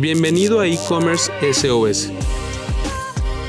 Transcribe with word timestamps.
Bienvenido 0.00 0.60
a 0.60 0.68
e-commerce 0.68 1.28
SOS, 1.52 2.12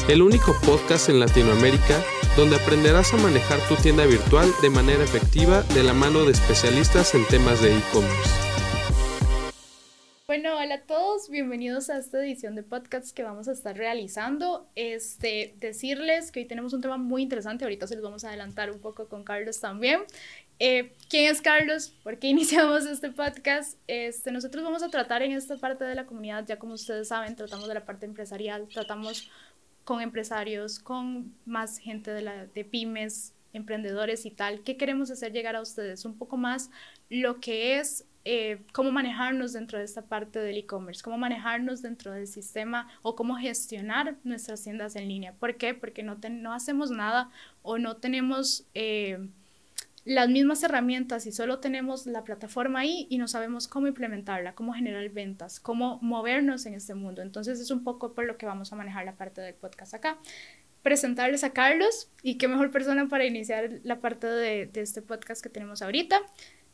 el 0.09 0.23
único 0.23 0.55
podcast 0.65 1.07
en 1.07 1.19
Latinoamérica 1.19 2.03
donde 2.35 2.55
aprenderás 2.55 3.13
a 3.13 3.17
manejar 3.17 3.59
tu 3.67 3.75
tienda 3.75 4.07
virtual 4.07 4.49
de 4.63 4.71
manera 4.71 5.03
efectiva 5.03 5.61
de 5.75 5.83
la 5.83 5.93
mano 5.93 6.25
de 6.25 6.31
especialistas 6.31 7.13
en 7.13 7.23
temas 7.27 7.61
de 7.61 7.77
e-commerce. 7.77 8.31
Bueno, 10.25 10.57
hola 10.57 10.75
a 10.75 10.81
todos, 10.81 11.29
bienvenidos 11.29 11.91
a 11.91 11.99
esta 11.99 12.19
edición 12.19 12.55
de 12.55 12.63
podcast 12.63 13.15
que 13.15 13.21
vamos 13.21 13.47
a 13.47 13.51
estar 13.51 13.77
realizando. 13.77 14.67
Este, 14.73 15.53
decirles 15.59 16.31
que 16.31 16.39
hoy 16.39 16.45
tenemos 16.45 16.73
un 16.73 16.81
tema 16.81 16.97
muy 16.97 17.21
interesante, 17.21 17.63
ahorita 17.65 17.85
se 17.85 17.93
los 17.93 18.03
vamos 18.03 18.23
a 18.23 18.29
adelantar 18.29 18.71
un 18.71 18.79
poco 18.79 19.07
con 19.07 19.23
Carlos 19.23 19.59
también. 19.59 20.01
Eh, 20.59 20.93
¿Quién 21.09 21.31
es 21.31 21.41
Carlos? 21.41 21.95
¿Por 22.03 22.19
qué 22.19 22.27
iniciamos 22.35 22.85
este 22.85 23.11
podcast? 23.11 23.79
Este, 23.87 24.31
nosotros 24.31 24.63
vamos 24.63 24.83
a 24.83 24.89
tratar 24.89 25.21
en 25.21 25.31
esta 25.31 25.57
parte 25.57 25.85
de 25.85 25.95
la 25.95 26.05
comunidad, 26.05 26.45
ya 26.45 26.59
como 26.59 26.73
ustedes 26.73 27.07
saben, 27.07 27.35
tratamos 27.37 27.67
de 27.69 27.73
la 27.73 27.85
parte 27.85 28.05
empresarial, 28.05 28.67
tratamos 28.67 29.31
con 29.85 30.01
empresarios, 30.01 30.79
con 30.79 31.33
más 31.45 31.77
gente 31.77 32.11
de, 32.11 32.21
la, 32.21 32.45
de 32.45 32.65
pymes, 32.65 33.33
emprendedores 33.53 34.25
y 34.25 34.31
tal. 34.31 34.61
¿Qué 34.63 34.75
queremos 34.75 35.09
hacer 35.09 35.31
llegar 35.31 35.55
a 35.55 35.61
ustedes? 35.61 36.03
Un 36.03 36.17
poco 36.17 36.35
más 36.35 36.69
lo 37.09 37.39
que 37.39 37.79
es 37.79 38.05
eh, 38.25 38.61
cómo 38.73 38.91
manejarnos 38.91 39.53
dentro 39.53 39.79
de 39.79 39.85
esta 39.85 40.03
parte 40.03 40.39
del 40.39 40.57
e-commerce, 40.57 41.01
cómo 41.01 41.17
manejarnos 41.17 41.81
dentro 41.81 42.11
del 42.11 42.27
sistema 42.27 42.89
o 43.01 43.15
cómo 43.15 43.37
gestionar 43.37 44.17
nuestras 44.25 44.61
tiendas 44.61 44.97
en 44.97 45.07
línea. 45.07 45.33
¿Por 45.33 45.55
qué? 45.55 45.73
Porque 45.73 46.03
no, 46.03 46.17
no 46.29 46.53
hacemos 46.53 46.91
nada 46.91 47.31
o 47.61 47.77
no 47.77 47.95
tenemos... 47.95 48.67
Eh, 48.73 49.29
las 50.05 50.29
mismas 50.29 50.63
herramientas 50.63 51.25
y 51.25 51.31
solo 51.31 51.59
tenemos 51.59 52.05
la 52.05 52.23
plataforma 52.23 52.79
ahí 52.79 53.07
y 53.09 53.17
no 53.17 53.27
sabemos 53.27 53.67
cómo 53.67 53.87
implementarla, 53.87 54.55
cómo 54.55 54.73
generar 54.73 55.09
ventas, 55.09 55.59
cómo 55.59 55.99
movernos 56.01 56.65
en 56.65 56.73
este 56.73 56.93
mundo. 56.93 57.21
Entonces 57.21 57.59
es 57.59 57.71
un 57.71 57.83
poco 57.83 58.13
por 58.13 58.25
lo 58.25 58.37
que 58.37 58.45
vamos 58.45 58.71
a 58.71 58.75
manejar 58.75 59.05
la 59.05 59.15
parte 59.15 59.41
del 59.41 59.55
podcast 59.55 59.93
acá. 59.93 60.17
Presentarles 60.81 61.43
a 61.43 61.51
Carlos 61.51 62.09
y 62.23 62.37
qué 62.37 62.47
mejor 62.47 62.71
persona 62.71 63.07
para 63.09 63.25
iniciar 63.25 63.81
la 63.83 63.99
parte 63.99 64.27
de, 64.27 64.65
de 64.67 64.81
este 64.81 65.01
podcast 65.01 65.43
que 65.43 65.49
tenemos 65.49 65.81
ahorita. 65.81 66.21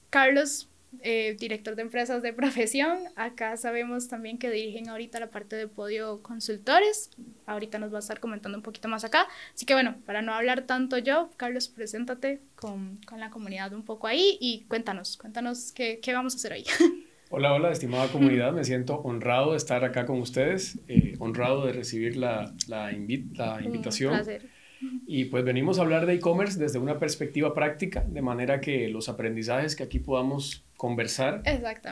Carlos 0.09 0.69
eh, 1.01 1.35
director 1.39 1.75
de 1.75 1.83
empresas 1.83 2.21
de 2.21 2.33
profesión. 2.41 2.97
Acá 3.15 3.57
sabemos 3.57 4.07
también 4.07 4.37
que 4.37 4.49
dirigen 4.49 4.89
ahorita 4.89 5.19
la 5.19 5.29
parte 5.29 5.55
de 5.55 5.67
Podio 5.67 6.21
Consultores. 6.21 7.11
Ahorita 7.45 7.79
nos 7.79 7.91
va 7.91 7.97
a 7.97 7.99
estar 7.99 8.19
comentando 8.19 8.57
un 8.57 8.63
poquito 8.63 8.87
más 8.87 9.03
acá. 9.03 9.27
Así 9.53 9.65
que 9.65 9.73
bueno, 9.73 9.95
para 10.05 10.21
no 10.21 10.33
hablar 10.33 10.63
tanto 10.63 10.97
yo, 10.97 11.29
Carlos, 11.37 11.67
preséntate 11.67 12.41
con, 12.55 12.99
con 13.05 13.19
la 13.19 13.29
comunidad 13.29 13.73
un 13.73 13.83
poco 13.83 14.07
ahí 14.07 14.37
y 14.39 14.65
cuéntanos, 14.67 15.17
cuéntanos 15.17 15.71
qué, 15.71 15.99
qué 16.01 16.13
vamos 16.13 16.33
a 16.33 16.37
hacer 16.37 16.53
hoy. 16.53 16.65
Hola, 17.31 17.53
hola, 17.53 17.71
estimada 17.71 18.07
comunidad. 18.09 18.53
Me 18.53 18.63
siento 18.63 18.99
honrado 18.99 19.51
de 19.51 19.57
estar 19.57 19.83
acá 19.83 20.05
con 20.05 20.21
ustedes, 20.21 20.79
eh, 20.87 21.15
honrado 21.19 21.65
de 21.65 21.73
recibir 21.73 22.15
la, 22.15 22.53
la, 22.67 22.85
la 22.85 23.61
invitación. 23.63 24.13
Un 24.13 24.17
placer 24.19 24.54
y 25.07 25.25
pues 25.25 25.43
venimos 25.43 25.79
a 25.79 25.81
hablar 25.81 26.05
de 26.05 26.13
e-commerce 26.13 26.59
desde 26.59 26.79
una 26.79 26.99
perspectiva 26.99 27.53
práctica, 27.53 28.03
de 28.07 28.21
manera 28.21 28.61
que 28.61 28.87
los 28.87 29.09
aprendizajes 29.09 29.75
que 29.75 29.83
aquí 29.83 29.99
podamos 29.99 30.63
conversar 30.77 31.41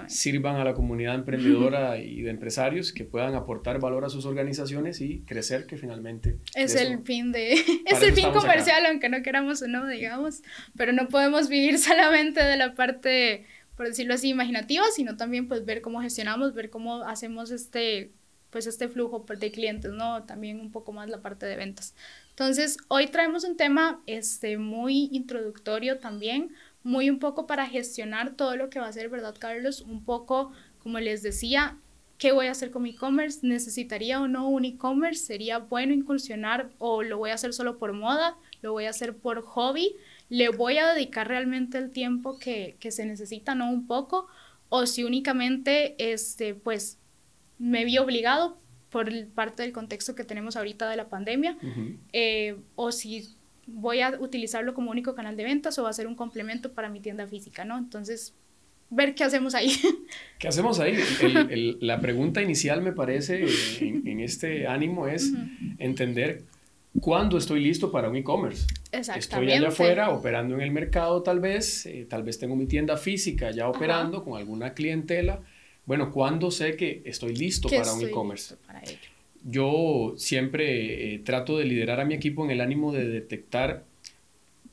sirvan 0.08 0.58
a 0.58 0.64
la 0.64 0.74
comunidad 0.74 1.16
emprendedora 1.16 1.98
y 2.00 2.22
de 2.22 2.30
empresarios 2.30 2.92
que 2.92 3.06
puedan 3.06 3.34
aportar 3.36 3.80
valor 3.80 4.04
a 4.06 4.10
sus 4.10 4.26
organizaciones 4.26 5.00
y 5.02 5.22
crecer, 5.22 5.66
que 5.66 5.78
finalmente 5.78 6.38
es 6.56 6.76
el 6.76 7.02
fin 7.04 7.32
de 7.32 7.54
es 7.86 8.02
el 8.02 8.14
fin 8.14 8.32
comercial, 8.32 8.86
aunque 8.86 9.10
no 9.10 9.22
queramos 9.24 9.62
o 9.62 9.68
no, 9.68 9.88
digamos, 9.88 10.42
pero 10.76 10.92
no 10.92 11.08
podemos 11.08 11.50
vivir 11.50 11.78
solamente 11.80 12.44
de 12.44 12.58
la 12.58 12.76
parte 12.76 13.46
por 13.76 13.88
decirlo 13.88 14.14
así 14.14 14.30
imaginativa, 14.30 14.84
sino 14.96 15.18
también 15.18 15.48
pues 15.48 15.66
ver 15.66 15.82
cómo 15.82 16.02
gestionamos, 16.02 16.54
ver 16.54 16.70
cómo 16.70 17.04
hacemos 17.04 17.52
este 17.52 18.12
pues 18.54 18.68
este 18.68 18.88
flujo 18.88 19.26
de 19.28 19.52
clientes, 19.52 19.92
¿no? 19.92 20.24
También 20.26 20.60
un 20.60 20.72
poco 20.72 20.94
más 20.94 21.10
la 21.10 21.22
parte 21.22 21.48
de 21.48 21.56
ventas. 21.56 21.96
Entonces, 22.34 22.78
hoy 22.88 23.08
traemos 23.08 23.44
un 23.44 23.58
tema 23.58 24.02
este, 24.08 24.58
muy 24.58 25.08
introductorio 25.12 26.00
también, 26.00 26.52
muy 26.82 27.12
un 27.12 27.20
poco 27.20 27.46
para 27.46 27.68
gestionar 27.68 28.36
todo 28.36 28.56
lo 28.56 28.72
que 28.72 28.80
va 28.80 28.88
a 28.88 28.92
ser, 28.94 29.08
¿verdad, 29.10 29.36
Carlos? 29.38 29.82
Un 29.82 30.04
poco, 30.04 30.52
como 30.80 31.00
les 31.00 31.22
decía, 31.22 31.78
¿qué 32.18 32.32
voy 32.32 32.48
a 32.48 32.52
hacer 32.52 32.72
con 32.72 32.82
mi 32.82 32.90
e-commerce? 32.90 33.42
¿Necesitaría 33.44 34.20
o 34.20 34.28
no 34.28 34.50
un 34.50 34.66
e-commerce? 34.66 35.24
¿Sería 35.24 35.60
bueno 35.60 35.94
incursionar 35.94 36.72
o 36.80 37.04
lo 37.04 37.20
voy 37.20 37.30
a 37.30 37.36
hacer 37.36 37.54
solo 37.54 37.78
por 37.78 37.94
moda? 37.94 38.36
¿Lo 38.64 38.72
voy 38.72 38.86
a 38.86 38.90
hacer 38.90 39.16
por 39.16 39.44
hobby? 39.44 39.96
¿Le 40.30 40.50
voy 40.50 40.80
a 40.80 40.92
dedicar 40.92 41.28
realmente 41.28 41.78
el 41.78 41.92
tiempo 41.92 42.40
que, 42.40 42.78
que 42.80 42.90
se 42.90 43.06
necesita, 43.06 43.54
no 43.54 43.70
un 43.70 43.86
poco? 43.86 44.26
O 44.70 44.88
si 44.88 45.04
únicamente, 45.04 45.96
este, 46.12 46.56
pues, 46.56 46.98
me 47.60 47.86
vi 47.86 48.00
obligado 48.00 48.58
por 48.94 49.10
parte 49.30 49.64
del 49.64 49.74
contexto 49.74 50.14
que 50.14 50.24
tenemos 50.24 50.56
ahorita 50.56 50.88
de 50.88 50.96
la 50.96 51.10
pandemia, 51.10 51.58
eh, 52.14 52.56
o 52.76 52.92
si 52.92 53.28
voy 53.66 54.02
a 54.02 54.12
utilizarlo 54.20 54.76
como 54.76 54.92
único 54.92 55.16
canal 55.16 55.36
de 55.36 55.44
ventas 55.44 55.80
o 55.80 55.84
va 55.84 55.90
a 55.90 55.94
ser 55.94 56.06
un 56.06 56.16
complemento 56.16 56.74
para 56.74 56.90
mi 56.90 57.00
tienda 57.00 57.26
física, 57.26 57.66
¿no? 57.66 57.76
Entonces, 57.80 58.36
ver 58.92 59.16
qué 59.16 59.24
hacemos 59.24 59.56
ahí. 59.56 59.72
¿Qué 60.38 60.48
hacemos 60.48 60.80
ahí? 60.80 60.96
la 61.82 62.00
pregunta 62.00 62.44
inicial 62.44 62.84
me 62.84 62.92
parece 62.92 63.46
en, 63.82 64.20
este 64.20 64.68
ánimo 64.68 65.08
es 65.08 65.34
entender 65.80 66.44
cuándo 67.00 67.40
estoy 67.40 67.64
listo 67.64 67.92
para 67.92 68.10
un 68.10 68.18
e-commerce. 68.18 68.68
Estoy 68.92 69.52
allá 69.54 69.70
afuera 69.70 70.12
operando 70.12 70.54
en 70.54 70.62
el 70.62 70.70
mercado 70.70 71.24
tal 71.24 71.40
vez, 71.40 71.88
eh, 71.88 72.06
tal 72.08 72.22
vez 72.22 72.38
tengo 72.38 72.56
mi 72.56 72.68
tienda 72.68 72.96
física 72.96 73.50
ya 73.50 73.68
operando 73.68 74.24
con 74.24 74.38
alguna 74.38 74.76
clientela 74.76 75.42
bueno, 75.86 76.12
¿cuándo 76.12 76.52
sé 76.52 76.76
que 76.78 77.02
estoy 77.06 77.36
listo 77.36 77.70
para 77.70 77.94
un 77.94 78.02
e-commerce? 78.04 78.56
Yo 79.44 80.14
siempre 80.18 81.16
eh, 81.16 81.20
trato 81.20 81.58
de 81.58 81.66
liderar 81.66 82.00
a 82.00 82.06
mi 82.06 82.14
equipo 82.14 82.46
en 82.46 82.52
el 82.52 82.62
ánimo 82.62 82.94
de 82.94 83.08
detectar 83.08 83.84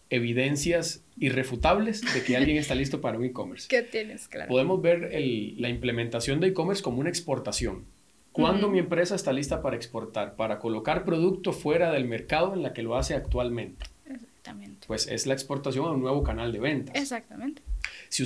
evidencias 0.09 1.03
irrefutables 1.19 2.03
de 2.15 2.22
que 2.22 2.37
alguien 2.37 2.56
está 2.56 2.75
listo 2.75 3.00
para 3.00 3.19
un 3.19 3.25
e-commerce. 3.25 3.66
¿Qué 3.70 3.82
tienes, 3.82 4.28
claro? 4.28 4.49
Podemos 4.49 4.81
ver 4.81 5.10
la 5.56 5.69
implementación 5.69 6.38
de 6.41 6.49
e-commerce 6.49 6.82
como 6.82 7.00
una 7.00 7.09
exportación. 7.09 7.84
¿Cuándo 8.32 8.70
mi 8.70 8.78
empresa 8.78 9.16
está 9.16 9.32
lista 9.32 9.60
para 9.60 9.75
exportar? 9.75 10.37
Para 10.37 10.60
colocar 10.60 11.04
producto 11.04 11.53
fuera 11.53 11.91
del 11.91 12.04
mercado 12.04 12.54
en 12.54 12.62
la 12.62 12.72
que 12.72 12.82
lo 12.82 12.97
hace 12.97 13.15
actualmente. 13.15 13.87
Exactamente. 14.06 14.87
Pues 14.87 15.09
es 15.09 15.26
la 15.26 15.34
exportación 15.34 15.87
a 15.87 15.91
un 15.91 16.00
nuevo 16.00 16.22
canal 16.22 16.53
de 16.53 16.60
ventas. 16.60 16.94
Exactamente 16.94 17.62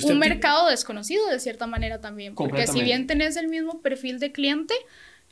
un 0.03 0.19
mercado 0.19 0.69
desconocido 0.69 1.27
de 1.27 1.39
cierta 1.39 1.67
manera 1.67 2.01
también, 2.01 2.35
porque 2.35 2.67
si 2.67 2.81
bien 2.83 3.07
tenés 3.07 3.37
el 3.37 3.47
mismo 3.47 3.81
perfil 3.81 4.19
de 4.19 4.31
cliente, 4.31 4.73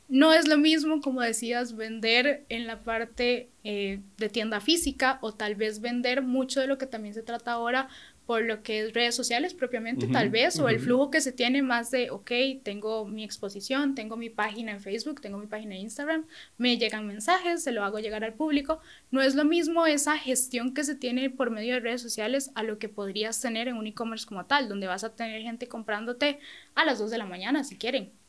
no 0.08 0.34
es 0.34 0.46
lo 0.46 0.58
mismo, 0.58 1.00
como 1.00 1.22
decías, 1.22 1.76
vender 1.76 2.44
en 2.48 2.66
la 2.66 2.82
parte 2.82 3.48
eh, 3.64 4.00
de 4.18 4.28
tienda 4.28 4.60
física 4.60 5.18
o 5.22 5.32
tal 5.32 5.54
vez 5.54 5.80
vender 5.80 6.22
mucho 6.22 6.60
de 6.60 6.66
lo 6.66 6.76
que 6.76 6.86
también 6.86 7.14
se 7.14 7.22
trata 7.22 7.52
ahora 7.52 7.88
por 8.26 8.42
lo 8.42 8.62
que 8.62 8.80
es 8.80 8.94
redes 8.94 9.14
sociales 9.14 9.52
propiamente, 9.52 10.06
tal 10.06 10.30
vez, 10.30 10.58
o 10.58 10.68
el 10.68 10.80
flujo 10.80 11.10
que 11.10 11.20
se 11.20 11.32
tiene 11.32 11.62
más 11.62 11.90
de, 11.90 12.10
ok, 12.10 12.30
tengo 12.62 13.04
mi 13.04 13.22
exposición, 13.22 13.94
tengo 13.94 14.16
mi 14.16 14.30
página 14.30 14.72
en 14.72 14.80
Facebook, 14.80 15.20
tengo 15.20 15.38
mi 15.38 15.46
página 15.46 15.74
en 15.74 15.82
Instagram, 15.82 16.26
me 16.56 16.78
llegan 16.78 17.06
mensajes, 17.06 17.62
se 17.62 17.72
lo 17.72 17.84
hago 17.84 17.98
llegar 17.98 18.24
al 18.24 18.34
público. 18.34 18.80
No 19.10 19.20
es 19.20 19.34
lo 19.34 19.44
mismo 19.44 19.86
esa 19.86 20.16
gestión 20.16 20.72
que 20.72 20.84
se 20.84 20.94
tiene 20.94 21.28
por 21.28 21.50
medio 21.50 21.74
de 21.74 21.80
redes 21.80 22.00
sociales 22.00 22.50
a 22.54 22.62
lo 22.62 22.78
que 22.78 22.88
podrías 22.88 23.40
tener 23.40 23.68
en 23.68 23.76
un 23.76 23.86
e-commerce 23.86 24.26
como 24.26 24.46
tal, 24.46 24.68
donde 24.68 24.86
vas 24.86 25.04
a 25.04 25.14
tener 25.14 25.42
gente 25.42 25.68
comprándote 25.68 26.38
a 26.74 26.84
las 26.84 26.98
2 26.98 27.10
de 27.10 27.18
la 27.18 27.26
mañana 27.26 27.62
si 27.64 27.76
quieren. 27.76 28.23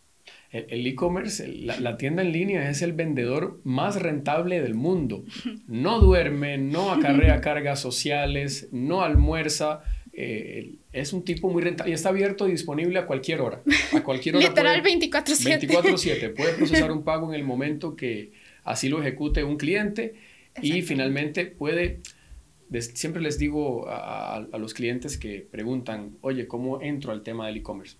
El 0.51 0.87
e-commerce, 0.87 1.47
la, 1.47 1.79
la, 1.81 1.97
tienda 1.97 2.21
en 2.21 2.31
línea 2.31 2.69
es 2.69 2.81
el 2.81 2.93
vendedor 2.93 3.59
más 3.63 4.01
rentable 4.01 4.61
del 4.61 4.73
mundo. 4.73 5.23
No 5.67 5.99
duerme, 5.99 6.57
no 6.57 6.91
acarrea 6.91 7.41
cargas 7.41 7.79
sociales, 7.81 8.69
no 8.71 9.01
almuerza. 9.01 9.81
Eh, 10.13 10.75
es 10.93 11.11
un 11.11 11.25
tipo 11.25 11.49
muy 11.49 11.61
rentable 11.61 11.91
y 11.91 11.93
está 11.93 12.09
abierto 12.09 12.47
y 12.47 12.51
disponible 12.51 12.99
a 12.99 13.05
cualquier 13.05 13.41
hora. 13.41 13.61
A 13.93 14.01
cualquier 14.01 14.37
hora. 14.37 14.47
Literal 14.47 14.81
24/7. 14.81 15.67
24/7. 15.67 16.33
Puede 16.33 16.53
procesar 16.57 16.91
un 16.91 17.03
pago 17.03 17.27
en 17.27 17.35
el 17.35 17.43
momento 17.43 17.95
que 17.95 18.31
así 18.63 18.87
lo 18.87 19.01
ejecute 19.01 19.43
un 19.43 19.57
cliente 19.57 20.13
y 20.61 20.81
finalmente 20.83 21.45
puede 21.47 21.99
siempre 22.81 23.21
les 23.21 23.37
digo 23.37 23.87
a, 23.87 24.37
a, 24.37 24.57
los 24.57 24.73
clientes 24.73 25.17
que 25.17 25.47
preguntan, 25.49 26.17
oye, 26.21 26.47
¿cómo 26.47 26.81
entro 26.81 27.11
al 27.11 27.21
tema 27.23 27.47
del 27.47 27.57
e-commerce? 27.57 27.97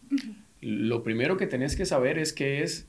Lo 0.66 1.04
primero 1.04 1.38
que 1.38 1.46
tenés 1.46 1.76
que 1.76 1.86
saber 1.86 2.18
es 2.18 2.34
que 2.34 2.64
es 2.64 2.88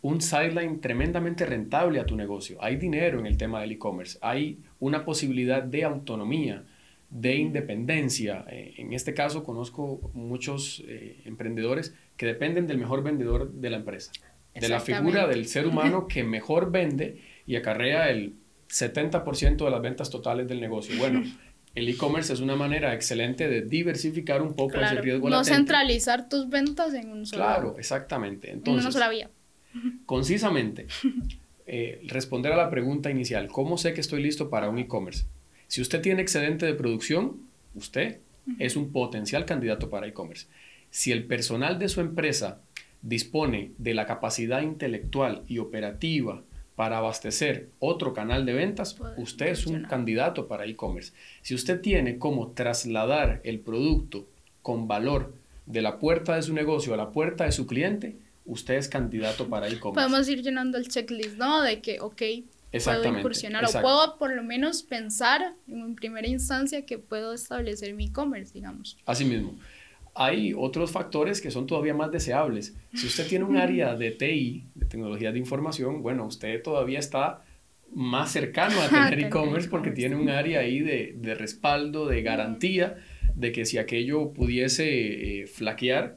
un 0.00 0.20
sideline 0.20 0.80
tremendamente 0.80 1.44
rentable 1.44 1.98
a 1.98 2.06
tu 2.06 2.14
negocio. 2.14 2.56
Hay 2.60 2.76
dinero 2.76 3.18
en 3.18 3.26
el 3.26 3.36
tema 3.36 3.60
del 3.60 3.72
e-commerce, 3.72 4.16
hay 4.22 4.60
una 4.78 5.04
posibilidad 5.04 5.60
de 5.60 5.82
autonomía, 5.82 6.64
de 7.10 7.34
independencia. 7.34 8.44
Eh, 8.48 8.74
en 8.76 8.92
este 8.92 9.12
caso 9.12 9.42
conozco 9.42 10.12
muchos 10.14 10.84
eh, 10.86 11.20
emprendedores 11.24 11.96
que 12.16 12.26
dependen 12.26 12.68
del 12.68 12.78
mejor 12.78 13.02
vendedor 13.02 13.50
de 13.50 13.70
la 13.70 13.78
empresa, 13.78 14.12
de 14.54 14.68
la 14.68 14.78
figura 14.78 15.26
del 15.26 15.46
ser 15.46 15.66
humano 15.66 16.06
que 16.08 16.22
mejor 16.22 16.70
vende 16.70 17.20
y 17.44 17.56
acarrea 17.56 18.08
el 18.08 18.34
70% 18.68 19.64
de 19.64 19.70
las 19.70 19.82
ventas 19.82 20.10
totales 20.10 20.46
del 20.46 20.60
negocio. 20.60 20.96
Bueno, 20.96 21.24
el 21.78 21.88
e-commerce 21.88 22.32
es 22.32 22.40
una 22.40 22.56
manera 22.56 22.92
excelente 22.92 23.48
de 23.48 23.62
diversificar 23.62 24.42
un 24.42 24.54
poco 24.54 24.78
ese 24.80 25.00
riesgo 25.00 25.30
no 25.30 25.44
centralizar 25.44 26.28
tus 26.28 26.48
ventas 26.48 26.92
en 26.94 27.10
un 27.10 27.26
solo 27.26 27.44
Claro, 27.44 27.76
exactamente. 27.78 28.50
Entonces, 28.50 28.84
una 28.84 28.92
sola 28.92 29.08
vía. 29.08 29.30
Concisamente, 30.06 30.86
eh, 31.66 32.02
responder 32.06 32.52
a 32.52 32.56
la 32.56 32.70
pregunta 32.70 33.10
inicial, 33.10 33.48
¿cómo 33.48 33.78
sé 33.78 33.94
que 33.94 34.00
estoy 34.00 34.22
listo 34.22 34.50
para 34.50 34.68
un 34.68 34.78
e-commerce? 34.78 35.24
Si 35.68 35.80
usted 35.80 36.00
tiene 36.00 36.22
excedente 36.22 36.66
de 36.66 36.74
producción, 36.74 37.42
usted 37.74 38.18
es 38.58 38.76
un 38.76 38.90
potencial 38.92 39.44
candidato 39.44 39.90
para 39.90 40.06
e-commerce. 40.06 40.46
Si 40.90 41.12
el 41.12 41.24
personal 41.24 41.78
de 41.78 41.88
su 41.88 42.00
empresa 42.00 42.62
dispone 43.02 43.72
de 43.78 43.94
la 43.94 44.06
capacidad 44.06 44.62
intelectual 44.62 45.42
y 45.46 45.58
operativa 45.58 46.42
para 46.78 46.98
abastecer 46.98 47.70
otro 47.80 48.14
canal 48.14 48.46
de 48.46 48.52
ventas, 48.52 48.94
usted 49.16 49.48
es 49.48 49.66
un 49.66 49.82
candidato 49.82 50.46
para 50.46 50.64
e-commerce. 50.64 51.12
Si 51.42 51.52
usted 51.52 51.80
tiene 51.80 52.18
cómo 52.18 52.52
trasladar 52.52 53.40
el 53.42 53.58
producto 53.58 54.28
con 54.62 54.86
valor 54.86 55.34
de 55.66 55.82
la 55.82 55.98
puerta 55.98 56.36
de 56.36 56.42
su 56.42 56.54
negocio 56.54 56.94
a 56.94 56.96
la 56.96 57.10
puerta 57.10 57.42
de 57.46 57.50
su 57.50 57.66
cliente, 57.66 58.14
usted 58.46 58.74
es 58.74 58.88
candidato 58.88 59.48
para 59.48 59.66
e-commerce. 59.66 60.08
Podemos 60.08 60.28
ir 60.28 60.40
llenando 60.40 60.78
el 60.78 60.86
checklist, 60.86 61.36
¿no? 61.36 61.62
De 61.62 61.80
que, 61.80 61.98
ok, 61.98 62.22
puedo 62.84 63.04
incursionar 63.18 63.64
o 63.64 63.72
puedo 63.82 64.16
por 64.16 64.32
lo 64.32 64.44
menos 64.44 64.84
pensar 64.84 65.54
en 65.66 65.96
primera 65.96 66.28
instancia 66.28 66.86
que 66.86 66.96
puedo 66.96 67.32
establecer 67.32 67.92
mi 67.94 68.04
e-commerce, 68.04 68.52
digamos. 68.52 68.96
Así 69.04 69.24
mismo 69.24 69.58
hay 70.20 70.52
otros 70.56 70.90
factores 70.90 71.40
que 71.40 71.52
son 71.52 71.68
todavía 71.68 71.94
más 71.94 72.10
deseables. 72.10 72.74
Si 72.92 73.06
usted 73.06 73.28
tiene 73.28 73.44
un 73.44 73.56
área 73.56 73.94
de 73.94 74.10
TI, 74.10 74.66
de 74.74 74.86
tecnología 74.86 75.30
de 75.30 75.38
información, 75.38 76.02
bueno, 76.02 76.26
usted 76.26 76.60
todavía 76.60 76.98
está 76.98 77.44
más 77.94 78.32
cercano 78.32 78.80
a 78.80 78.88
tener 79.10 79.26
e-commerce 79.26 79.68
porque 79.68 79.92
tiene 79.92 80.16
un 80.16 80.28
área 80.28 80.58
ahí 80.60 80.80
de, 80.80 81.14
de, 81.16 81.34
respaldo, 81.36 82.06
de 82.06 82.22
garantía, 82.22 82.96
de 83.36 83.52
que 83.52 83.64
si 83.64 83.78
aquello 83.78 84.32
pudiese 84.32 85.42
eh, 85.42 85.46
flaquear, 85.46 86.16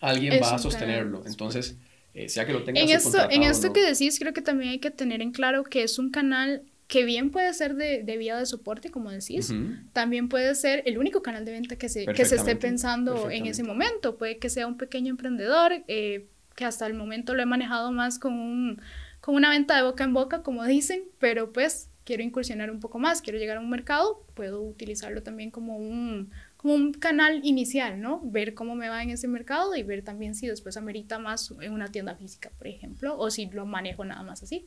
alguien 0.00 0.40
va 0.40 0.54
a 0.54 0.58
sostenerlo. 0.58 1.24
Entonces, 1.26 1.76
eh, 2.14 2.28
sea 2.28 2.46
que 2.46 2.52
lo 2.52 2.62
tenga 2.62 2.80
en 2.80 2.88
esto, 2.88 3.18
en 3.28 3.42
esto 3.42 3.72
que 3.72 3.80
decís, 3.80 4.20
creo 4.20 4.32
que 4.32 4.42
también 4.42 4.70
hay 4.70 4.78
que 4.78 4.92
tener 4.92 5.22
en 5.22 5.32
claro 5.32 5.64
que 5.64 5.82
es 5.82 5.98
un 5.98 6.10
canal 6.10 6.62
que 6.88 7.04
bien 7.04 7.30
puede 7.30 7.52
ser 7.52 7.74
de, 7.74 8.02
de 8.02 8.16
vía 8.16 8.36
de 8.38 8.46
soporte, 8.46 8.90
como 8.90 9.10
decís, 9.10 9.52
también 9.92 10.30
puede 10.30 10.54
ser 10.54 10.82
el 10.86 10.96
único 10.96 11.22
canal 11.22 11.44
de 11.44 11.52
venta 11.52 11.76
que 11.76 11.90
se, 11.90 12.06
que 12.06 12.24
se 12.24 12.36
esté 12.36 12.56
pensando 12.56 13.30
en 13.30 13.46
ese 13.46 13.62
momento. 13.62 14.16
Puede 14.16 14.38
que 14.38 14.48
sea 14.48 14.66
un 14.66 14.78
pequeño 14.78 15.10
emprendedor, 15.10 15.84
eh, 15.86 16.26
que 16.56 16.64
hasta 16.64 16.86
el 16.86 16.94
momento 16.94 17.34
lo 17.34 17.42
he 17.42 17.46
manejado 17.46 17.92
más 17.92 18.18
con, 18.18 18.32
un, 18.32 18.80
con 19.20 19.34
una 19.34 19.50
venta 19.50 19.76
de 19.76 19.82
boca 19.82 20.02
en 20.02 20.14
boca, 20.14 20.42
como 20.42 20.64
dicen, 20.64 21.02
pero 21.18 21.52
pues 21.52 21.90
quiero 22.04 22.22
incursionar 22.22 22.70
un 22.70 22.80
poco 22.80 22.98
más, 22.98 23.20
quiero 23.20 23.38
llegar 23.38 23.58
a 23.58 23.60
un 23.60 23.68
mercado, 23.68 24.24
puedo 24.32 24.62
utilizarlo 24.62 25.22
también 25.22 25.50
como 25.50 25.76
un, 25.76 26.30
como 26.56 26.72
un 26.72 26.94
canal 26.94 27.42
inicial, 27.44 28.00
¿no? 28.00 28.22
Ver 28.24 28.54
cómo 28.54 28.74
me 28.74 28.88
va 28.88 29.02
en 29.02 29.10
ese 29.10 29.28
mercado 29.28 29.76
y 29.76 29.82
ver 29.82 30.02
también 30.02 30.34
si 30.34 30.46
después 30.46 30.78
amerita 30.78 31.18
más 31.18 31.52
en 31.60 31.74
una 31.74 31.88
tienda 31.88 32.14
física, 32.14 32.50
por 32.56 32.66
ejemplo, 32.66 33.18
o 33.18 33.30
si 33.30 33.44
lo 33.50 33.66
manejo 33.66 34.06
nada 34.06 34.22
más 34.22 34.42
así. 34.42 34.66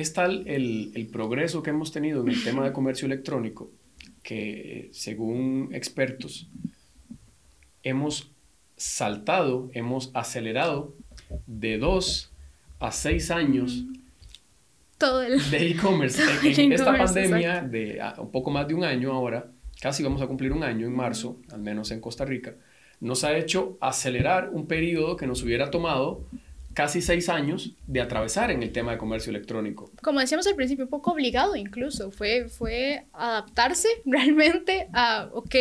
Es 0.00 0.14
tal 0.14 0.44
el, 0.46 1.10
progreso 1.12 1.62
que 1.62 1.68
hemos 1.68 1.92
tenido 1.92 2.22
en 2.22 2.30
el 2.30 2.42
tema 2.42 2.64
de 2.64 2.72
comercio 2.72 3.04
electrónico 3.04 3.70
que, 4.22 4.88
según 4.92 5.68
expertos, 5.74 6.48
hemos 7.82 8.30
saltado, 8.78 9.70
hemos 9.74 10.10
acelerado 10.14 10.94
de 11.46 11.76
dos 11.76 12.32
a 12.78 12.92
seis 12.92 13.30
años 13.30 13.84
Todo 14.96 15.20
el... 15.20 15.50
de 15.50 15.70
e-commerce. 15.70 16.22
En, 16.62 16.72
esta 16.72 16.96
pandemia 16.96 17.60
de 17.60 18.00
un 18.16 18.30
poco 18.30 18.50
más 18.50 18.66
de 18.66 18.72
un 18.72 18.84
año 18.84 19.12
ahora, 19.12 19.50
casi 19.82 20.02
vamos 20.02 20.22
a 20.22 20.26
cumplir 20.26 20.52
un 20.52 20.64
año 20.64 20.86
en 20.86 20.96
marzo, 20.96 21.36
al 21.52 21.60
menos 21.60 21.90
en 21.90 22.00
Costa 22.00 22.24
Rica, 22.24 22.54
nos 23.00 23.22
ha 23.22 23.36
hecho 23.36 23.76
acelerar 23.82 24.48
un 24.50 24.66
periodo 24.66 25.18
que 25.18 25.26
nos 25.26 25.42
hubiera 25.42 25.70
tomado 25.70 26.24
casi 26.74 27.02
seis 27.02 27.28
años 27.28 27.74
de 27.86 28.00
atravesar 28.00 28.50
en 28.50 28.62
el 28.62 28.72
tema 28.72 28.92
de 28.92 28.98
comercio 28.98 29.30
electrónico. 29.30 29.90
Como 30.02 30.20
decíamos 30.20 30.46
al 30.46 30.54
principio, 30.54 30.84
un 30.84 30.90
poco 30.90 31.12
obligado 31.12 31.56
incluso, 31.56 32.10
fue, 32.10 32.48
fue 32.48 33.06
adaptarse 33.12 33.88
realmente 34.04 34.88
a, 34.92 35.28
ok, 35.32 35.54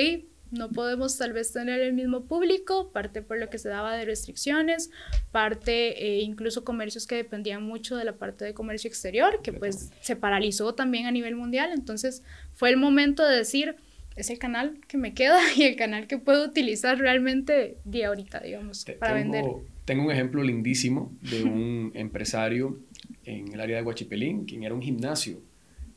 no 0.52 0.70
podemos 0.70 1.18
tal 1.18 1.34
vez 1.34 1.52
tener 1.54 1.80
el 1.80 1.94
mismo 1.94 2.26
público, 2.26 2.92
parte 2.92 3.22
por 3.22 3.38
lo 3.38 3.50
que 3.50 3.60
se 3.60 3.70
daba 3.70 3.96
de 3.96 4.06
restricciones, 4.06 4.90
parte 5.32 6.04
eh, 6.04 6.22
incluso 6.22 6.64
comercios 6.64 7.06
que 7.06 7.16
dependían 7.16 7.64
mucho 7.64 7.96
de 7.96 8.04
la 8.04 8.14
parte 8.14 8.46
de 8.46 8.54
comercio 8.54 8.88
exterior, 8.88 9.42
que 9.44 9.54
pues 9.54 9.92
se 10.02 10.16
paralizó 10.16 10.74
también 10.74 11.06
a 11.06 11.12
nivel 11.12 11.36
mundial, 11.36 11.72
entonces 11.72 12.24
fue 12.54 12.70
el 12.70 12.78
momento 12.78 13.28
de 13.28 13.38
decir, 13.38 13.76
es 14.16 14.30
el 14.30 14.40
canal 14.40 14.80
que 14.88 14.98
me 14.98 15.14
queda 15.14 15.40
y 15.56 15.64
el 15.64 15.76
canal 15.76 16.08
que 16.08 16.18
puedo 16.18 16.46
utilizar 16.46 16.98
realmente 16.98 17.78
de 17.84 18.06
ahorita, 18.06 18.40
digamos, 18.40 18.86
para 19.00 19.14
vender. 19.14 19.46
Tengo 19.90 20.04
un 20.04 20.12
ejemplo 20.12 20.44
lindísimo 20.44 21.12
de 21.20 21.44
un 21.46 21.92
empresario 21.96 22.78
en 23.26 23.52
el 23.52 23.60
área 23.60 23.78
de 23.78 23.82
Huachipelín, 23.82 24.46
quien 24.46 24.62
era 24.62 24.76
un 24.76 24.84
gimnasio. 24.84 25.38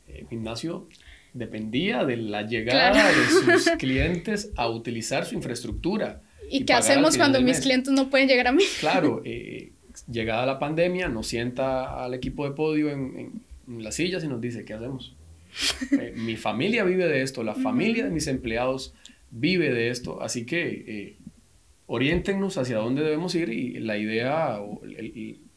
Un 0.07 0.15
eh, 0.15 0.25
gimnasio 0.31 0.87
dependía 1.31 2.03
de 2.03 2.17
la 2.17 2.41
llegada 2.41 3.07
de 3.07 3.53
sus 3.53 3.69
clientes 3.77 4.49
a 4.55 4.67
utilizar 4.67 5.25
su 5.25 5.35
infraestructura. 5.35 6.23
¿Y, 6.49 6.65
qué 6.65 6.73
hacemos 6.73 7.17
cuando 7.17 7.39
mis 7.39 7.59
clientes 7.59 7.93
no 7.93 8.09
pueden 8.09 8.27
llegar 8.27 8.47
a 8.47 8.51
mí? 8.51 8.63
Claro, 8.79 9.21
eh, 9.25 9.73
llegada 10.11 10.47
la 10.47 10.57
pandemia, 10.57 11.07
nos 11.07 11.27
sienta 11.27 12.03
al 12.03 12.15
equipo 12.15 12.49
de 12.49 12.55
podio 12.55 12.89
en, 12.89 13.43
las 13.67 13.93
sillas 13.93 14.23
y 14.23 14.27
nos 14.27 14.41
dice, 14.41 14.65
¿qué 14.65 14.73
hacemos? 14.73 15.15
Eh, 15.91 16.15
mi 16.17 16.35
familia 16.35 16.83
vive 16.83 17.07
de 17.07 17.21
esto, 17.21 17.43
la 17.43 17.53
familia 17.53 18.05
de 18.05 18.09
mis 18.09 18.25
empleados 18.25 18.95
vive 19.29 19.71
de 19.71 19.89
esto, 19.89 20.19
así 20.23 20.47
que 20.47 21.15
oriéntenos 21.85 22.57
hacia 22.57 22.77
dónde 22.77 23.03
debemos 23.03 23.35
ir 23.35 23.49
y 23.49 23.79
la 23.79 23.97
idea 23.97 24.59
o 24.61 24.81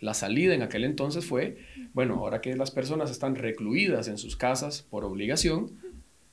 la 0.00 0.14
salida 0.14 0.55
en 0.55 0.62
aquel 0.62 0.84
entonces 0.84 1.25
fue, 1.25 1.58
bueno, 1.93 2.17
ahora 2.17 2.40
que 2.40 2.56
las 2.56 2.70
personas 2.70 3.11
están 3.11 3.37
recluidas 3.37 4.08
en 4.08 4.19
sus 4.19 4.37
casas 4.37 4.82
por 4.82 5.05
obligación, 5.05 5.73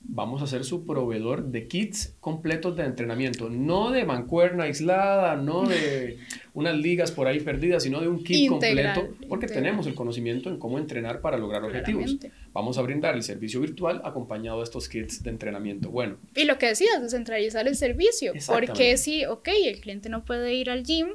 vamos 0.03 0.41
a 0.41 0.47
ser 0.47 0.65
su 0.65 0.85
proveedor 0.85 1.45
de 1.45 1.67
kits 1.67 2.15
completos 2.19 2.75
de 2.75 2.83
entrenamiento, 2.83 3.49
no 3.49 3.91
de 3.91 4.05
mancuerna 4.05 4.65
aislada, 4.65 5.35
no 5.35 5.63
de 5.63 6.19
unas 6.53 6.75
ligas 6.75 7.11
por 7.11 7.27
ahí 7.27 7.39
perdidas, 7.39 7.83
sino 7.83 8.01
de 8.01 8.07
un 8.07 8.23
kit 8.23 8.49
completo, 8.49 9.09
porque 9.29 9.47
tenemos 9.47 9.87
el 9.87 9.95
conocimiento 9.95 10.49
en 10.49 10.59
cómo 10.59 10.77
entrenar 10.77 11.21
para 11.21 11.37
lograr 11.37 11.63
objetivos. 11.63 12.17
Vamos 12.51 12.77
a 12.77 12.81
brindar 12.81 13.15
el 13.15 13.23
servicio 13.23 13.61
virtual 13.61 14.01
acompañado 14.03 14.59
de 14.59 14.65
estos 14.65 14.89
kits 14.89 15.23
de 15.23 15.29
entrenamiento. 15.29 15.89
Bueno. 15.89 16.17
Y 16.35 16.43
lo 16.43 16.57
que 16.57 16.67
decías, 16.67 17.01
descentralizar 17.01 17.67
el 17.67 17.75
servicio, 17.75 18.33
porque 18.47 18.97
si, 18.97 19.25
ok, 19.25 19.49
el 19.65 19.79
cliente 19.79 20.09
no 20.09 20.25
puede 20.25 20.53
ir 20.53 20.69
al 20.69 20.83
gym, 20.83 21.07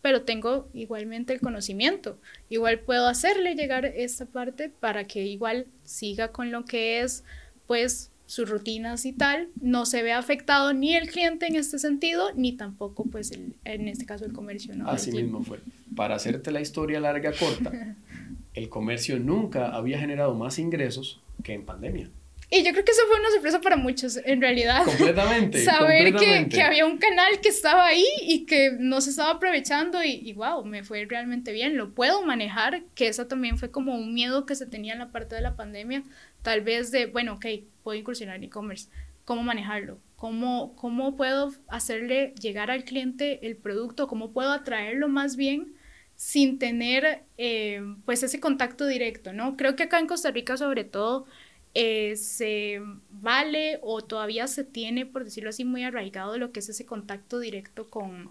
pero 0.00 0.22
tengo 0.22 0.68
igualmente 0.72 1.32
el 1.32 1.40
conocimiento. 1.40 2.18
Igual 2.48 2.78
puedo 2.80 3.08
hacerle 3.08 3.56
llegar 3.56 3.84
esta 3.84 4.26
parte 4.26 4.70
para 4.70 5.04
que 5.04 5.24
igual 5.24 5.66
siga 5.82 6.28
con 6.28 6.52
lo 6.52 6.64
que 6.64 7.00
es, 7.00 7.24
pues, 7.66 8.12
sus 8.28 8.46
rutinas 8.46 9.06
y 9.06 9.14
tal, 9.14 9.48
no 9.58 9.86
se 9.86 10.02
ve 10.02 10.12
afectado 10.12 10.74
ni 10.74 10.94
el 10.94 11.08
cliente 11.08 11.46
en 11.46 11.56
este 11.56 11.78
sentido, 11.78 12.30
ni 12.34 12.52
tampoco, 12.52 13.04
pues, 13.04 13.32
en 13.32 13.88
este 13.88 14.04
caso, 14.04 14.26
el 14.26 14.34
comercio. 14.34 14.76
¿no? 14.76 14.86
Así 14.86 15.10
mismo 15.12 15.42
fue. 15.42 15.60
Para 15.96 16.16
hacerte 16.16 16.50
la 16.50 16.60
historia 16.60 17.00
larga 17.00 17.32
corta, 17.32 17.72
el 18.52 18.68
comercio 18.68 19.18
nunca 19.18 19.70
había 19.70 19.98
generado 19.98 20.34
más 20.34 20.58
ingresos 20.58 21.22
que 21.42 21.54
en 21.54 21.64
pandemia. 21.64 22.10
Y 22.50 22.64
yo 22.64 22.72
creo 22.72 22.84
que 22.84 22.92
eso 22.92 23.02
fue 23.08 23.18
una 23.18 23.30
sorpresa 23.30 23.60
para 23.62 23.76
muchos, 23.76 24.18
en 24.22 24.42
realidad. 24.42 24.84
Completamente. 24.84 25.58
Saber 25.64 26.14
Que, 26.14 26.48
que, 26.50 26.62
había 26.62 26.84
un 26.84 26.98
canal 26.98 27.40
que 27.40 27.48
estaba 27.48 27.86
ahí 27.86 28.06
y 28.22 28.44
que 28.44 28.72
no 28.78 29.00
se 29.00 29.10
estaba 29.10 29.32
aprovechando 29.32 30.02
y, 30.02 30.12
y, 30.12 30.34
wow, 30.34 30.64
me 30.66 30.84
fue 30.84 31.06
realmente 31.06 31.52
bien, 31.52 31.78
lo 31.78 31.94
puedo 31.94 32.22
manejar, 32.24 32.82
que 32.94 33.08
eso 33.08 33.26
también 33.26 33.56
fue 33.56 33.70
como 33.70 33.94
un 33.94 34.12
miedo 34.12 34.44
que 34.44 34.54
se 34.54 34.66
tenía 34.66 34.94
en 34.94 34.98
la 34.98 35.12
parte 35.12 35.34
de 35.34 35.42
la 35.42 35.56
pandemia, 35.56 36.02
tal 36.42 36.62
vez 36.62 36.90
de, 36.90 37.06
bueno, 37.06 37.34
ok, 37.34 37.46
puedo 37.82 37.98
incursionar 37.98 38.36
en 38.36 38.44
e-commerce, 38.44 38.88
¿cómo 39.24 39.42
manejarlo? 39.42 39.98
¿Cómo, 40.16 40.74
¿Cómo 40.76 41.16
puedo 41.16 41.52
hacerle 41.68 42.34
llegar 42.40 42.70
al 42.70 42.84
cliente 42.84 43.46
el 43.46 43.56
producto? 43.56 44.08
¿Cómo 44.08 44.32
puedo 44.32 44.52
atraerlo 44.52 45.08
más 45.08 45.36
bien? 45.36 45.74
sin 46.18 46.58
tener 46.58 47.22
eh, 47.36 47.80
pues 48.04 48.24
ese 48.24 48.40
contacto 48.40 48.88
directo, 48.88 49.32
¿no? 49.32 49.56
Creo 49.56 49.76
que 49.76 49.84
acá 49.84 50.00
en 50.00 50.08
Costa 50.08 50.32
Rica 50.32 50.56
sobre 50.56 50.82
todo 50.82 51.26
eh, 51.74 52.16
se 52.16 52.82
vale 53.08 53.78
o 53.82 54.02
todavía 54.02 54.48
se 54.48 54.64
tiene, 54.64 55.06
por 55.06 55.22
decirlo 55.22 55.50
así, 55.50 55.64
muy 55.64 55.84
arraigado 55.84 56.36
lo 56.36 56.50
que 56.50 56.58
es 56.58 56.68
ese 56.68 56.84
contacto 56.84 57.38
directo 57.38 57.88
con, 57.88 58.28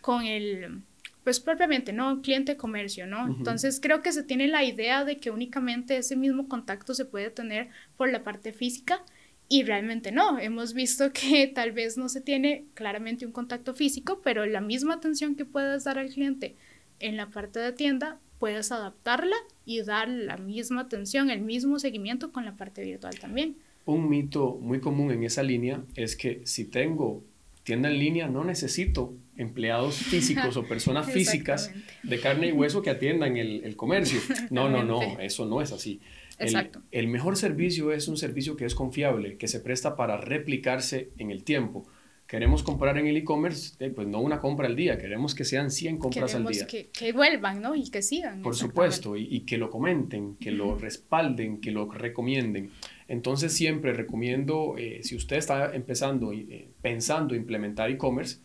con 0.00 0.24
el, 0.24 0.84
pues 1.28 1.40
propiamente, 1.40 1.92
¿no? 1.92 2.22
Cliente 2.22 2.56
comercio, 2.56 3.06
¿no? 3.06 3.26
Entonces 3.26 3.80
creo 3.82 4.00
que 4.00 4.12
se 4.12 4.22
tiene 4.22 4.48
la 4.48 4.64
idea 4.64 5.04
de 5.04 5.18
que 5.18 5.30
únicamente 5.30 5.98
ese 5.98 6.16
mismo 6.16 6.48
contacto 6.48 6.94
se 6.94 7.04
puede 7.04 7.28
tener 7.28 7.68
por 7.98 8.10
la 8.10 8.24
parte 8.24 8.54
física 8.54 9.04
y 9.46 9.62
realmente 9.62 10.10
no. 10.10 10.38
Hemos 10.38 10.72
visto 10.72 11.12
que 11.12 11.46
tal 11.54 11.72
vez 11.72 11.98
no 11.98 12.08
se 12.08 12.22
tiene 12.22 12.64
claramente 12.72 13.26
un 13.26 13.32
contacto 13.32 13.74
físico, 13.74 14.22
pero 14.24 14.46
la 14.46 14.62
misma 14.62 14.94
atención 14.94 15.34
que 15.34 15.44
puedes 15.44 15.84
dar 15.84 15.98
al 15.98 16.08
cliente 16.08 16.56
en 16.98 17.18
la 17.18 17.28
parte 17.28 17.60
de 17.60 17.72
tienda 17.72 18.18
puedes 18.38 18.72
adaptarla 18.72 19.36
y 19.66 19.82
dar 19.82 20.08
la 20.08 20.38
misma 20.38 20.80
atención, 20.80 21.28
el 21.28 21.42
mismo 21.42 21.78
seguimiento 21.78 22.32
con 22.32 22.46
la 22.46 22.56
parte 22.56 22.82
virtual 22.82 23.18
también. 23.18 23.54
un 23.84 24.08
mito 24.08 24.58
muy 24.62 24.80
común 24.80 25.10
en 25.10 25.24
esa 25.24 25.42
línea 25.42 25.84
es 25.94 26.16
que 26.16 26.40
si 26.46 26.64
tengo 26.64 27.22
tienda 27.68 27.90
en 27.90 27.98
línea 27.98 28.28
no 28.28 28.44
necesito 28.44 29.12
empleados 29.36 29.96
físicos 29.96 30.56
o 30.56 30.66
personas 30.66 31.04
físicas 31.12 31.70
de 32.02 32.18
carne 32.18 32.48
y 32.48 32.52
hueso 32.52 32.80
que 32.80 32.88
atiendan 32.88 33.36
el, 33.36 33.76
comercio. 33.76 34.20
No, 34.48 34.70
no, 34.70 34.84
no, 34.84 35.20
eso 35.20 35.44
no 35.44 35.60
es 35.60 35.70
así. 35.70 36.00
Exacto. 36.38 36.80
El, 36.90 37.08
mejor 37.08 37.36
servicio 37.36 37.92
es 37.92 38.08
un 38.08 38.16
servicio 38.16 38.56
que 38.56 38.64
es 38.64 38.74
confiable, 38.74 39.36
que 39.36 39.48
se 39.48 39.60
presta 39.60 39.96
para 39.96 40.16
replicarse 40.16 41.10
en 41.18 41.30
el 41.30 41.44
tiempo. 41.44 41.86
Queremos 42.26 42.62
comprar 42.62 42.96
en 42.96 43.06
el 43.06 43.18
e-commerce, 43.18 43.74
eh, 43.84 43.90
pues 43.90 44.06
no 44.06 44.20
una 44.20 44.40
compra 44.40 44.66
al 44.66 44.74
día, 44.76 44.96
queremos 44.96 45.34
que 45.34 45.44
sean 45.44 45.70
100 45.70 45.98
compras 45.98 46.34
al 46.34 46.46
día. 46.46 46.66
Que, 46.66 46.88
que 46.88 47.12
vuelvan, 47.12 47.60
¿no? 47.60 47.74
Y 47.74 47.90
que 47.90 48.00
sigan. 48.00 48.40
Por 48.40 48.56
supuesto, 48.56 49.14
y, 49.14 49.40
que 49.40 49.58
lo 49.58 49.70
comenten, 49.70 50.36
que 50.36 50.52
lo 50.52 50.74
respalden, 50.78 51.60
que 51.60 51.70
lo 51.70 51.90
recomienden. 51.90 52.70
Entonces 53.08 53.52
siempre 53.52 53.94
recomiendo, 53.94 54.76
eh, 54.78 55.00
si 55.02 55.16
usted 55.16 55.36
está 55.36 55.74
empezando, 55.74 56.32
eh, 56.32 56.68
pensando 56.82 57.34
implementar 57.34 57.90
e-commerce, 57.90 58.38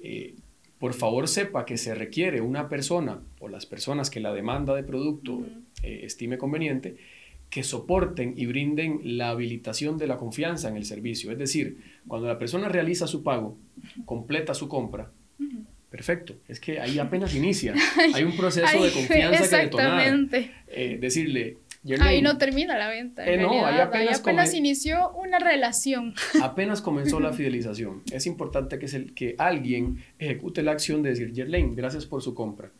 eh, 0.00 0.36
por 0.78 0.92
favor 0.92 1.28
sepa 1.28 1.64
que 1.64 1.78
se 1.78 1.94
requiere 1.94 2.42
una 2.42 2.68
persona 2.68 3.22
o 3.40 3.48
las 3.48 3.64
personas 3.64 4.10
que 4.10 4.20
la 4.20 4.34
demanda 4.34 4.74
de 4.74 4.82
producto 4.82 5.42
eh, 5.82 6.00
estime 6.02 6.36
conveniente, 6.36 6.96
que 7.48 7.62
soporten 7.62 8.34
y 8.36 8.44
brinden 8.44 9.00
la 9.02 9.30
habilitación 9.30 9.96
de 9.96 10.06
la 10.06 10.18
confianza 10.18 10.68
en 10.68 10.76
el 10.76 10.84
servicio. 10.84 11.32
Es 11.32 11.38
decir, 11.38 11.78
cuando 12.06 12.28
la 12.28 12.38
persona 12.38 12.68
realiza 12.68 13.06
su 13.06 13.22
pago, 13.22 13.56
completa 14.04 14.52
su 14.52 14.68
compra, 14.68 15.10
perfecto, 15.90 16.34
es 16.48 16.60
que 16.60 16.80
ahí 16.80 16.98
apenas 16.98 17.34
inicia. 17.34 17.74
Hay 18.12 18.24
un 18.24 18.36
proceso 18.36 18.82
de 18.82 18.90
confianza 18.90 19.48
que 19.48 19.64
detonar. 19.64 20.28
Eh, 20.66 20.98
decirle, 21.00 21.58
Ahí 22.00 22.22
no 22.22 22.38
termina 22.38 22.78
la 22.78 22.88
venta. 22.88 23.26
Eh, 23.26 23.36
no, 23.36 23.66
ahí 23.66 23.78
apenas, 23.78 24.54
inició 24.54 25.12
una 25.12 25.38
relación. 25.38 26.14
Apenas 26.42 26.80
comenzó 26.80 27.20
la 27.20 27.32
fidelización. 27.34 28.02
Es 28.10 28.26
importante 28.26 28.78
que, 28.78 28.86
el, 28.86 29.14
que 29.14 29.34
alguien 29.38 29.98
ejecute 30.18 30.62
la 30.62 30.72
acción 30.72 31.02
de 31.02 31.10
decir, 31.10 31.32
Yerlane, 31.32 31.74
gracias 31.74 32.06
por 32.06 32.22
su 32.22 32.34
compra 32.34 32.70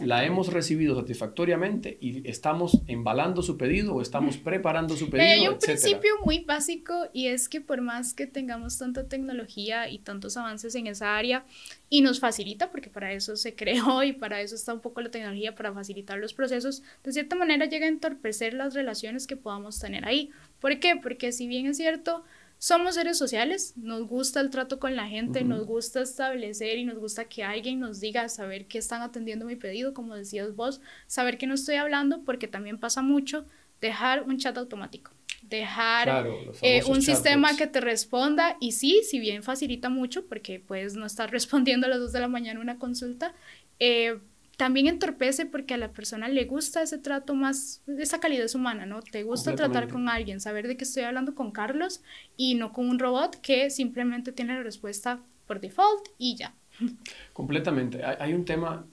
la 0.00 0.24
hemos 0.24 0.52
recibido 0.52 0.94
satisfactoriamente 0.94 1.98
y 2.00 2.28
estamos 2.28 2.80
embalando 2.86 3.42
su 3.42 3.56
pedido 3.56 3.94
o 3.94 4.02
estamos 4.02 4.36
preparando 4.36 4.96
su 4.96 5.10
pedido. 5.10 5.28
Hay 5.28 5.48
un 5.48 5.58
principio 5.58 6.12
muy 6.24 6.44
básico 6.44 7.08
y 7.12 7.26
es 7.26 7.48
que 7.48 7.60
por 7.60 7.80
más 7.80 8.14
que 8.14 8.26
tengamos 8.26 8.78
tanta 8.78 9.08
tecnología 9.08 9.88
y 9.88 9.98
tantos 9.98 10.36
avances 10.36 10.74
en 10.74 10.86
esa 10.86 11.16
área 11.16 11.44
y 11.88 12.02
nos 12.02 12.20
facilita, 12.20 12.70
porque 12.70 12.88
para 12.90 13.12
eso 13.12 13.36
se 13.36 13.54
creó 13.56 14.02
y 14.02 14.12
para 14.12 14.40
eso 14.40 14.54
está 14.54 14.72
un 14.72 14.80
poco 14.80 15.00
la 15.00 15.10
tecnología, 15.10 15.54
para 15.54 15.72
facilitar 15.72 16.18
los 16.18 16.34
procesos, 16.34 16.82
de 17.02 17.12
cierta 17.12 17.36
manera 17.36 17.66
llega 17.66 17.86
a 17.86 17.88
entorpecer 17.88 18.54
las 18.54 18.74
relaciones 18.74 19.26
que 19.26 19.36
podamos 19.36 19.78
tener 19.78 20.06
ahí. 20.06 20.30
¿Por 20.60 20.78
qué? 20.78 20.96
Porque 21.02 21.32
si 21.32 21.46
bien 21.46 21.66
es 21.66 21.76
cierto, 21.76 22.22
somos 22.60 22.96
seres 22.96 23.16
sociales, 23.16 23.72
nos 23.78 24.06
gusta 24.06 24.38
el 24.38 24.50
trato 24.50 24.78
con 24.78 24.94
la 24.94 25.08
gente, 25.08 25.44
nos 25.44 25.64
gusta 25.64 26.02
establecer 26.02 26.76
y 26.76 26.84
nos 26.84 26.98
gusta 26.98 27.24
que 27.24 27.42
alguien 27.42 27.80
nos 27.80 28.00
diga, 28.00 28.28
saber 28.28 28.66
que 28.66 28.76
están 28.76 29.00
atendiendo 29.00 29.46
mi 29.46 29.56
pedido, 29.56 29.94
como 29.94 30.14
decías 30.14 30.54
vos, 30.54 30.82
saber 31.06 31.38
que 31.38 31.46
no 31.46 31.54
estoy 31.54 31.76
hablando, 31.76 32.22
porque 32.22 32.48
también 32.48 32.78
pasa 32.78 33.00
mucho 33.00 33.46
dejar 33.80 34.24
un 34.24 34.36
chat 34.36 34.58
automático, 34.58 35.10
dejar 35.40 36.26
eh, 36.60 36.82
un 36.86 37.00
sistema 37.00 37.56
que 37.56 37.66
te 37.66 37.80
responda 37.80 38.58
y 38.60 38.72
sí, 38.72 39.00
si 39.08 39.18
bien 39.20 39.42
facilita 39.42 39.88
mucho, 39.88 40.26
porque 40.26 40.60
puedes 40.60 40.96
no 40.96 41.06
estar 41.06 41.30
respondiendo 41.32 41.86
a 41.86 41.88
las 41.90 42.00
2 42.00 42.12
de 42.12 42.20
la 42.20 42.28
mañana 42.28 42.60
una 42.60 42.78
consulta, 42.78 43.34
eh, 43.78 44.18
también 44.60 44.88
entorpece 44.88 45.46
porque 45.46 45.72
a 45.72 45.78
la 45.78 45.90
persona 45.90 46.28
le 46.28 46.44
gusta 46.44 46.82
ese 46.82 46.98
trato 46.98 47.34
más, 47.34 47.80
esa 47.98 48.20
calidez 48.20 48.54
humana, 48.54 48.84
¿no? 48.84 49.00
Te 49.00 49.22
gusta 49.22 49.54
tratar 49.54 49.88
con 49.88 50.06
alguien, 50.10 50.38
saber 50.38 50.68
de 50.68 50.76
que 50.76 50.84
estoy 50.84 51.04
hablando 51.04 51.34
con 51.34 51.50
Carlos 51.50 52.02
y 52.36 52.56
no 52.56 52.70
con 52.74 52.86
un 52.86 52.98
robot 52.98 53.40
que 53.40 53.70
simplemente 53.70 54.32
tiene 54.32 54.52
la 54.52 54.62
respuesta 54.62 55.22
por 55.46 55.62
default 55.62 56.10
y 56.18 56.36
ya. 56.36 56.54
Completamente. 57.32 58.02
Hay 58.04 58.34
un 58.34 58.44
tema, 58.44 58.84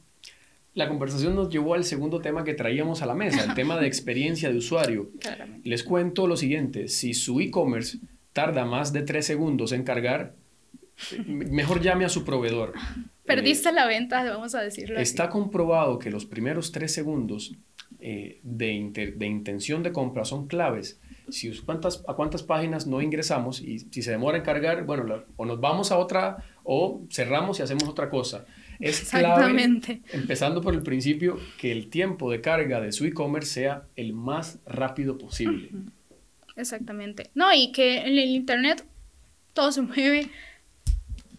la 0.73 0.87
conversación 0.87 1.35
nos 1.35 1.49
llevó 1.49 1.73
al 1.73 1.83
segundo 1.83 2.21
tema 2.21 2.45
que 2.45 2.53
traíamos 2.53 3.01
a 3.01 3.05
la 3.05 3.13
mesa, 3.13 3.43
el 3.43 3.53
tema 3.53 3.77
de 3.77 3.87
experiencia 3.91 4.49
de 4.49 4.59
usuario. 4.59 5.11
Les 5.65 5.83
cuento 5.83 6.27
lo 6.27 6.37
siguiente, 6.37 6.87
si 6.87 7.13
su 7.13 7.41
e-commerce 7.41 7.97
tarda 8.31 8.63
más 8.63 8.93
de 8.93 9.01
tres 9.01 9.25
segundos 9.25 9.73
en 9.73 9.83
cargar, 9.83 10.33
mejor 11.25 11.81
llame 11.81 12.05
a 12.05 12.09
su 12.09 12.23
proveedor. 12.23 12.71
Perdiste 13.27 13.71
la 13.71 13.85
venta, 13.85 14.23
vamos 14.23 14.55
a 14.55 14.61
decirlo. 14.61 14.99
Está 14.99 15.29
comprobado 15.29 15.99
que 15.99 16.09
los 16.09 16.25
primeros 16.25 16.71
tres 16.71 16.93
segundos 16.93 17.55
eh, 17.99 18.39
de, 18.43 19.13
de, 19.15 19.25
intención 19.25 19.83
de 19.83 19.91
compra 19.91 20.25
son 20.25 20.47
claves. 20.47 20.99
Si 21.29 21.51
cuántas, 21.59 22.03
a 22.07 22.13
cuántas 22.13 22.41
páginas 22.43 22.87
no 22.87 23.01
ingresamos 23.01 23.61
y 23.61 23.79
si 23.79 24.01
se 24.01 24.11
demora 24.11 24.37
en 24.37 24.43
cargar, 24.43 24.85
bueno, 24.85 25.23
o 25.35 25.45
nos 25.45 25.59
vamos 25.59 25.91
a 25.91 25.97
otra 25.97 26.37
o 26.63 27.01
cerramos 27.11 27.59
y 27.59 27.63
hacemos 27.63 27.83
otra 27.83 28.09
cosa. 28.09 28.45
Es 28.79 29.01
Exactamente. 29.01 30.01
empezando 30.13 30.61
por 30.61 30.73
el 30.73 30.83
principio, 30.83 31.39
que 31.57 31.71
el 31.71 31.89
tiempo 31.89 32.31
de 32.31 32.41
carga 32.41 32.79
de 32.79 32.91
su 32.91 33.05
e-commerce 33.05 33.51
sea 33.51 33.87
el 33.95 34.13
más 34.13 34.59
rápido 34.65 35.17
posible. 35.17 35.71
Exactamente. 36.55 37.29
No, 37.35 37.53
y 37.53 37.71
que 37.71 37.99
en 37.99 38.17
el 38.17 38.29
Internet 38.29 38.85
todo 39.53 39.71
se 39.71 39.81
mueve 39.81 40.29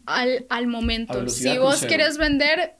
al, 0.08 0.46
al 0.48 0.66
momento. 0.66 1.28
Si 1.28 1.58
vos 1.58 1.84
quieres 1.84 2.18
vender, 2.18 2.74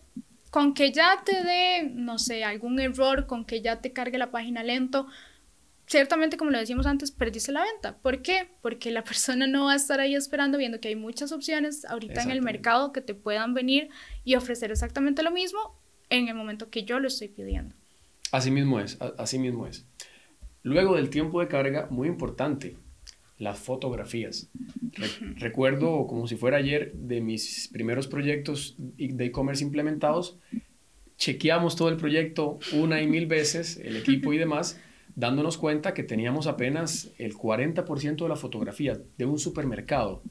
con 0.50 0.74
que 0.74 0.92
ya 0.92 1.22
te 1.24 1.44
dé, 1.44 1.90
no 1.92 2.18
sé, 2.18 2.44
algún 2.44 2.80
error, 2.80 3.26
con 3.26 3.44
que 3.44 3.60
ya 3.60 3.80
te 3.80 3.92
cargue 3.92 4.18
la 4.18 4.30
página 4.30 4.62
lento, 4.62 5.06
ciertamente, 5.86 6.36
como 6.36 6.50
lo 6.50 6.58
decíamos 6.58 6.86
antes, 6.86 7.10
perdiste 7.10 7.52
la 7.52 7.62
venta. 7.62 7.98
¿Por 7.98 8.22
qué? 8.22 8.48
Porque 8.62 8.90
la 8.90 9.04
persona 9.04 9.46
no 9.46 9.66
va 9.66 9.72
a 9.72 9.76
estar 9.76 10.00
ahí 10.00 10.14
esperando, 10.14 10.58
viendo 10.58 10.80
que 10.80 10.88
hay 10.88 10.96
muchas 10.96 11.32
opciones 11.32 11.84
ahorita 11.84 12.22
en 12.22 12.30
el 12.30 12.42
mercado 12.42 12.92
que 12.92 13.00
te 13.00 13.14
puedan 13.14 13.54
venir 13.54 13.90
y 14.24 14.34
ofrecer 14.34 14.70
exactamente 14.70 15.22
lo 15.22 15.30
mismo 15.30 15.78
en 16.10 16.28
el 16.28 16.34
momento 16.34 16.70
que 16.70 16.84
yo 16.84 16.98
lo 17.00 17.08
estoy 17.08 17.28
pidiendo. 17.28 17.74
Así 18.32 18.50
mismo 18.50 18.80
es, 18.80 18.98
así 19.18 19.38
mismo 19.38 19.66
es. 19.66 19.86
Luego 20.62 20.96
del 20.96 21.08
tiempo 21.08 21.40
de 21.40 21.48
carga, 21.48 21.86
muy 21.90 22.08
importante, 22.08 22.76
las 23.38 23.58
fotografías. 23.58 24.50
recuerdo 25.36 26.06
como 26.06 26.26
si 26.26 26.36
fuera 26.36 26.56
ayer 26.56 26.92
de 26.94 27.20
mis 27.20 27.68
primeros 27.72 28.08
proyectos 28.08 28.74
de 28.78 29.24
e-commerce 29.24 29.64
implementados, 29.64 30.38
chequeamos 31.16 31.76
todo 31.76 31.88
el 31.88 31.96
proyecto 31.96 32.58
una 32.72 33.00
y 33.00 33.06
mil 33.06 33.26
veces, 33.26 33.76
el 33.82 33.96
equipo 33.96 34.32
y 34.32 34.38
demás, 34.44 34.80
dándonos 35.14 35.58
cuenta 35.58 35.94
que 35.94 36.04
teníamos 36.04 36.46
apenas 36.46 37.10
el 37.18 37.34
40% 37.34 38.16
de 38.16 38.28
la 38.28 38.36
fotografía 38.36 39.00
de 39.16 39.24
un 39.24 39.38
supermercado. 39.38 40.22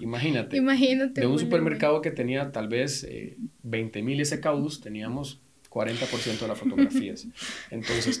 Imagínate. 0.00 0.56
Imagínate. 0.56 1.20
De 1.20 1.26
un 1.26 1.38
supermercado 1.38 2.02
que 2.02 2.10
tenía 2.10 2.52
tal 2.52 2.68
vez 2.68 3.04
eh, 3.04 3.36
20 3.62 4.02
mil 4.02 4.24
SKUs, 4.24 4.80
teníamos 4.80 5.40
40% 5.78 6.40
de 6.40 6.48
las 6.48 6.58
fotografías. 6.58 7.26
Entonces, 7.70 8.20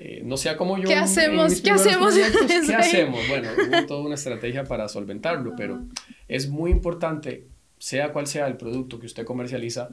eh, 0.00 0.22
no 0.24 0.36
sea 0.36 0.56
como 0.56 0.76
yo. 0.76 0.88
¿Qué 0.88 0.96
hacemos? 0.96 1.60
¿Qué 1.60 1.70
hacemos? 1.70 2.14
¿Qué 2.14 2.74
hacemos? 2.74 3.20
Bueno, 3.28 3.48
hubo 3.56 3.86
toda 3.86 4.00
una 4.00 4.16
estrategia 4.16 4.64
para 4.64 4.88
solventarlo, 4.88 5.54
pero 5.56 5.84
es 6.26 6.48
muy 6.48 6.70
importante, 6.70 7.46
sea 7.78 8.12
cual 8.12 8.26
sea 8.26 8.48
el 8.48 8.56
producto 8.56 8.98
que 8.98 9.06
usted 9.06 9.24
comercializa, 9.24 9.90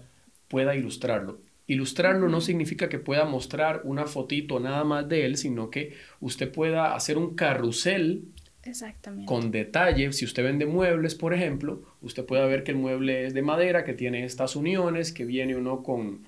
pueda 0.47 0.75
ilustrarlo. 0.75 1.39
Ilustrarlo 1.67 2.27
no 2.27 2.41
significa 2.41 2.89
que 2.89 2.99
pueda 2.99 3.25
mostrar 3.25 3.81
una 3.83 4.05
fotito 4.05 4.59
nada 4.59 4.83
más 4.83 5.07
de 5.07 5.25
él, 5.25 5.37
sino 5.37 5.69
que 5.69 5.95
usted 6.19 6.51
pueda 6.51 6.95
hacer 6.95 7.17
un 7.17 7.35
carrusel 7.35 8.25
Exactamente. 8.65 9.25
Con 9.25 9.51
detalle, 9.51 10.11
si 10.13 10.23
usted 10.23 10.43
vende 10.43 10.65
muebles, 10.65 11.15
por 11.15 11.33
ejemplo, 11.33 11.83
usted 12.01 12.25
puede 12.25 12.47
ver 12.47 12.63
que 12.63 12.71
el 12.71 12.77
mueble 12.77 13.25
es 13.25 13.33
de 13.33 13.41
madera, 13.41 13.83
que 13.83 13.93
tiene 13.93 14.23
estas 14.23 14.55
uniones, 14.55 15.11
que 15.11 15.25
viene 15.25 15.55
uno 15.55 15.83
con 15.83 16.21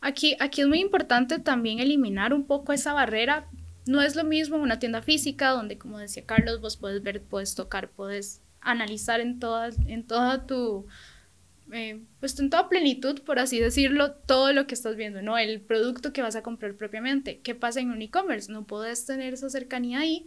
Aquí, 0.00 0.36
aquí 0.40 0.60
es 0.60 0.68
muy 0.68 0.80
importante 0.80 1.38
también 1.38 1.80
eliminar 1.80 2.32
un 2.32 2.44
poco 2.46 2.72
esa 2.72 2.92
barrera. 2.92 3.48
No 3.86 4.02
es 4.02 4.16
lo 4.16 4.24
mismo 4.24 4.56
una 4.56 4.78
tienda 4.78 5.02
física 5.02 5.50
donde, 5.50 5.78
como 5.78 5.98
decía 5.98 6.24
Carlos, 6.26 6.60
vos 6.60 6.76
puedes 6.76 7.02
ver, 7.02 7.22
puedes 7.22 7.54
tocar, 7.54 7.90
puedes 7.90 8.42
analizar 8.60 9.20
en 9.20 9.40
en 9.86 10.06
toda 10.06 10.46
tu, 10.46 10.86
eh, 11.72 12.00
pues 12.20 12.38
en 12.40 12.50
toda 12.50 12.68
plenitud, 12.68 13.22
por 13.22 13.38
así 13.38 13.60
decirlo, 13.60 14.12
todo 14.12 14.52
lo 14.52 14.66
que 14.66 14.74
estás 14.74 14.96
viendo, 14.96 15.22
¿no? 15.22 15.38
El 15.38 15.60
producto 15.60 16.12
que 16.12 16.22
vas 16.22 16.34
a 16.36 16.42
comprar 16.42 16.74
propiamente. 16.74 17.40
¿Qué 17.40 17.54
pasa 17.54 17.80
en 17.80 17.90
un 17.90 18.02
e-commerce? 18.02 18.50
No 18.50 18.64
puedes 18.64 19.06
tener 19.06 19.34
esa 19.34 19.48
cercanía 19.50 20.00
ahí, 20.00 20.24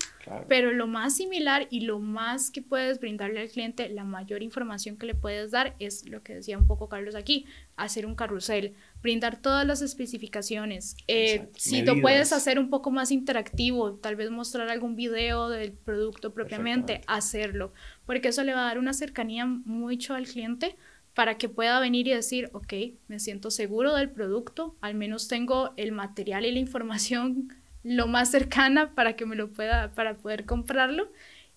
pero 0.47 0.71
lo 0.71 0.87
más 0.87 1.15
similar 1.15 1.67
y 1.69 1.81
lo 1.81 1.99
más 1.99 2.51
que 2.51 2.61
puedes 2.61 2.99
brindarle 2.99 3.41
al 3.41 3.49
cliente, 3.49 3.89
la 3.89 4.03
mayor 4.03 4.43
información 4.43 4.97
que 4.97 5.05
le 5.05 5.15
puedes 5.15 5.51
dar 5.51 5.75
es 5.79 6.07
lo 6.07 6.23
que 6.23 6.35
decía 6.35 6.57
un 6.57 6.67
poco 6.67 6.87
Carlos 6.87 7.15
aquí, 7.15 7.45
hacer 7.75 8.05
un 8.05 8.15
carrusel, 8.15 8.75
brindar 9.01 9.41
todas 9.41 9.65
las 9.65 9.81
especificaciones. 9.81 10.95
Eh, 11.07 11.49
si 11.57 11.81
lo 11.81 11.99
puedes 11.99 12.31
hacer 12.31 12.59
un 12.59 12.69
poco 12.69 12.91
más 12.91 13.11
interactivo, 13.11 13.95
tal 13.95 14.15
vez 14.15 14.29
mostrar 14.29 14.69
algún 14.69 14.95
video 14.95 15.49
del 15.49 15.73
producto 15.73 16.33
propiamente, 16.33 17.01
hacerlo, 17.07 17.73
porque 18.05 18.29
eso 18.29 18.43
le 18.43 18.53
va 18.53 18.61
a 18.61 18.67
dar 18.67 18.79
una 18.79 18.93
cercanía 18.93 19.45
mucho 19.45 20.13
al 20.13 20.27
cliente 20.27 20.77
para 21.13 21.37
que 21.37 21.49
pueda 21.49 21.79
venir 21.79 22.07
y 22.07 22.13
decir, 22.13 22.49
ok, 22.53 22.73
me 23.07 23.19
siento 23.19 23.51
seguro 23.51 23.95
del 23.95 24.09
producto, 24.09 24.75
al 24.81 24.95
menos 24.95 25.27
tengo 25.27 25.73
el 25.77 25.91
material 25.91 26.45
y 26.45 26.51
la 26.51 26.59
información 26.59 27.49
lo 27.83 28.07
más 28.07 28.31
cercana 28.31 28.93
para 28.93 29.15
que 29.15 29.25
me 29.25 29.35
lo 29.35 29.51
pueda, 29.51 29.93
para 29.93 30.17
poder 30.17 30.45
comprarlo. 30.45 31.11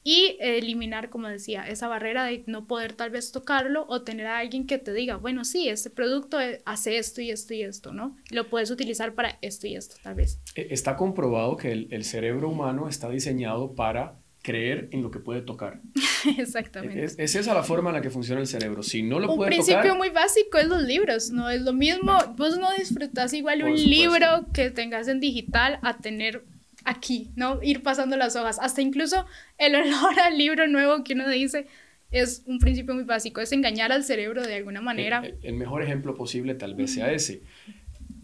y 0.06 0.36
eliminar, 0.38 1.08
como 1.08 1.28
decía, 1.28 1.66
esa 1.66 1.88
barrera 1.88 2.24
de 2.24 2.44
no 2.46 2.66
poder 2.66 2.92
tal 2.92 3.08
vez 3.08 3.32
tocarlo 3.32 3.86
o 3.88 4.02
tener 4.02 4.26
a 4.26 4.38
alguien 4.38 4.66
que 4.66 4.76
te 4.76 4.92
diga, 4.92 5.16
bueno, 5.16 5.46
sí, 5.46 5.70
este 5.70 5.88
producto 5.88 6.38
eh, 6.38 6.60
hace 6.66 6.98
esto 6.98 7.22
y 7.22 7.30
esto 7.30 7.54
y 7.54 7.62
esto, 7.62 7.94
¿no? 7.94 8.14
Lo 8.30 8.50
puedes 8.50 8.70
utilizar 8.70 9.14
para 9.14 9.38
esto 9.40 9.66
y 9.66 9.76
esto, 9.76 9.96
tal 10.02 10.16
vez. 10.16 10.40
E, 10.56 10.66
está 10.70 10.96
comprobado 10.96 11.56
que 11.56 11.72
el, 11.72 11.88
el 11.90 12.04
cerebro 12.04 12.50
humano 12.50 12.86
está 12.86 13.08
diseñado 13.08 13.74
para 13.74 14.18
creer 14.44 14.90
en 14.92 15.02
lo 15.02 15.10
que 15.10 15.18
puede 15.18 15.40
tocar. 15.40 15.80
Exactamente. 16.38 17.02
Es, 17.02 17.16
es, 17.18 17.34
esa 17.34 17.54
la 17.54 17.62
forma 17.62 17.90
en 17.90 17.96
la 17.96 18.02
que 18.02 18.10
funciona 18.10 18.42
el 18.42 18.46
cerebro. 18.46 18.82
Si 18.82 19.02
no 19.02 19.18
lo 19.18 19.30
un 19.30 19.36
puede 19.36 19.48
principio 19.48 19.80
tocar... 19.80 19.96
muy 19.96 20.10
básico 20.10 20.58
es 20.58 20.68
los 20.68 20.82
libros, 20.82 21.30
¿no? 21.30 21.48
Es 21.48 21.62
lo 21.62 21.72
mismo, 21.72 22.12
vos 22.36 22.58
no 22.58 22.68
disfrutas 22.76 23.32
igual 23.32 23.64
un 23.64 23.74
libro 23.74 24.46
que 24.52 24.70
tengas 24.70 25.08
en 25.08 25.18
digital 25.18 25.78
a 25.82 25.96
tener 25.96 26.44
aquí, 26.84 27.30
¿no? 27.36 27.58
Ir 27.62 27.82
pasando 27.82 28.18
las 28.18 28.36
hojas. 28.36 28.58
Hasta 28.60 28.82
incluso 28.82 29.24
el 29.56 29.74
olor 29.76 30.20
al 30.20 30.36
libro 30.36 30.68
nuevo 30.68 31.02
que 31.02 31.14
uno 31.14 31.28
dice 31.28 31.66
es 32.10 32.42
un 32.46 32.58
principio 32.58 32.94
muy 32.94 33.04
básico, 33.04 33.40
es 33.40 33.50
engañar 33.50 33.92
al 33.92 34.04
cerebro 34.04 34.46
de 34.46 34.56
alguna 34.56 34.82
manera. 34.82 35.22
El, 35.24 35.38
el 35.42 35.54
mejor 35.54 35.82
ejemplo 35.82 36.14
posible 36.14 36.54
tal 36.54 36.74
vez 36.74 36.92
sea 36.92 37.10
ese. 37.10 37.42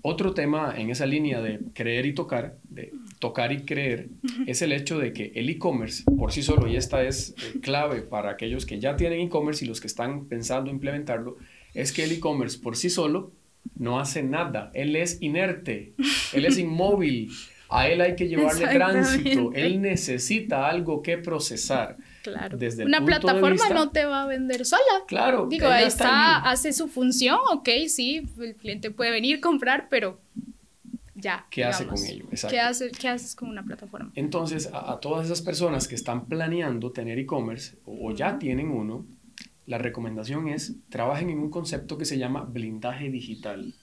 Otro 0.03 0.33
tema 0.33 0.75
en 0.77 0.91
esa 0.91 1.07
línea 1.07 1.41
de 1.41 1.61
creer 1.75 2.07
y 2.07 2.15
tocar, 2.15 2.57
de 2.65 2.93
tocar 3.19 3.53
y 3.53 3.65
creer, 3.65 4.09
es 4.47 4.63
el 4.63 4.73
hecho 4.73 4.99
de 4.99 5.13
que 5.13 5.33
el 5.35 5.49
e-commerce 5.51 6.05
por 6.19 6.33
sí 6.33 6.43
solo, 6.43 6.69
y 6.69 6.77
esta 6.77 7.03
es 7.05 7.31
eh, 7.31 7.61
clave 7.61 8.01
para 8.03 8.31
aquellos 8.31 8.65
que 8.65 8.81
ya 8.81 8.97
tienen 8.97 9.21
e-commerce 9.21 9.65
y 9.65 9.69
los 9.69 9.81
que 9.81 9.87
están 9.87 10.27
pensando 10.27 10.71
implementarlo, 10.71 11.37
es 11.75 11.93
que 11.93 12.05
el 12.05 12.13
e-commerce 12.13 12.59
por 12.59 12.77
sí 12.77 12.89
solo 12.89 13.33
no 13.77 14.01
hace 14.01 14.23
nada, 14.23 14.71
él 14.75 14.97
es 14.97 15.21
inerte, 15.21 15.93
él 16.33 16.47
es 16.47 16.59
inmóvil, 16.59 17.31
a 17.69 17.89
él 17.89 18.01
hay 18.01 18.17
que 18.17 18.29
llevarle 18.29 18.67
tránsito, 18.73 19.53
él 19.55 19.83
necesita 19.83 20.69
algo 20.69 21.03
que 21.03 21.19
procesar. 21.19 21.97
Claro. 22.23 22.57
Desde 22.59 22.85
Una 22.85 23.05
plataforma 23.05 23.51
vista- 23.51 23.75
no 23.75 23.91
te 23.91 24.05
va 24.05 24.23
a 24.25 24.27
vender 24.27 24.65
sola. 24.67 24.83
Claro. 25.09 25.47
Digo, 25.49 25.69
ahí 25.69 25.85
está 25.87 26.37
hace 26.39 26.73
su 26.73 26.89
función, 26.89 27.39
ok, 27.53 27.69
sí, 27.89 28.27
el 28.39 28.55
cliente 28.57 28.91
puede 28.91 29.11
venir, 29.11 29.41
comprar, 29.41 29.89
pero 29.89 30.21
ya. 31.15 31.47
¿Qué 31.51 31.65
hace 31.65 31.87
con 31.87 31.99
ello? 31.99 32.25
Exacto. 32.31 32.55
¿Qué, 32.55 32.61
hace, 32.61 32.91
¿Qué 32.91 33.09
haces 33.09 33.35
con 33.35 33.49
una 33.49 33.63
plataforma? 33.63 34.11
Entonces, 34.15 34.71
a, 34.73 34.93
a 34.93 35.01
todas 35.01 35.27
esas 35.27 35.43
personas 35.43 35.87
que 35.89 35.95
están 35.95 36.27
planeando 36.27 36.93
tener 36.93 37.19
e-commerce 37.19 37.77
o, 37.85 38.09
o 38.11 38.15
ya 38.15 38.39
tienen 38.39 38.71
uno, 38.71 39.07
la 39.67 39.79
recomendación 39.79 40.49
es 40.49 40.75
trabajen 40.89 41.31
en 41.31 41.39
un 41.39 41.51
concepto 41.51 41.97
que 41.99 42.05
se 42.05 42.19
llama 42.19 42.43
blindaje 42.45 43.11
digital. 43.11 43.75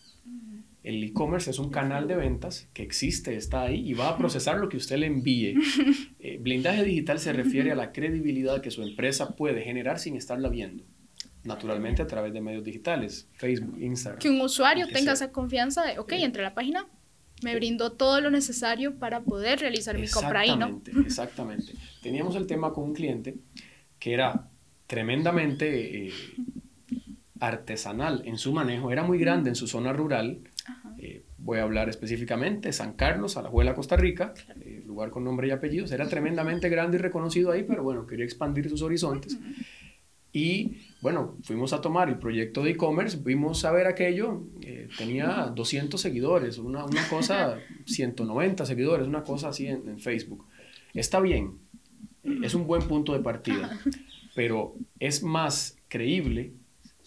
El 0.88 1.04
e-commerce 1.04 1.52
es 1.52 1.60
un 1.60 1.70
canal 1.70 2.08
de 2.08 2.16
ventas 2.16 2.70
que 2.74 2.82
existe, 2.82 3.36
está 3.36 3.64
ahí 3.64 3.90
y 3.90 3.94
va 3.94 4.08
a 4.08 4.18
procesar 4.18 4.58
lo 4.58 4.70
que 4.70 4.78
usted 4.78 4.98
le 4.98 5.08
envíe. 5.08 5.56
Eh, 6.20 6.40
blindaje 6.42 6.84
digital 6.84 7.20
se 7.20 7.32
refiere 7.32 7.72
a 7.72 7.76
la 7.76 7.92
credibilidad 7.92 8.60
que 8.60 8.72
su 8.72 8.82
empresa 8.82 9.36
puede 9.36 9.62
generar 9.62 10.00
sin 10.00 10.16
estarla 10.16 10.50
viendo. 10.50 10.84
Naturalmente 11.44 12.02
a 12.02 12.08
través 12.08 12.34
de 12.34 12.42
medios 12.42 12.64
digitales, 12.64 13.30
Facebook, 13.36 13.78
Instagram. 13.80 14.20
Que 14.20 14.30
un 14.30 14.42
usuario 14.42 14.88
que 14.88 14.94
tenga 14.94 15.16
sea. 15.16 15.28
esa 15.28 15.32
confianza 15.32 15.86
de, 15.86 16.00
ok, 16.00 16.14
entre 16.14 16.44
la 16.44 16.54
página 16.54 16.88
me 17.44 17.56
brindó 17.56 17.94
todo 17.94 18.20
lo 18.20 18.32
necesario 18.32 18.98
para 18.98 19.22
poder 19.22 19.60
realizar 19.60 19.98
mi 19.98 20.08
compra 20.10 20.42
ahí, 20.42 20.58
¿no? 20.58 20.68
Exactamente, 20.68 21.08
exactamente. 21.08 21.74
Teníamos 22.02 22.36
el 22.36 22.48
tema 22.48 22.74
con 22.74 22.86
un 22.86 22.94
cliente 22.94 23.36
que 24.00 24.14
era 24.14 24.50
tremendamente 24.88 26.08
eh, 26.08 26.14
artesanal 27.40 28.24
en 28.26 28.38
su 28.38 28.54
manejo, 28.54 28.92
era 28.92 29.04
muy 29.04 29.18
grande 29.18 29.50
en 29.50 29.56
su 29.56 29.68
zona 29.68 29.94
rural. 29.94 30.42
Eh, 31.00 31.24
voy 31.38 31.60
a 31.60 31.64
hablar 31.64 31.90
específicamente, 31.90 32.74
San 32.74 32.94
Carlos, 32.94 33.38
Alajuela, 33.38 33.76
Costa 33.76 33.96
Rica, 33.96 34.34
eh, 34.62 34.84
lugar 34.86 35.12
con 35.12 35.24
nombre 35.24 35.48
y 35.48 35.52
apellidos, 35.52 35.92
era 35.92 36.08
tremendamente 36.10 36.70
grande 36.70 36.98
y 36.98 37.02
reconocido 37.02 37.52
ahí, 37.52 37.64
pero 37.64 37.84
bueno, 37.84 38.08
quería 38.08 38.26
expandir 38.26 38.70
sus 38.70 38.82
horizontes. 38.82 39.38
Y 40.34 40.78
bueno, 41.02 41.38
fuimos 41.44 41.74
a 41.74 41.82
tomar 41.82 42.10
el 42.10 42.18
proyecto 42.18 42.64
de 42.64 42.72
e-commerce, 42.72 43.18
vimos 43.24 43.64
a 43.66 43.72
ver 43.72 43.88
aquello, 43.88 44.44
eh, 44.62 44.88
tenía 44.98 45.52
200 45.56 46.00
seguidores, 46.00 46.58
una, 46.58 46.86
una 46.86 47.08
cosa, 47.08 47.58
190 47.86 48.66
seguidores, 48.66 49.08
una 49.08 49.24
cosa 49.24 49.50
así 49.50 49.68
en, 49.68 49.88
en 49.88 50.00
Facebook. 50.00 50.46
Está 50.94 51.20
bien, 51.20 51.60
eh, 52.24 52.40
es 52.44 52.54
un 52.56 52.68
buen 52.68 52.84
punto 52.88 53.14
de 53.14 53.20
partida, 53.20 53.80
pero 54.36 54.76
es 55.00 55.24
más 55.24 55.78
creíble 55.88 56.54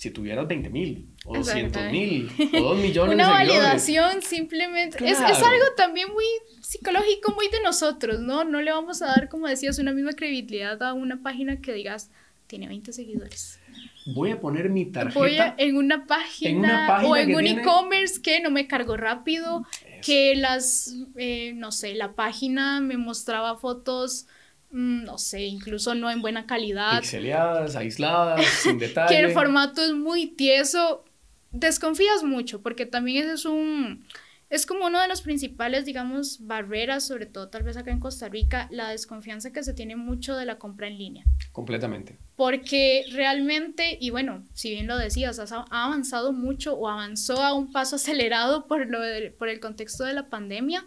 si 0.00 0.10
tuvieras 0.10 0.48
20 0.48 0.70
mil, 0.70 1.10
o 1.26 1.34
200 1.36 1.92
mil, 1.92 2.30
o 2.54 2.60
2 2.74 2.78
millones 2.78 3.14
Una 3.16 3.28
de 3.28 3.34
seguidores. 3.36 3.62
validación 3.62 4.22
simplemente. 4.22 4.96
Es, 5.04 5.18
es 5.20 5.42
algo 5.42 5.66
también 5.76 6.08
muy 6.10 6.24
psicológico, 6.62 7.34
muy 7.34 7.48
de 7.48 7.60
nosotros, 7.62 8.20
¿no? 8.20 8.44
No 8.44 8.62
le 8.62 8.70
vamos 8.70 9.02
a 9.02 9.08
dar, 9.08 9.28
como 9.28 9.46
decías, 9.46 9.78
una 9.78 9.92
misma 9.92 10.12
credibilidad 10.14 10.82
a 10.82 10.94
una 10.94 11.20
página 11.22 11.60
que 11.60 11.74
digas, 11.74 12.10
tiene 12.46 12.66
20 12.68 12.94
seguidores. 12.94 13.60
Voy 14.06 14.30
a 14.30 14.40
poner 14.40 14.70
mi 14.70 14.86
tarjeta. 14.86 15.18
Voy 15.18 15.36
a- 15.36 15.54
en 15.58 15.76
una 15.76 16.06
página, 16.06 16.50
en 16.50 16.58
una 16.60 16.86
página 16.88 17.10
o 17.10 17.16
en 17.16 17.34
un 17.34 17.44
tiene- 17.44 17.60
e-commerce 17.60 18.22
que 18.22 18.40
no 18.40 18.50
me 18.50 18.66
cargó 18.66 18.96
rápido, 18.96 19.66
Eso. 19.84 20.00
que 20.06 20.34
las, 20.34 20.94
eh, 21.16 21.52
no 21.56 21.72
sé, 21.72 21.94
la 21.94 22.14
página 22.14 22.80
me 22.80 22.96
mostraba 22.96 23.58
fotos, 23.58 24.26
no 24.70 25.18
sé, 25.18 25.42
incluso 25.44 25.94
no 25.94 26.10
en 26.10 26.22
buena 26.22 26.46
calidad, 26.46 27.00
Pixeleadas, 27.00 27.76
aisladas, 27.76 28.44
sin 28.62 28.78
detalle. 28.78 29.14
que 29.14 29.20
el 29.20 29.32
formato 29.32 29.84
es 29.84 29.92
muy 29.92 30.26
tieso, 30.28 31.04
desconfías 31.52 32.22
mucho, 32.22 32.62
porque 32.62 32.86
también 32.86 33.24
ese 33.24 33.34
es 33.34 33.44
un, 33.44 34.04
es 34.48 34.66
como 34.66 34.86
uno 34.86 35.00
de 35.00 35.08
los 35.08 35.22
principales, 35.22 35.84
digamos, 35.84 36.46
barreras, 36.46 37.04
sobre 37.06 37.26
todo 37.26 37.48
tal 37.48 37.62
vez 37.64 37.76
acá 37.76 37.90
en 37.90 38.00
Costa 38.00 38.28
Rica, 38.28 38.68
la 38.70 38.88
desconfianza 38.90 39.52
que 39.52 39.62
se 39.64 39.74
tiene 39.74 39.96
mucho 39.96 40.36
de 40.36 40.44
la 40.44 40.58
compra 40.58 40.86
en 40.88 40.98
línea. 40.98 41.24
Completamente. 41.52 42.18
Porque 42.36 43.04
realmente, 43.12 43.98
y 44.00 44.10
bueno, 44.10 44.44
si 44.54 44.70
bien 44.70 44.86
lo 44.86 44.96
decías, 44.96 45.38
ha 45.52 45.64
avanzado 45.70 46.32
mucho 46.32 46.74
o 46.74 46.88
avanzó 46.88 47.42
a 47.42 47.52
un 47.54 47.70
paso 47.72 47.96
acelerado 47.96 48.66
por, 48.66 48.86
lo 48.88 49.00
de- 49.00 49.30
por 49.30 49.48
el 49.48 49.60
contexto 49.60 50.04
de 50.04 50.14
la 50.14 50.28
pandemia, 50.28 50.84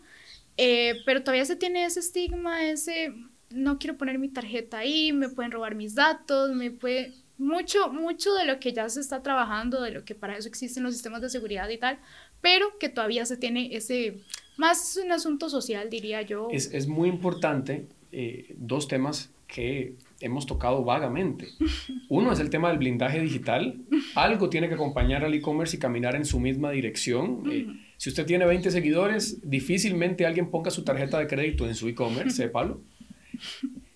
eh, 0.57 0.95
pero 1.05 1.21
todavía 1.21 1.45
se 1.45 1.55
tiene 1.55 1.85
ese 1.85 1.99
estigma, 1.99 2.63
ese, 2.65 3.13
no 3.53 3.77
quiero 3.77 3.97
poner 3.97 4.19
mi 4.19 4.29
tarjeta 4.29 4.79
ahí, 4.79 5.13
me 5.13 5.29
pueden 5.29 5.51
robar 5.51 5.75
mis 5.75 5.95
datos, 5.95 6.51
me 6.51 6.71
puede... 6.71 7.13
Mucho, 7.39 7.91
mucho 7.91 8.33
de 8.35 8.45
lo 8.45 8.59
que 8.59 8.73
ya 8.73 8.87
se 8.89 8.99
está 8.99 9.23
trabajando, 9.23 9.81
de 9.81 9.91
lo 9.91 10.05
que 10.05 10.13
para 10.13 10.37
eso 10.37 10.47
existen 10.47 10.83
los 10.83 10.93
sistemas 10.93 11.19
de 11.19 11.29
seguridad 11.29 11.67
y 11.67 11.77
tal, 11.77 11.97
pero 12.41 12.77
que 12.79 12.89
todavía 12.89 13.25
se 13.25 13.37
tiene 13.37 13.75
ese, 13.75 14.19
más 14.55 14.99
un 15.03 15.11
asunto 15.11 15.49
social, 15.49 15.89
diría 15.89 16.21
yo. 16.21 16.47
Es, 16.51 16.71
es 16.73 16.87
muy 16.87 17.09
importante 17.09 17.87
eh, 18.11 18.53
dos 18.57 18.87
temas 18.87 19.31
que 19.47 19.95
hemos 20.19 20.45
tocado 20.45 20.83
vagamente. 20.83 21.47
Uno 22.09 22.31
es 22.31 22.39
el 22.39 22.49
tema 22.49 22.69
del 22.69 22.77
blindaje 22.77 23.19
digital. 23.19 23.81
Algo 24.15 24.49
tiene 24.49 24.67
que 24.67 24.75
acompañar 24.75 25.23
al 25.23 25.33
e-commerce 25.33 25.77
y 25.77 25.79
caminar 25.79 26.15
en 26.15 26.25
su 26.25 26.39
misma 26.39 26.71
dirección. 26.71 27.43
Eh, 27.51 27.67
si 27.97 28.09
usted 28.09 28.25
tiene 28.25 28.45
20 28.45 28.71
seguidores, 28.71 29.47
difícilmente 29.49 30.25
alguien 30.25 30.49
ponga 30.49 30.71
su 30.71 30.83
tarjeta 30.83 31.19
de 31.19 31.27
crédito 31.27 31.67
en 31.67 31.75
su 31.75 31.87
e-commerce, 31.87 32.31
sépalo. 32.43 32.81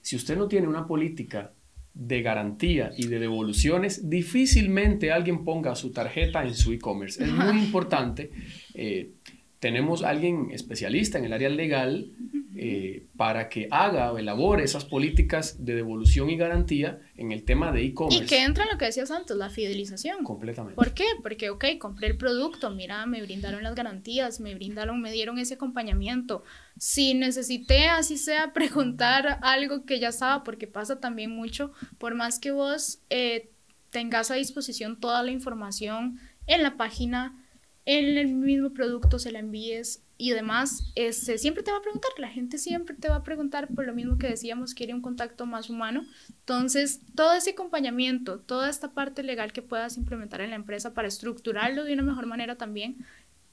Si 0.01 0.15
usted 0.15 0.37
no 0.37 0.47
tiene 0.47 0.67
una 0.67 0.87
política 0.87 1.53
de 1.93 2.21
garantía 2.21 2.91
y 2.95 3.07
de 3.07 3.19
devoluciones, 3.19 4.09
difícilmente 4.09 5.11
alguien 5.11 5.43
ponga 5.43 5.75
su 5.75 5.91
tarjeta 5.91 6.45
en 6.45 6.53
su 6.53 6.71
e-commerce. 6.71 7.23
Es 7.23 7.31
muy 7.31 7.57
importante. 7.57 8.31
eh, 8.73 9.13
tenemos 9.59 10.03
alguien 10.03 10.49
especialista 10.51 11.17
en 11.17 11.25
el 11.25 11.33
área 11.33 11.49
legal 11.49 12.11
eh, 12.59 13.05
para 13.15 13.49
que 13.49 13.67
haga 13.69 14.11
o 14.11 14.17
elabore 14.17 14.63
esas 14.63 14.83
políticas 14.83 15.63
de 15.63 15.75
devolución 15.75 16.31
y 16.31 16.37
garantía 16.37 16.99
en 17.15 17.31
el 17.31 17.43
tema 17.43 17.71
de 17.71 17.85
e-commerce. 17.85 18.23
Y 18.23 18.27
que 18.27 18.43
entra 18.43 18.63
en 18.63 18.71
lo 18.71 18.79
que 18.79 18.85
decías 18.85 19.11
antes, 19.11 19.37
la 19.37 19.51
fidelización. 19.51 20.23
Completamente. 20.23 20.75
¿Por 20.75 20.95
qué? 20.95 21.05
Porque, 21.21 21.51
ok, 21.51 21.65
compré 21.79 22.07
el 22.07 22.17
producto, 22.17 22.71
mira, 22.71 23.05
me 23.05 23.21
brindaron 23.21 23.61
las 23.61 23.75
garantías, 23.75 24.39
me 24.39 24.55
brindaron, 24.55 24.99
me 25.01 25.11
dieron 25.11 25.37
ese 25.37 25.53
acompañamiento. 25.53 26.43
Si 26.79 27.13
necesité, 27.13 27.89
así 27.89 28.17
sea, 28.17 28.53
preguntar 28.55 29.37
algo 29.43 29.85
que 29.85 29.99
ya 29.99 30.09
estaba, 30.09 30.43
porque 30.43 30.65
pasa 30.65 30.99
también 30.99 31.29
mucho, 31.29 31.71
por 31.99 32.15
más 32.15 32.39
que 32.39 32.49
vos 32.49 33.01
eh, 33.11 33.51
tengas 33.91 34.31
a 34.31 34.35
disposición 34.35 34.99
toda 34.99 35.21
la 35.21 35.29
información 35.29 36.19
en 36.47 36.63
la 36.63 36.75
página, 36.75 37.46
en 37.87 38.17
el 38.17 38.27
mismo 38.27 38.71
producto, 38.71 39.17
se 39.17 39.31
la 39.31 39.39
envíes 39.39 40.03
y 40.17 40.31
demás, 40.31 40.91
este, 40.95 41.37
siempre 41.37 41.63
te 41.63 41.71
va 41.71 41.77
a 41.77 41.81
preguntar, 41.81 42.11
la 42.17 42.27
gente 42.27 42.57
siempre 42.57 42.95
te 42.95 43.07
va 43.07 43.15
a 43.15 43.23
preguntar 43.23 43.69
por 43.73 43.85
lo 43.85 43.93
mismo 43.93 44.17
que 44.17 44.27
decíamos, 44.27 44.73
quiere 44.73 44.93
un 44.93 45.01
contacto 45.01 45.45
más 45.45 45.69
humano. 45.69 46.03
Entonces, 46.27 46.99
todo 47.15 47.33
ese 47.33 47.51
acompañamiento, 47.51 48.39
toda 48.39 48.69
esta 48.69 48.91
parte 48.91 49.23
legal 49.23 49.53
que 49.53 49.61
puedas 49.61 49.95
implementar 49.95 50.41
en 50.41 50.49
la 50.49 50.57
empresa 50.57 50.93
para 50.93 51.07
estructurarlo 51.07 51.85
de 51.85 51.93
una 51.93 52.03
mejor 52.03 52.25
manera 52.25 52.57
también, 52.57 53.05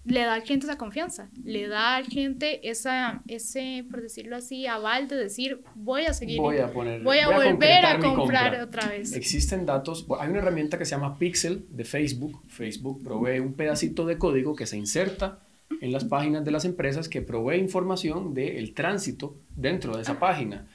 le 0.05 0.21
da 0.21 0.35
al 0.35 0.43
cliente 0.43 0.67
esa 0.67 0.77
confianza, 0.77 1.31
le 1.45 1.67
da 1.67 1.97
al 1.97 2.05
cliente 2.05 2.69
esa, 2.69 3.23
ese, 3.27 3.85
por 3.91 4.03
decirlo 4.03 4.37
así, 4.37 4.67
aval 4.67 5.09
de 5.09 5.17
decir, 5.17 5.63
voy 5.75 6.05
a 6.05 6.13
seguir, 6.13 6.39
Voy 6.41 6.59
a 6.59 6.71
poner- 6.73 7.03
voy 7.03 7.19
a 7.19 7.27
voy 7.29 7.35
a 7.47 7.53
volver 7.53 7.87
a 7.87 7.99
comprar 7.99 8.51
compra. 8.59 8.65
otra 8.65 8.89
vez. 8.89 9.13
Existen 9.15 9.65
datos, 9.65 10.07
hay 10.21 10.29
una 10.29 10.39
herramienta 10.41 10.77
que 10.79 10.85
se 10.85 10.91
llama 10.91 11.19
Pixel 11.19 11.65
de 11.71 11.85
Facebook. 11.85 12.43
Facebook 12.49 13.03
provee 13.03 13.41
un 13.41 13.55
pedacito 13.55 14.05
de 14.05 14.19
código 14.19 14.55
que 14.55 14.67
se 14.67 14.77
inserta 14.77 15.41
en 15.81 15.91
las 15.91 16.05
páginas 16.05 16.45
de 16.45 16.51
las 16.51 16.65
empresas 16.67 17.09
que 17.09 17.23
provee 17.23 17.57
información 17.59 18.35
del 18.35 18.75
tránsito 18.75 19.37
dentro 19.57 19.97
de 19.97 20.03
esa 20.03 20.19
página. 20.19 20.67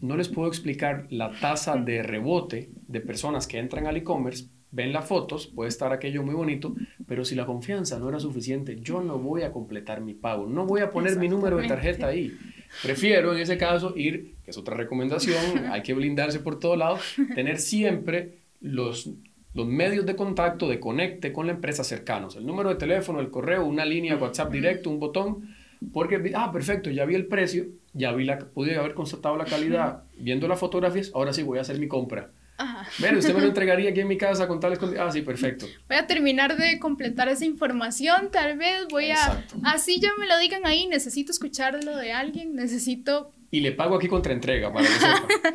no 0.00 0.16
les 0.18 0.28
puedo 0.28 0.48
explicar 0.48 1.06
la 1.10 1.30
tasa 1.40 1.76
de 1.76 2.02
rebote 2.02 2.68
de 2.88 3.00
personas 3.00 3.46
que 3.46 3.58
entran 3.58 3.86
al 3.86 3.96
e-commerce, 3.96 4.46
ven 4.74 4.92
las 4.92 5.06
fotos, 5.06 5.46
puede 5.46 5.68
estar 5.68 5.92
aquello 5.92 6.22
muy 6.22 6.34
bonito, 6.34 6.74
pero 7.06 7.24
si 7.24 7.34
la 7.34 7.46
confianza 7.46 7.98
no 7.98 8.08
era 8.08 8.18
suficiente, 8.18 8.78
yo 8.80 9.00
no 9.00 9.18
voy 9.18 9.42
a 9.42 9.52
completar 9.52 10.00
mi 10.00 10.14
pago, 10.14 10.46
no 10.46 10.66
voy 10.66 10.80
a 10.80 10.90
poner 10.90 11.16
mi 11.16 11.28
número 11.28 11.56
de 11.56 11.68
tarjeta 11.68 12.08
ahí. 12.08 12.36
Prefiero 12.82 13.32
en 13.32 13.40
ese 13.40 13.56
caso 13.56 13.94
ir, 13.96 14.34
que 14.44 14.50
es 14.50 14.58
otra 14.58 14.76
recomendación, 14.76 15.66
hay 15.70 15.82
que 15.82 15.94
blindarse 15.94 16.40
por 16.40 16.58
todos 16.58 16.76
lados, 16.76 17.00
tener 17.36 17.58
siempre 17.58 18.38
los, 18.60 19.10
los 19.54 19.66
medios 19.66 20.06
de 20.06 20.16
contacto, 20.16 20.68
de 20.68 20.80
conecte 20.80 21.32
con 21.32 21.46
la 21.46 21.52
empresa 21.52 21.84
cercanos, 21.84 22.34
el 22.34 22.44
número 22.44 22.70
de 22.70 22.74
teléfono, 22.74 23.20
el 23.20 23.30
correo, 23.30 23.64
una 23.64 23.84
línea 23.84 24.16
WhatsApp 24.16 24.50
directo, 24.50 24.90
un 24.90 24.98
botón, 24.98 25.54
porque, 25.92 26.32
ah, 26.34 26.50
perfecto, 26.50 26.90
ya 26.90 27.04
vi 27.04 27.14
el 27.14 27.26
precio, 27.26 27.66
ya 27.92 28.10
vi 28.12 28.24
la, 28.24 28.38
pude 28.38 28.76
haber 28.76 28.94
constatado 28.94 29.36
la 29.36 29.44
calidad, 29.44 30.02
viendo 30.18 30.48
las 30.48 30.58
fotografías, 30.58 31.12
ahora 31.14 31.32
sí 31.32 31.44
voy 31.44 31.58
a 31.58 31.60
hacer 31.60 31.78
mi 31.78 31.86
compra. 31.86 32.30
Ajá. 32.56 32.86
usted 33.16 33.34
me 33.34 33.40
lo 33.40 33.46
entregaría 33.48 33.90
aquí 33.90 34.00
en 34.00 34.08
mi 34.08 34.16
casa 34.16 34.46
con 34.46 34.60
tales 34.60 34.78
condiciones. 34.78 35.10
Ah, 35.10 35.12
sí, 35.12 35.22
perfecto. 35.22 35.66
Voy 35.88 35.96
a 35.96 36.06
terminar 36.06 36.56
de 36.56 36.78
completar 36.78 37.28
esa 37.28 37.44
información, 37.44 38.30
tal 38.30 38.56
vez 38.56 38.86
voy 38.90 39.10
a... 39.10 39.44
Así 39.64 40.00
ya 40.00 40.10
me 40.18 40.26
lo 40.26 40.38
digan 40.38 40.66
ahí, 40.66 40.86
necesito 40.86 41.32
escucharlo 41.32 41.96
de 41.96 42.12
alguien, 42.12 42.54
necesito... 42.54 43.32
Y 43.50 43.60
le 43.60 43.72
pago 43.72 43.96
aquí 43.96 44.08
contra 44.08 44.32
entrega 44.32 44.72
para 44.72 44.86
que 44.86 44.92
eh, 44.92 44.98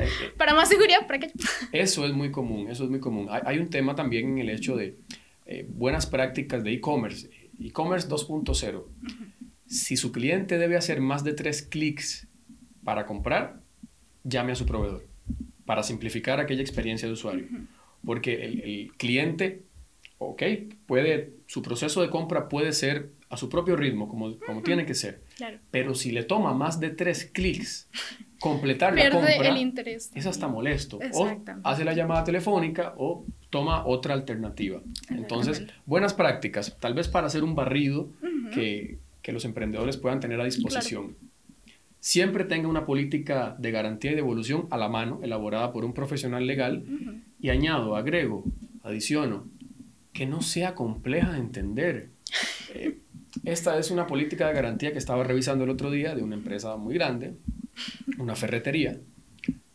eh. 0.00 0.32
para 0.36 0.54
más 0.54 0.68
seguridad, 0.68 1.06
para 1.06 1.20
que... 1.20 1.32
Eso 1.72 2.06
es 2.06 2.12
muy 2.12 2.30
común, 2.30 2.70
eso 2.70 2.84
es 2.84 2.90
muy 2.90 3.00
común. 3.00 3.28
Hay, 3.30 3.58
un 3.58 3.68
tema 3.68 3.94
también 3.94 4.32
en 4.32 4.38
el 4.38 4.50
hecho 4.50 4.76
de 4.76 4.96
eh, 5.46 5.66
buenas 5.68 6.06
prácticas 6.06 6.64
de 6.64 6.72
e-commerce, 6.72 7.28
e-commerce 7.58 8.08
2.0. 8.08 8.84
Si 9.66 9.96
su 9.96 10.12
cliente 10.12 10.58
debe 10.58 10.76
hacer 10.76 11.00
más 11.00 11.24
de 11.24 11.34
tres 11.34 11.62
clics 11.62 12.26
para 12.84 13.06
comprar, 13.06 13.60
llame 14.24 14.52
a 14.52 14.56
su 14.56 14.66
proveedor 14.66 15.09
para 15.64 15.82
simplificar 15.82 16.40
aquella 16.40 16.62
experiencia 16.62 17.06
de 17.06 17.14
usuario. 17.14 17.46
Porque 18.04 18.44
el, 18.44 18.92
cliente, 18.96 19.62
ok, 20.18 20.42
puede, 20.86 21.34
su 21.46 21.62
proceso 21.62 22.02
de 22.02 22.10
compra 22.10 22.48
puede 22.48 22.72
ser 22.72 23.10
a 23.28 23.36
su 23.36 23.48
propio 23.48 23.76
ritmo, 23.76 24.08
como, 24.08 24.38
como 24.40 24.62
tiene 24.62 24.86
que 24.86 24.94
ser. 24.94 25.22
Pero 25.70 25.94
si 25.94 26.10
le 26.10 26.24
toma 26.24 26.52
más 26.54 26.80
de 26.80 26.90
tres 26.90 27.30
clics 27.32 27.88
completar 28.40 28.94
la 28.94 29.10
compra, 29.10 29.34
el 29.34 29.58
interés. 29.58 30.10
es 30.14 30.26
hasta 30.26 30.48
molesto. 30.48 30.98
O 31.12 31.30
hace 31.62 31.84
la 31.84 31.92
llamada 31.92 32.24
telefónica 32.24 32.94
o 32.96 33.24
toma 33.50 33.86
otra 33.86 34.14
alternativa. 34.14 34.80
Entonces, 35.10 35.64
buenas 35.86 36.14
prácticas, 36.14 36.76
tal 36.80 36.94
vez 36.94 37.08
para 37.08 37.26
hacer 37.28 37.44
un 37.44 37.54
barrido 37.54 38.08
que, 38.52 38.98
que, 39.22 39.32
los 39.32 39.44
emprendedores 39.44 39.96
puedan 39.96 40.18
tener 40.18 40.40
a 40.40 40.44
disposición 40.44 41.16
siempre 42.00 42.44
tenga 42.44 42.68
una 42.68 42.86
política 42.86 43.54
de 43.58 43.70
garantía 43.70 44.12
y 44.12 44.16
devolución 44.16 44.66
a 44.70 44.78
la 44.78 44.88
mano, 44.88 45.20
elaborada 45.22 45.72
por 45.72 45.84
un 45.84 45.92
profesional 45.92 46.46
legal, 46.46 46.84
y 47.38 47.50
añado, 47.50 47.94
agrego, 47.94 48.44
adiciono, 48.82 49.46
que 50.12 50.26
no 50.26 50.42
sea 50.42 50.74
compleja 50.74 51.32
de 51.32 51.38
entender. 51.38 52.10
Eh, 52.74 52.98
esta 53.44 53.78
es 53.78 53.90
una 53.90 54.06
política 54.06 54.48
de 54.48 54.54
garantía 54.54 54.92
que 54.92 54.98
estaba 54.98 55.24
revisando 55.24 55.64
el 55.64 55.70
otro 55.70 55.90
día 55.90 56.14
de 56.14 56.22
una 56.22 56.34
empresa 56.34 56.76
muy 56.76 56.94
grande, 56.94 57.34
una 58.18 58.34
ferretería. 58.34 58.98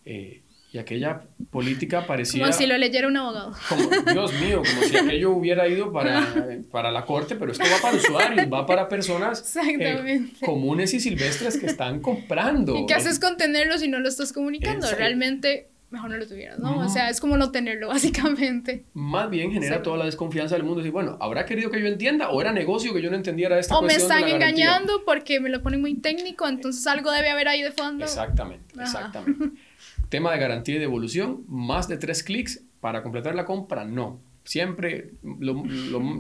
Eh, 0.04 0.42
y 0.76 0.78
aquella 0.78 1.22
política 1.52 2.06
parecía... 2.06 2.42
Como 2.42 2.52
si 2.52 2.66
lo 2.66 2.78
leyera 2.78 3.08
un 3.08 3.16
abogado. 3.16 3.54
Como, 3.70 3.90
Dios 4.12 4.34
mío, 4.42 4.62
como 4.70 4.82
si 4.86 4.98
aquello 4.98 5.32
hubiera 5.32 5.70
ido 5.70 5.90
para, 5.94 6.28
para 6.72 6.92
la 6.92 7.06
corte, 7.06 7.38
pero 7.38 7.54
esto 7.54 7.64
va 7.64 7.82
para 7.82 7.96
usuarios, 7.96 8.52
va 8.52 8.66
para 8.66 8.90
personas 8.90 9.56
eh, 9.56 10.28
comunes 10.42 10.94
y 10.94 11.00
silvestres 11.00 11.58
que 11.58 11.68
están 11.68 12.02
comprando. 12.02 12.76
¿Y 12.76 12.88
qué 12.88 12.94
haces 12.94 13.22
con 13.22 13.38
tenerlo 13.38 13.78
si 13.78 13.88
no 13.88 14.02
lo 14.02 14.10
estás 14.10 14.34
comunicando? 14.34 14.86
Realmente 14.92 15.70
mejor 15.92 16.10
no 16.10 16.18
lo 16.18 16.28
tuvieras, 16.28 16.60
¿no? 16.60 16.80
O 16.80 16.90
sea, 16.90 17.10
es 17.10 17.22
como 17.22 17.38
no 17.38 17.52
tenerlo, 17.52 17.88
básicamente. 17.96 18.84
Más 18.94 19.30
bien 19.30 19.54
genera 19.54 19.82
toda 19.82 19.96
la 19.96 20.06
desconfianza 20.06 20.56
del 20.56 20.66
mundo. 20.66 20.86
Y 20.86 20.90
bueno, 20.90 21.18
¿habrá 21.22 21.46
querido 21.46 21.72
que 21.72 21.80
yo 21.80 21.88
entienda? 21.88 22.32
¿O 22.32 22.42
era 22.42 22.52
negocio 22.52 22.94
que 22.94 23.02
yo 23.02 23.10
no 23.10 23.16
entendiera 23.16 23.58
esta 23.58 23.76
o 23.76 23.80
O 23.80 23.82
me 23.82 23.96
están 23.96 24.28
engañando 24.28 25.04
porque 25.06 25.40
me 25.40 25.50
lo 25.50 25.62
ponen 25.64 25.80
muy 25.80 25.96
técnico, 25.96 26.48
entonces 26.50 26.86
algo 26.86 27.12
debe 27.12 27.30
haber 27.30 27.48
ahí 27.48 27.62
de 27.62 27.72
fondo. 27.72 28.04
Exactamente, 28.04 28.76
exactamente. 28.78 29.58
Tema 30.16 30.32
de 30.32 30.40
garantía 30.40 30.76
y 30.76 30.80
devolución, 30.80 31.44
más 31.50 31.90
de 31.90 31.98
tres 31.98 32.24
clics 32.24 32.64
para 32.80 33.04
completar 33.04 33.36
la 33.36 33.44
compra, 33.44 33.84
no. 33.84 34.22
Siempre 34.46 35.12
lo, 35.22 35.56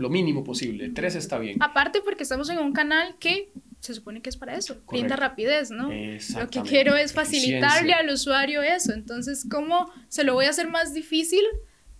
mínimo 0.10 0.43
posible, 0.43 0.89
tres 0.89 1.15
está 1.15 1.39
bien. 1.39 1.63
Aparte 1.63 2.01
porque 2.03 2.23
estamos 2.23 2.49
en 2.49 2.58
un 2.58 2.73
canal 2.73 3.15
que 3.21 3.53
se 3.79 3.93
supone 3.93 4.21
que 4.21 4.29
es 4.29 4.36
para 4.36 4.58
eso, 4.58 4.81
brinda 4.91 5.15
rapidez, 5.15 5.71
¿no? 5.71 5.89
Lo 6.38 6.49
que 6.49 6.62
quiero 6.63 6.97
es 6.97 7.13
facilitarle 7.13 7.93
al 7.93 8.10
usuario 8.10 8.62
eso. 8.63 8.91
Entonces, 8.91 9.47
¿cómo 9.49 9.89
se 10.10 10.25
lo 10.25 10.34
voy 10.34 10.47
a 10.47 10.49
hacer 10.49 10.67
más 10.67 10.93
difícil? 10.93 11.45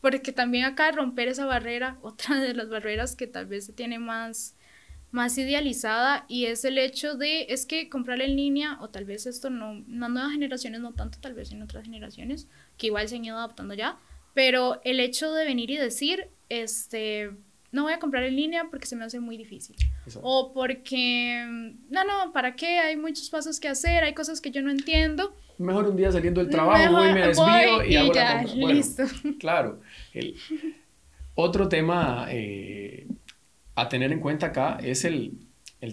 Porque 0.02 0.34
también 0.34 0.66
acá 0.66 0.92
romper 0.92 1.30
esa 1.30 1.46
barrera, 1.46 1.98
otra 2.02 2.42
de 2.42 2.54
las 2.54 2.68
barreras 2.68 3.16
que 3.16 3.28
tal 3.28 3.46
vez 3.46 3.68
se 3.68 3.72
tiene 3.72 4.00
más 4.00 4.55
más 5.16 5.38
idealizada 5.38 6.26
y 6.28 6.46
es 6.46 6.66
el 6.66 6.78
hecho 6.78 7.16
de, 7.16 7.44
es 7.48 7.66
que 7.66 7.88
comprar 7.88 8.22
en 8.22 8.36
línea, 8.36 8.78
o 8.82 8.90
tal 8.90 9.06
vez 9.06 9.26
esto 9.26 9.50
no, 9.50 9.82
no 9.88 10.10
nuevas 10.10 10.34
generaciones, 10.34 10.82
no 10.82 10.94
tanto 10.94 11.20
tal 11.22 11.34
vez 11.34 11.54
en 11.54 11.62
otras 11.62 11.86
generaciones, 11.86 12.50
que 12.78 12.88
igual 12.88 13.08
se 13.08 13.16
han 13.16 13.24
ido 13.24 13.38
adaptando 13.38 13.74
ya, 13.74 13.98
pero 14.34 14.82
el 14.84 15.00
hecho 15.00 15.32
de 15.32 15.46
venir 15.46 15.72
y 15.72 15.78
decir, 15.78 16.28
este, 16.50 17.32
no 17.72 17.84
voy 17.84 17.94
a 17.94 18.00
comprar 18.00 18.24
en 18.24 18.36
línea 18.36 18.68
porque 18.70 18.88
se 18.88 18.98
me 18.98 19.06
hace 19.06 19.22
muy 19.22 19.38
difícil. 19.38 19.78
O 20.22 20.52
porque, 20.54 21.46
no, 21.90 22.04
no, 22.04 22.34
¿para 22.34 22.58
qué? 22.58 22.80
Hay 22.80 22.98
muchos 22.98 23.30
pasos 23.30 23.62
que 23.62 23.70
hacer, 23.70 24.04
hay 24.04 24.14
cosas 24.14 24.42
que 24.42 24.52
yo 24.52 24.62
no 24.62 24.70
entiendo. 24.70 25.34
Mejor 25.58 25.88
un 25.88 25.96
día 25.96 26.12
saliendo 26.12 26.42
del 26.42 26.50
trabajo 26.50 26.92
voy, 26.92 27.14
me 27.14 27.28
desvío 27.28 27.86
y, 27.86 27.96
hago 27.96 28.14
ya, 28.14 28.34
la 28.36 28.44
compra. 28.44 28.74
listo. 28.74 29.04
Claro. 29.40 29.80
El, 30.14 30.36
otro 31.36 31.70
tema 31.70 32.28
eh, 32.30 33.08
a 33.76 33.90
tener 33.90 34.12
en 34.12 34.20
cuenta 34.20 34.48
acá 34.48 34.78
es 34.82 35.06
el, 35.06 35.40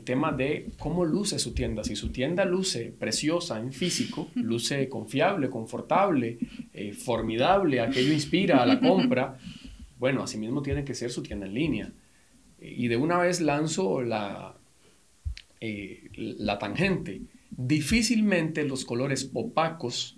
tema 0.05 0.33
de 0.33 0.71
cómo 0.79 1.05
luce 1.05 1.39
su 1.39 1.53
tienda. 1.53 1.85
Si 1.85 1.97
su 1.97 2.11
tienda 2.11 2.47
luce 2.47 2.95
preciosa 2.99 3.61
en 3.61 3.75
físico, 3.75 4.31
luce 4.35 4.89
confiable, 4.89 5.51
confortable, 5.51 6.39
eh, 6.73 6.95
formidable, 6.95 7.81
aquello 7.81 8.13
inspira 8.13 8.63
a 8.63 8.67
la 8.67 8.81
compra, 8.81 9.37
bueno, 9.99 10.23
asimismo 10.23 10.63
tiene 10.63 10.85
que 10.85 10.95
ser 10.95 11.11
su 11.11 11.23
tienda 11.23 11.45
en 11.45 11.55
línea. 11.55 11.93
Y 12.59 12.89
de 12.89 12.97
una 12.97 13.19
vez 13.19 13.43
lanzo 13.43 14.01
la, 14.01 14.57
eh, 15.61 16.09
la 16.15 16.59
tangente. 16.59 17.21
Difícilmente 17.51 18.65
los 18.65 18.87
colores 18.87 19.31
opacos 19.35 20.17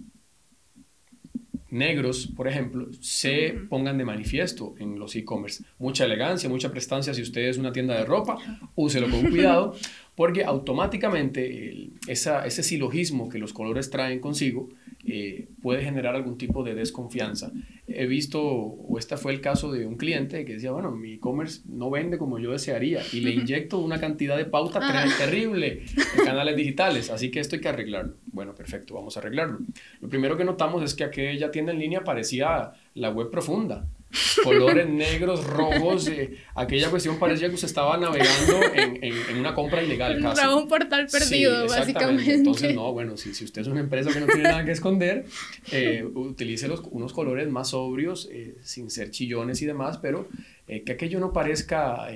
negros, 1.75 2.29
por 2.35 2.49
ejemplo, 2.49 2.89
se 3.01 3.55
pongan 3.69 3.99
de 3.99 4.05
manifiesto 4.05 4.75
en 4.79 4.99
los 4.99 5.17
e-commerce. 5.17 5.65
Mucha 5.79 6.05
elegancia, 6.05 6.49
mucha 6.49 6.71
prestancia 6.71 7.13
si 7.13 7.23
usted 7.23 7.43
es 7.49 7.59
una 7.59 7.73
tienda 7.73 7.95
de 7.95 8.05
ropa, 8.05 8.39
úselo 8.77 9.11
con 9.11 9.29
cuidado, 9.29 9.75
porque 10.15 10.45
automáticamente 10.45 11.91
ese 12.07 12.63
silogismo 12.63 13.29
que 13.29 13.39
los 13.39 13.53
colores 13.53 13.91
traen 13.91 14.21
consigo 14.21 14.69
eh, 15.07 15.49
puede 15.61 15.83
generar 15.83 16.15
algún 16.15 16.39
tipo 16.39 16.63
de 16.63 16.75
desconfianza. 16.75 17.53
He 17.87 18.07
visto, 18.07 18.41
o 18.41 18.99
este 18.99 19.17
fue 19.17 19.33
el 19.33 19.41
caso 19.41 19.73
de 19.73 19.85
un 19.85 19.97
cliente 19.97 20.45
que 20.45 20.55
decía, 20.55 20.71
bueno, 20.71 20.93
mi 20.93 21.15
e-commerce 21.15 21.63
no 21.67 21.91
vende 21.91 22.17
como 22.17 22.39
yo 22.39 22.53
desearía 22.53 23.03
y 23.13 23.21
le 23.21 23.33
inyecto 23.33 23.79
una 23.81 24.01
cantidad 24.01 24.37
de 24.37 24.47
pauta 24.47 24.81
terrible 25.19 25.83
en 26.17 26.25
canales 26.25 26.57
digitales, 26.57 27.11
así 27.11 27.31
que 27.31 27.41
esto 27.41 27.57
hay 27.57 27.63
que 27.63 27.69
arreglarlo. 27.69 28.15
Bueno, 28.35 28.53
perfecto, 28.53 28.95
vamos 28.95 29.17
a 29.17 29.21
arreglarlo. 29.21 29.61
Lo 30.01 30.09
primero 30.09 30.37
que 30.37 30.45
notamos 30.45 30.83
es 30.83 30.93
que 30.95 31.05
aquella 31.05 31.53
tienda 31.53 31.71
en 31.71 31.79
línea 31.79 32.03
parecía 32.03 32.73
la 32.95 33.11
web 33.11 33.31
profunda 33.31 33.87
colores 34.43 34.89
negros, 34.89 35.45
rojos, 35.45 36.09
eh, 36.09 36.39
aquella 36.55 36.91
cuestión 36.91 37.19
parecía 37.19 37.49
que 37.49 37.55
usted 37.55 37.69
estaba 37.69 37.97
navegando 37.97 38.61
en, 38.75 39.03
en, 39.03 39.39
una 39.39 39.55
compra 39.55 39.83
ilegal. 39.83 40.21
Casi. 40.21 40.47
un 40.47 40.69
portal 40.69 41.07
perdido, 41.11 41.67
básicamente. 41.67 42.35
Entonces, 42.35 42.75
no, 42.75 42.93
bueno, 42.93 43.17
si, 43.17 43.35
si, 43.35 43.45
usted 43.45 43.63
es 43.63 43.69
una 43.69 43.81
empresa 43.81 44.13
que 44.13 44.21
no 44.21 44.27
tiene 44.27 44.45
nada 44.45 44.65
que 44.65 44.73
esconder, 44.73 45.27
eh, 45.73 46.05
utilice 46.15 46.69
los, 46.69 46.81
unos 46.91 47.13
colores 47.13 47.49
más 47.51 47.71
sobrios, 47.71 48.29
eh, 48.33 48.57
sin 48.63 48.91
ser 48.91 49.11
chillones 49.11 49.61
y 49.63 49.67
demás, 49.67 49.99
pero 49.99 50.29
que 50.67 50.93
aquello 50.93 51.21
no 51.21 51.31
parezca 51.31 52.07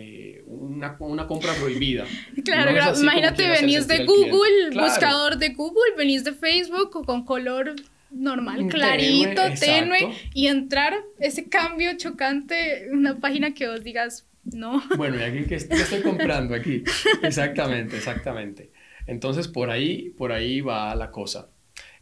una, 0.46 0.96
una, 1.00 1.26
compra 1.26 1.52
prohibida. 1.52 2.06
Claro, 2.46 2.98
imagínate, 2.98 3.46
venís 3.46 3.86
de 3.86 4.06
Google, 4.06 4.70
buscador 4.72 5.36
de 5.36 5.50
Google, 5.50 5.94
venís 5.98 6.24
de 6.24 6.32
Facebook 6.32 7.04
con 7.04 7.26
color 7.26 7.74
normal, 8.10 8.66
clarito, 8.68 9.42
tenue, 9.58 10.14
y 10.34 10.46
entrar 10.46 10.94
ese 11.18 11.48
cambio 11.48 11.96
chocante 11.96 12.86
en 12.86 12.96
una 12.96 13.18
página 13.18 13.54
que 13.54 13.68
vos 13.68 13.84
digas, 13.84 14.26
no. 14.44 14.82
Bueno, 14.96 15.18
y 15.18 15.22
aquí, 15.22 15.44
¿qué, 15.44 15.56
estoy 15.56 16.02
comprando 16.02 16.54
aquí? 16.54 16.82
Exactamente, 17.22 17.96
exactamente. 17.96 18.70
Entonces, 19.06 19.48
por 19.48 19.70
ahí, 19.70 20.10
por 20.16 20.32
ahí 20.32 20.60
va 20.60 20.94
la 20.94 21.10
cosa. 21.10 21.48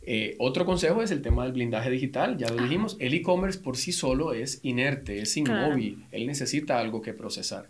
Eh, 0.03 0.37
otro 0.39 0.65
consejo 0.65 1.03
es 1.03 1.11
el 1.11 1.21
tema 1.21 1.45
del 1.45 1.53
blindaje 1.53 1.91
digital, 1.91 2.37
ya 2.39 2.49
lo 2.49 2.63
dijimos, 2.63 2.97
el 3.01 3.13
e-commerce 3.15 3.59
por 3.59 3.77
sí 3.77 3.91
solo 3.91 4.35
es 4.35 4.61
inerte, 4.63 5.21
es 5.21 5.37
inmóvil, 5.37 6.05
él 6.13 6.29
necesita 6.29 6.79
algo 6.79 7.03
que 7.03 7.13
procesar. 7.13 7.69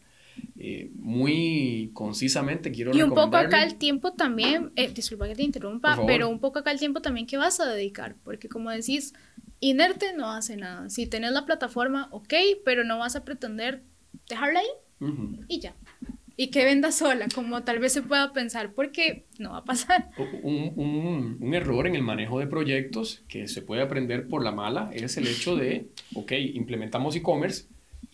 Eh, 0.58 0.90
muy 0.94 1.90
concisamente 1.92 2.72
quiero 2.72 2.94
Y 2.94 3.02
un 3.02 3.14
poco 3.14 3.36
acá 3.36 3.62
el 3.62 3.76
tiempo 3.76 4.12
también, 4.12 4.72
eh, 4.76 4.90
disculpa 4.92 5.28
que 5.28 5.34
te 5.34 5.42
interrumpa, 5.42 5.98
pero 6.06 6.28
un 6.28 6.40
poco 6.40 6.58
acá 6.58 6.72
el 6.72 6.78
tiempo 6.78 7.00
también 7.00 7.26
que 7.26 7.36
vas 7.36 7.60
a 7.60 7.66
dedicar, 7.66 8.16
porque 8.24 8.48
como 8.48 8.70
decís, 8.70 9.12
inerte 9.60 10.14
no 10.14 10.30
hace 10.30 10.56
nada. 10.56 10.88
Si 10.88 11.06
tenés 11.06 11.32
la 11.32 11.44
plataforma, 11.44 12.08
ok, 12.10 12.34
pero 12.64 12.84
no 12.84 12.98
vas 12.98 13.16
a 13.16 13.24
pretender 13.24 13.82
dejarla 14.28 14.60
ahí 14.60 15.10
y 15.48 15.60
ya. 15.60 15.74
Y 16.38 16.48
que 16.48 16.64
venda 16.64 16.92
sola, 16.92 17.28
como 17.34 17.62
tal 17.62 17.78
vez 17.78 17.92
se 17.92 18.02
pueda 18.02 18.32
pensar, 18.32 18.72
porque 18.74 19.24
no 19.38 19.52
va 19.52 19.58
a 19.58 19.64
pasar. 19.64 20.10
Un, 20.42 20.72
un, 20.76 21.38
un, 21.40 21.54
error 21.54 21.86
en 21.86 21.94
el 21.94 22.02
manejo 22.02 22.38
de 22.38 22.46
proyectos 22.46 23.22
que 23.28 23.48
se 23.48 23.62
puede 23.62 23.82
aprender 23.82 24.28
por 24.28 24.42
la 24.42 24.52
mala 24.52 24.90
es 24.92 25.16
el 25.16 25.26
hecho 25.26 25.56
de, 25.56 25.88
ok, 26.14 26.32
implementamos 26.32 27.16
e-commerce 27.16 27.66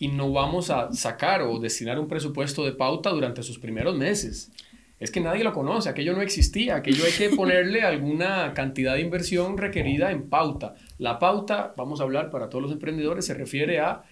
y 0.03 0.09
no 0.09 0.33
vamos 0.33 0.69
a 0.69 0.91
sacar 0.91 1.43
o 1.43 1.59
destinar 1.59 1.97
un 1.97 2.09
presupuesto 2.09 2.65
de 2.65 2.73
pauta 2.73 3.09
durante 3.11 3.41
sus 3.41 3.57
primeros 3.57 3.95
meses. 3.95 4.51
Es 4.99 5.11
que 5.11 5.21
nadie 5.21 5.45
lo 5.45 5.53
conoce, 5.53 5.87
aquello 5.87 6.11
no 6.11 6.21
existía, 6.21 6.75
aquello 6.75 7.05
hay 7.05 7.13
que 7.13 7.29
ponerle 7.37 7.83
alguna 7.83 8.53
cantidad 8.53 8.95
de 8.95 8.99
inversión 8.99 9.57
requerida 9.57 10.11
en 10.11 10.27
pauta. 10.27 10.75
La 10.97 11.19
pauta, 11.19 11.73
vamos 11.77 12.01
a 12.01 12.03
hablar 12.03 12.31
para 12.31 12.49
todos 12.49 12.63
los 12.63 12.73
emprendedores, 12.73 13.25
se 13.25 13.33
refiere 13.33 13.79
a 13.79 14.03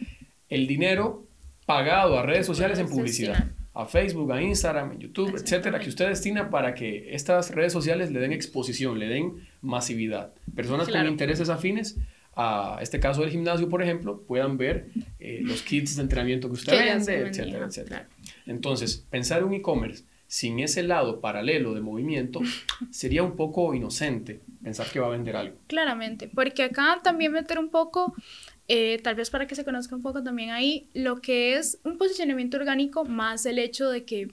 el 0.47 0.65
dinero 0.65 1.25
pagado 1.65 2.17
a 2.17 2.23
redes 2.23 2.45
sociales 2.45 2.79
en 2.79 2.87
publicidad 2.87 3.47
a 3.73 3.85
Facebook, 3.85 4.31
a 4.31 4.41
Instagram, 4.41 4.91
a 4.91 4.95
YouTube, 4.95 5.35
etcétera, 5.35 5.79
que 5.79 5.89
usted 5.89 6.09
destina 6.09 6.49
para 6.49 6.73
que 6.73 7.13
estas 7.15 7.51
redes 7.51 7.71
sociales 7.71 8.11
le 8.11 8.19
den 8.19 8.33
exposición, 8.33 8.99
le 8.99 9.07
den 9.07 9.47
masividad. 9.61 10.33
Personas 10.55 10.89
con 10.89 11.07
intereses 11.07 11.49
afines 11.49 11.97
a 12.35 12.79
este 12.81 12.99
caso 12.99 13.21
del 13.21 13.31
gimnasio, 13.31 13.67
por 13.67 13.81
ejemplo, 13.81 14.21
puedan 14.21 14.57
ver 14.57 14.87
eh, 15.19 15.39
los 15.43 15.61
kits 15.61 15.97
de 15.97 16.03
entrenamiento 16.03 16.47
que 16.47 16.53
usted 16.53 16.73
vende, 16.73 17.27
etcétera, 17.27 17.65
etcétera. 17.65 18.09
Entonces, 18.45 19.05
pensar 19.09 19.43
un 19.43 19.53
e-commerce 19.53 20.05
sin 20.27 20.59
ese 20.59 20.81
lado 20.83 21.19
paralelo 21.19 21.73
de 21.73 21.81
movimiento 21.81 22.39
sería 22.89 23.21
un 23.21 23.35
poco 23.35 23.73
inocente 23.73 24.41
pensar 24.63 24.87
que 24.89 24.99
va 24.99 25.07
a 25.07 25.09
vender 25.09 25.35
algo. 25.35 25.57
Claramente, 25.67 26.29
porque 26.33 26.63
acá 26.63 27.01
también 27.03 27.33
meter 27.33 27.59
un 27.59 27.69
poco 27.69 28.15
eh, 28.69 28.99
tal 29.03 29.15
vez 29.15 29.29
para 29.29 29.47
que 29.47 29.55
se 29.55 29.65
conozca 29.65 29.93
un 29.93 30.01
poco 30.01 30.23
también 30.23 30.51
ahí, 30.51 30.89
lo 30.93 31.19
que 31.19 31.55
es 31.55 31.81
un 31.83 31.97
posicionamiento 31.97 32.55
orgánico 32.55 33.03
más 33.03 33.45
el 33.45 33.59
hecho 33.59 33.89
de 33.89 34.05
que 34.05 34.29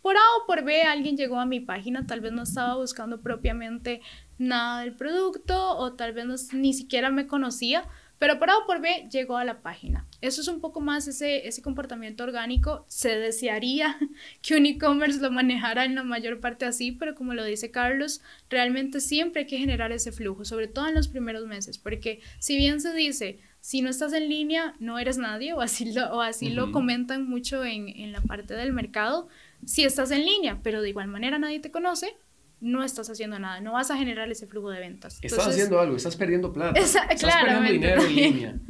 por 0.00 0.16
A 0.16 0.20
o 0.40 0.46
por 0.46 0.64
B 0.64 0.82
alguien 0.82 1.18
llegó 1.18 1.38
a 1.38 1.44
mi 1.44 1.60
página, 1.60 2.06
tal 2.06 2.20
vez 2.20 2.32
no 2.32 2.44
estaba 2.44 2.76
buscando 2.76 3.20
propiamente 3.20 4.00
nada 4.42 4.82
del 4.82 4.94
producto 4.94 5.76
o 5.76 5.94
tal 5.94 6.12
vez 6.12 6.52
ni 6.52 6.74
siquiera 6.74 7.10
me 7.10 7.26
conocía, 7.26 7.88
pero 8.18 8.38
por 8.38 8.50
A 8.50 8.58
o 8.58 8.66
por 8.66 8.80
B 8.80 9.08
llegó 9.10 9.36
a 9.36 9.44
la 9.44 9.62
página. 9.62 10.06
Eso 10.20 10.40
es 10.42 10.46
un 10.46 10.60
poco 10.60 10.80
más 10.80 11.08
ese, 11.08 11.48
ese 11.48 11.60
comportamiento 11.60 12.22
orgánico. 12.22 12.84
Se 12.86 13.18
desearía 13.18 13.98
que 14.42 14.54
un 14.54 14.64
e-commerce 14.64 15.20
lo 15.20 15.32
manejara 15.32 15.84
en 15.84 15.96
la 15.96 16.04
mayor 16.04 16.38
parte 16.38 16.64
así, 16.64 16.92
pero 16.92 17.16
como 17.16 17.34
lo 17.34 17.44
dice 17.44 17.72
Carlos, 17.72 18.22
realmente 18.48 19.00
siempre 19.00 19.40
hay 19.40 19.46
que 19.48 19.58
generar 19.58 19.90
ese 19.90 20.12
flujo, 20.12 20.44
sobre 20.44 20.68
todo 20.68 20.86
en 20.86 20.94
los 20.94 21.08
primeros 21.08 21.46
meses, 21.46 21.78
porque 21.78 22.20
si 22.38 22.56
bien 22.56 22.80
se 22.80 22.94
dice, 22.94 23.40
si 23.60 23.82
no 23.82 23.90
estás 23.90 24.12
en 24.12 24.28
línea, 24.28 24.74
no 24.78 25.00
eres 25.00 25.18
nadie, 25.18 25.52
o 25.52 25.60
así 25.60 25.92
lo, 25.92 26.14
o 26.14 26.20
así 26.20 26.50
lo 26.50 26.70
comentan 26.70 27.28
mucho 27.28 27.64
en, 27.64 27.88
en, 27.88 28.12
la 28.12 28.20
parte 28.20 28.54
del 28.54 28.72
mercado. 28.72 29.28
Si 29.64 29.82
estás 29.84 30.12
en 30.12 30.24
línea, 30.24 30.60
pero 30.62 30.80
de 30.82 30.90
igual 30.90 31.08
manera 31.08 31.40
nadie 31.40 31.58
te 31.58 31.72
conoce, 31.72 32.16
no 32.62 32.82
estás 32.82 33.10
haciendo 33.10 33.38
nada, 33.38 33.60
no 33.60 33.72
vas 33.72 33.90
a 33.90 33.96
generar 33.96 34.30
ese 34.30 34.46
flujo 34.46 34.70
de 34.70 34.80
ventas. 34.80 35.18
estás 35.20 35.48
haciendo 35.48 35.78
algo, 35.78 35.96
estás 35.96 36.16
perdiendo 36.16 36.52
plata, 36.52 36.80
estás 36.80 37.06
perdiendo 37.20 37.70
dinero 37.70 38.02
en 38.02 38.14
línea. 38.14 38.60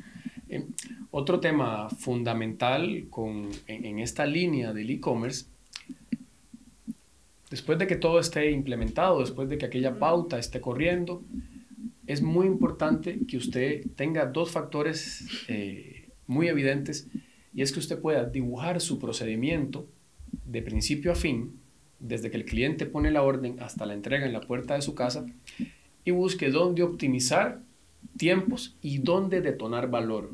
Eh, 0.48 0.66
otro 1.10 1.40
tema 1.40 1.88
fundamental 1.90 3.06
con, 3.10 3.48
en, 3.66 3.84
en 3.84 3.98
esta 4.00 4.26
línea 4.26 4.72
del 4.72 4.90
e-commerce 4.90 5.46
después 7.52 7.78
de 7.78 7.86
que 7.86 7.96
todo 7.96 8.18
esté 8.18 8.50
implementado, 8.50 9.20
después 9.20 9.46
de 9.50 9.58
que 9.58 9.66
aquella 9.66 9.98
pauta 9.98 10.38
esté 10.38 10.62
corriendo, 10.62 11.22
es 12.06 12.22
muy 12.22 12.46
importante 12.46 13.18
que 13.28 13.36
usted 13.36 13.84
tenga 13.94 14.24
dos 14.24 14.50
factores 14.50 15.26
eh, 15.48 16.08
muy 16.26 16.48
evidentes 16.48 17.08
y 17.54 17.60
es 17.60 17.72
que 17.72 17.78
usted 17.78 17.98
pueda 17.98 18.24
dibujar 18.24 18.80
su 18.80 18.98
procedimiento 18.98 19.86
de 20.46 20.62
principio 20.62 21.12
a 21.12 21.14
fin, 21.14 21.60
desde 22.02 22.30
que 22.30 22.36
el 22.36 22.44
cliente 22.44 22.84
pone 22.84 23.10
la 23.10 23.22
orden 23.22 23.56
hasta 23.60 23.86
la 23.86 23.94
entrega 23.94 24.26
en 24.26 24.32
la 24.32 24.40
puerta 24.40 24.74
de 24.74 24.82
su 24.82 24.94
casa 24.94 25.24
y 26.04 26.10
busque 26.10 26.50
dónde 26.50 26.82
optimizar 26.82 27.60
tiempos 28.18 28.76
y 28.82 28.98
dónde 28.98 29.40
detonar 29.40 29.88
valor. 29.88 30.30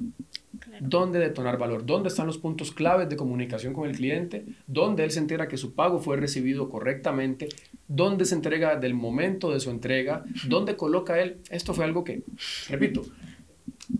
¿Dónde 0.80 1.18
detonar 1.18 1.58
valor? 1.58 1.86
¿Dónde 1.86 2.08
están 2.08 2.26
los 2.26 2.38
puntos 2.38 2.72
claves 2.72 3.08
de 3.08 3.16
comunicación 3.16 3.74
con 3.74 3.88
el 3.88 3.96
cliente? 3.96 4.44
¿Dónde 4.66 5.04
él 5.04 5.10
se 5.10 5.20
entera 5.20 5.46
que 5.46 5.56
su 5.56 5.74
pago 5.74 5.98
fue 5.98 6.16
recibido 6.16 6.68
correctamente? 6.68 7.48
¿Dónde 7.86 8.24
se 8.24 8.34
entrega 8.34 8.76
del 8.76 8.94
momento 8.94 9.52
de 9.52 9.60
su 9.60 9.70
entrega? 9.70 10.24
¿Dónde 10.46 10.76
coloca 10.76 11.20
él? 11.20 11.38
Esto 11.50 11.74
fue 11.74 11.84
algo 11.84 12.02
que, 12.02 12.22
repito, 12.68 13.04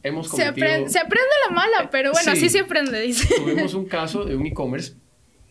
hemos 0.03 0.29
cometido... 0.29 0.55
Se 0.55 0.63
aprende, 0.63 0.91
se 0.91 0.99
aprende 0.99 1.31
la 1.49 1.55
mala, 1.55 1.91
pero 1.91 2.13
bueno, 2.13 2.33
así 2.33 2.49
se 2.49 2.61
aprende, 2.61 3.01
dice. 3.01 3.35
Tuvimos 3.37 3.75
un 3.75 3.87
caso 3.87 4.25
de 4.25 4.37
un 4.37 4.47
e-commerce 4.47 4.95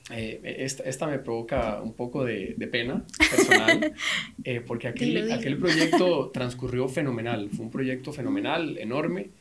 eh, 0.10 0.56
esta, 0.60 0.84
esta, 0.84 1.08
me 1.08 1.20
provoca 1.20 1.82
un 1.82 1.93
poco 1.93 2.24
de, 2.24 2.56
de 2.58 2.67
pena 2.67 3.06
personal, 3.17 3.93
eh, 4.43 4.62
porque 4.62 4.88
aquel, 4.88 5.32
aquel 5.32 5.58
proyecto 5.58 6.30
transcurrió 6.34 6.88
fenomenal, 6.88 7.50
fue 7.50 7.65
un 7.65 7.72
proyecto 7.72 8.13
fenomenal, 8.13 8.78
enorme, 8.78 9.32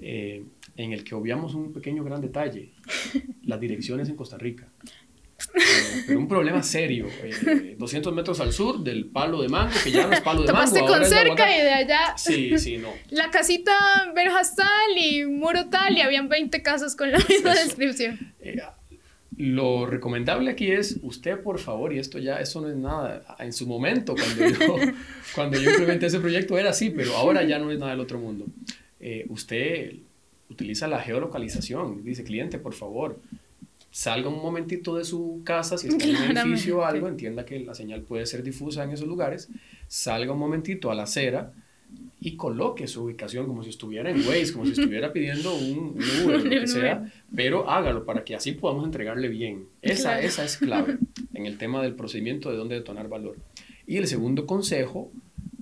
eh, 0.00 0.44
en 0.76 0.92
el 0.92 1.04
que 1.04 1.14
obviamos 1.14 1.54
un 1.54 1.72
pequeño 1.72 2.04
gran 2.04 2.20
detalle, 2.20 2.70
las 3.44 3.58
direcciones 3.60 4.08
en 4.08 4.16
Costa 4.16 4.38
Rica. 4.38 4.68
Eh, 5.54 6.04
pero 6.06 6.18
un 6.18 6.28
problema 6.28 6.62
serio, 6.62 7.06
200 7.78 8.12
eh, 8.12 8.14
metros 8.14 8.40
al 8.40 8.52
sur 8.52 8.82
del 8.82 9.06
palo 9.06 9.42
de 9.42 9.48
mango, 9.48 9.72
que 9.82 9.90
ya 9.90 10.06
no 10.06 10.12
es 10.12 10.20
palo 10.20 10.42
de 10.42 10.52
mango. 10.52 10.72
mango. 10.72 10.86
con 10.86 11.04
cerca 11.04 11.56
y 11.56 11.60
de 11.60 11.72
allá. 11.72 12.16
Sí, 12.16 12.58
sí, 12.58 12.78
no. 12.78 12.88
La 13.10 13.30
casita 13.30 13.72
verjas 14.14 14.56
tal 14.56 14.96
y 14.96 15.24
muro 15.26 15.68
tal 15.70 15.96
y 15.96 16.00
habían 16.00 16.28
20 16.28 16.62
casas 16.62 16.96
con 16.96 17.10
la 17.10 17.18
misma 17.18 17.54
descripción. 17.54 18.34
Eh, 19.36 19.42
lo 19.42 19.86
recomendable 19.86 20.50
aquí 20.50 20.70
es, 20.70 20.98
usted 21.02 21.40
por 21.40 21.58
favor, 21.58 21.92
y 21.92 21.98
esto 21.98 22.18
ya, 22.18 22.40
eso 22.40 22.60
no 22.60 22.68
es 22.68 22.76
nada, 22.76 23.36
en 23.38 23.52
su 23.52 23.66
momento, 23.66 24.14
cuando 24.14 24.58
yo, 24.58 24.76
cuando 25.34 25.58
yo 25.58 25.70
implementé 25.70 26.06
ese 26.06 26.20
proyecto 26.20 26.58
era 26.58 26.70
así, 26.70 26.90
pero 26.90 27.16
ahora 27.16 27.42
ya 27.44 27.58
no 27.58 27.70
es 27.70 27.78
nada 27.78 27.92
del 27.92 28.00
otro 28.00 28.18
mundo. 28.18 28.46
usted 29.28 29.94
utiliza 30.50 30.86
la 30.88 31.00
geolocalización. 31.00 32.04
Dice, 32.04 32.24
cliente, 32.24 32.58
por 32.58 32.74
favor, 32.74 33.18
salga 33.90 34.28
un 34.28 34.42
momentito 34.42 34.96
de 34.96 35.04
su 35.04 35.42
casa, 35.44 35.78
si 35.78 35.88
está 35.88 36.04
en 36.04 36.16
un 36.16 36.36
edificio 36.36 36.78
o 36.78 36.84
algo, 36.84 37.08
entienda 37.14 37.44
que 37.44 37.60
la 37.60 37.74
señal 37.74 38.02
puede 38.02 38.26
ser 38.26 38.42
difusa 38.42 38.84
en 38.84 38.90
esos 38.90 39.06
lugares, 39.06 39.48
salga 39.86 40.32
un 40.32 40.38
momentito 40.38 40.90
a 40.90 40.94
la 40.94 41.04
acera 41.04 41.52
y 42.24 42.36
coloque 42.36 42.86
su 42.86 43.04
ubicación 43.04 43.46
como 43.46 43.62
si 43.62 43.68
estuviera 43.68 44.10
en 44.10 44.26
Waze, 44.26 44.54
como 44.54 44.64
si 44.64 44.70
estuviera 44.72 45.12
pidiendo 45.12 45.54
un, 45.54 45.94
Uber, 46.24 46.42
lo 46.42 46.50
que 46.50 46.66
sea, 46.66 47.12
pero 47.36 47.68
hágalo 47.68 48.06
para 48.06 48.24
que 48.24 48.34
así 48.34 48.52
podamos 48.52 48.86
entregarle 48.86 49.28
bien. 49.28 49.66
Esa, 49.82 50.22
esa 50.22 50.42
es 50.42 50.56
clave 50.56 50.96
en 51.34 51.44
el 51.44 51.58
tema 51.58 51.82
del 51.82 51.94
procedimiento 51.94 52.50
de 52.50 52.56
dónde 52.56 52.76
detonar 52.76 53.10
valor. 53.10 53.36
Y 53.86 53.98
el 53.98 54.06
segundo 54.06 54.46
consejo, 54.46 55.12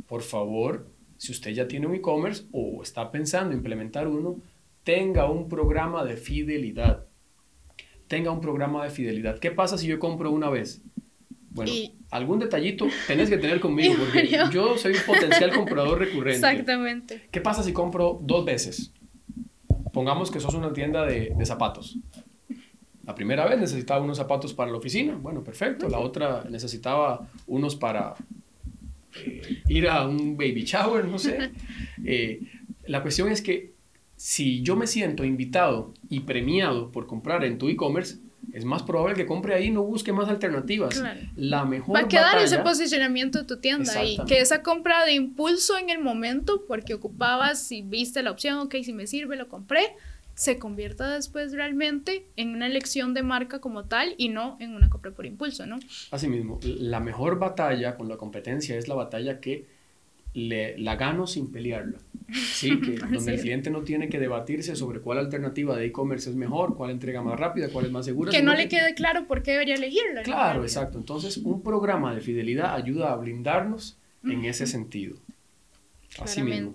por 0.07 0.23
favor, 0.23 0.87
si 1.17 1.33
usted 1.33 1.51
ya 1.51 1.67
tiene 1.67 1.89
un 1.89 1.97
e-commerce 1.97 2.45
o 2.53 2.81
está 2.81 3.11
pensando 3.11 3.57
implementar 3.57 4.07
uno, 4.07 4.41
tenga 4.85 5.29
un 5.29 5.49
programa 5.49 6.05
de 6.05 6.17
fidelidad. 6.17 7.07
Tenga 8.07 8.31
un 8.31 8.41
programa 8.41 8.85
de 8.85 8.91
fidelidad. 8.91 9.41
¿Qué 9.41 9.51
pasa 9.51 9.77
si 9.79 9.89
yo 9.89 9.99
compro 9.99 10.31
una 10.31 10.49
vez? 10.49 10.81
Bueno, 11.51 11.73
algún 12.13 12.39
detallito 12.39 12.87
tenés 13.07 13.31
que 13.31 13.39
tener 13.39 13.59
conmigo 13.59 13.95
porque 13.99 14.29
yo 14.53 14.77
soy 14.77 14.93
un 14.93 15.03
potencial 15.05 15.51
comprador 15.53 15.99
recurrente. 15.99 16.37
Exactamente. 16.37 17.29
¿Qué 17.31 17.41
pasa 17.41 17.63
si 17.63 17.73
compro 17.73 18.21
dos 18.23 18.45
veces? 18.45 18.93
Pongamos 19.93 20.31
que 20.31 20.39
sos 20.39 20.55
una 20.55 20.73
tienda 20.73 21.05
de, 21.07 21.35
zapatos. 21.45 21.99
La 23.05 23.15
primera 23.15 23.47
vez 23.47 23.59
necesitaba 23.59 24.05
unos 24.05 24.19
zapatos 24.19 24.55
para 24.55 24.71
la 24.71 24.77
oficina. 24.77 25.19
Bueno, 25.21 25.43
perfecto. 25.43 25.89
La 25.89 25.99
otra 25.99 26.45
necesitaba 26.49 27.29
unos 27.47 27.77
para 27.77 28.15
eh, 29.25 29.63
ir 29.69 29.89
a 29.89 30.07
un 30.07 30.37
baby 30.37 30.65
shower, 30.65 31.07
no 31.07 31.19
sé. 31.19 31.51
Eh, 32.05 32.41
la 32.87 33.01
cuestión 33.01 33.31
es 33.31 33.43
que 33.43 33.75
si 34.17 34.63
yo 34.63 34.75
me 34.75 34.89
siento 34.89 35.25
invitado 35.25 35.95
y 36.09 36.21
premiado 36.21 36.91
por 36.91 37.07
comprar 37.07 37.45
en 37.45 37.59
tu 37.59 37.69
e-commerce, 37.69 38.19
es 38.53 38.65
más 38.65 38.83
probable 38.83 39.17
que 39.17 39.27
compre 39.27 39.55
ahí 39.55 39.67
y 39.67 39.71
no 39.71 39.83
busque 39.83 40.13
más 40.13 40.29
alternativas. 40.29 41.03
La 41.37 41.65
mejor 41.65 41.97
Va 41.97 42.01
a 42.01 42.09
quedar 42.09 42.39
ese 42.39 42.59
posicionamiento 42.59 43.41
de 43.41 43.45
tu 43.45 43.59
tienda 43.59 43.93
ahí. 43.99 44.19
Que 44.27 44.41
esa 44.41 44.63
compra 44.63 45.05
de 45.05 45.13
impulso 45.13 45.79
en 45.79 45.91
el 45.91 46.01
momento, 46.01 46.65
porque 46.67 46.95
ocupabas 46.95 47.71
y 47.73 47.83
viste 47.83 48.23
la 48.23 48.31
opción, 48.31 48.59
ok, 48.59 48.77
si 48.83 48.93
me 48.93 49.07
sirve, 49.07 49.37
lo 49.37 49.49
compré, 49.49 49.97
se 50.35 50.59
convierta 50.59 51.11
después 51.11 51.53
realmente 51.53 52.27
en 52.37 52.51
una 52.51 52.67
elección 52.67 53.15
de 53.15 53.23
marca 53.23 53.61
como 53.61 53.85
tal 53.85 54.15
y 54.17 54.29
no 54.29 54.57
en 54.61 54.75
una 54.75 54.89
compra 54.89 55.13
por 55.13 55.27
impulso, 55.27 55.67
¿no? 55.67 55.79
Asimismo, 56.11 56.59
la 56.63 57.01
mejor 57.01 57.39
batalla 57.39 57.97
con 57.97 58.09
la 58.09 58.17
competencia 58.17 58.77
es 58.77 58.89
la 58.89 58.95
batalla 58.95 59.41
que 59.41 59.67
le, 60.35 60.79
la 60.79 60.97
gano 60.97 61.27
sin 61.27 61.51
pelearla. 61.51 61.99
Sí, 62.33 62.81
que 62.85 62.93
donde 62.93 63.35
el 63.35 63.41
cliente 63.41 63.71
no 63.71 63.83
tiene 63.83 64.09
que 64.09 64.19
debatirse 64.19 64.77
sobre 64.77 65.01
cuál 65.01 65.19
alternativa 65.19 65.77
de 65.77 65.87
e-commerce 65.87 66.31
es 66.31 66.37
mejor, 66.37 66.77
cuál 66.77 66.91
entrega 66.91 67.23
más 67.23 67.39
rápida, 67.39 67.69
cuál 67.69 67.87
es 67.87 67.93
más 67.93 68.05
segura. 68.05 68.31
Que 68.31 68.43
no 68.43 68.55
le 68.55 68.69
quede 68.69 68.95
claro 68.95 69.27
por 69.27 69.43
qué 69.43 69.53
debería 69.53 69.75
elegirla. 69.75 70.23
Claro, 70.23 70.63
exacto. 70.63 70.99
Entonces, 70.99 71.37
un 71.39 71.63
programa 71.63 72.15
de 72.15 72.21
fidelidad 72.21 72.75
ayuda 72.75 73.13
a 73.13 73.17
blindarnos 73.17 73.99
en 74.25 74.45
ese 74.45 74.67
sentido. 74.67 75.17
Así 76.19 76.43
mismo. 76.43 76.73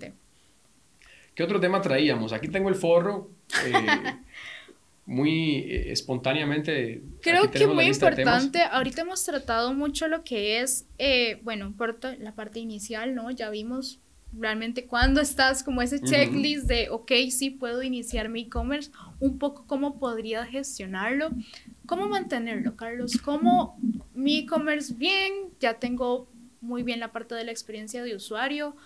¿Qué 1.34 1.42
otro 1.42 1.60
tema 1.60 1.80
traíamos? 1.80 2.32
Aquí 2.32 2.48
tengo 2.48 2.68
el 2.68 2.74
forro. 2.74 3.30
Eh, 3.64 3.72
muy 5.08 5.60
eh, 5.60 5.90
espontáneamente. 5.90 7.02
Creo 7.22 7.50
que 7.50 7.66
muy 7.66 7.86
importante, 7.86 8.60
ahorita 8.60 9.00
hemos 9.00 9.24
tratado 9.24 9.72
mucho 9.72 10.06
lo 10.06 10.22
que 10.22 10.60
es, 10.60 10.86
eh, 10.98 11.40
bueno, 11.42 11.74
la 12.20 12.34
parte 12.34 12.60
inicial, 12.60 13.14
¿no? 13.14 13.30
Ya 13.30 13.48
vimos 13.48 14.00
realmente 14.34 14.84
cuando 14.84 15.22
estás 15.22 15.62
como 15.62 15.80
ese 15.80 16.02
checklist 16.02 16.66
de, 16.66 16.90
ok, 16.90 17.10
sí 17.30 17.48
puedo 17.48 17.82
iniciar 17.82 18.28
mi 18.28 18.42
e-commerce, 18.42 18.90
un 19.18 19.38
poco 19.38 19.64
cómo 19.66 19.98
podría 19.98 20.44
gestionarlo, 20.44 21.30
cómo 21.86 22.06
mantenerlo, 22.06 22.76
Carlos, 22.76 23.16
cómo 23.16 23.78
mi 24.14 24.40
e-commerce 24.40 24.92
bien, 24.92 25.32
ya 25.58 25.78
tengo 25.78 26.28
muy 26.60 26.82
bien 26.82 27.00
la 27.00 27.12
parte 27.12 27.34
de 27.34 27.44
la 27.44 27.50
experiencia 27.50 28.02
de 28.04 28.14
usuario, 28.14 28.76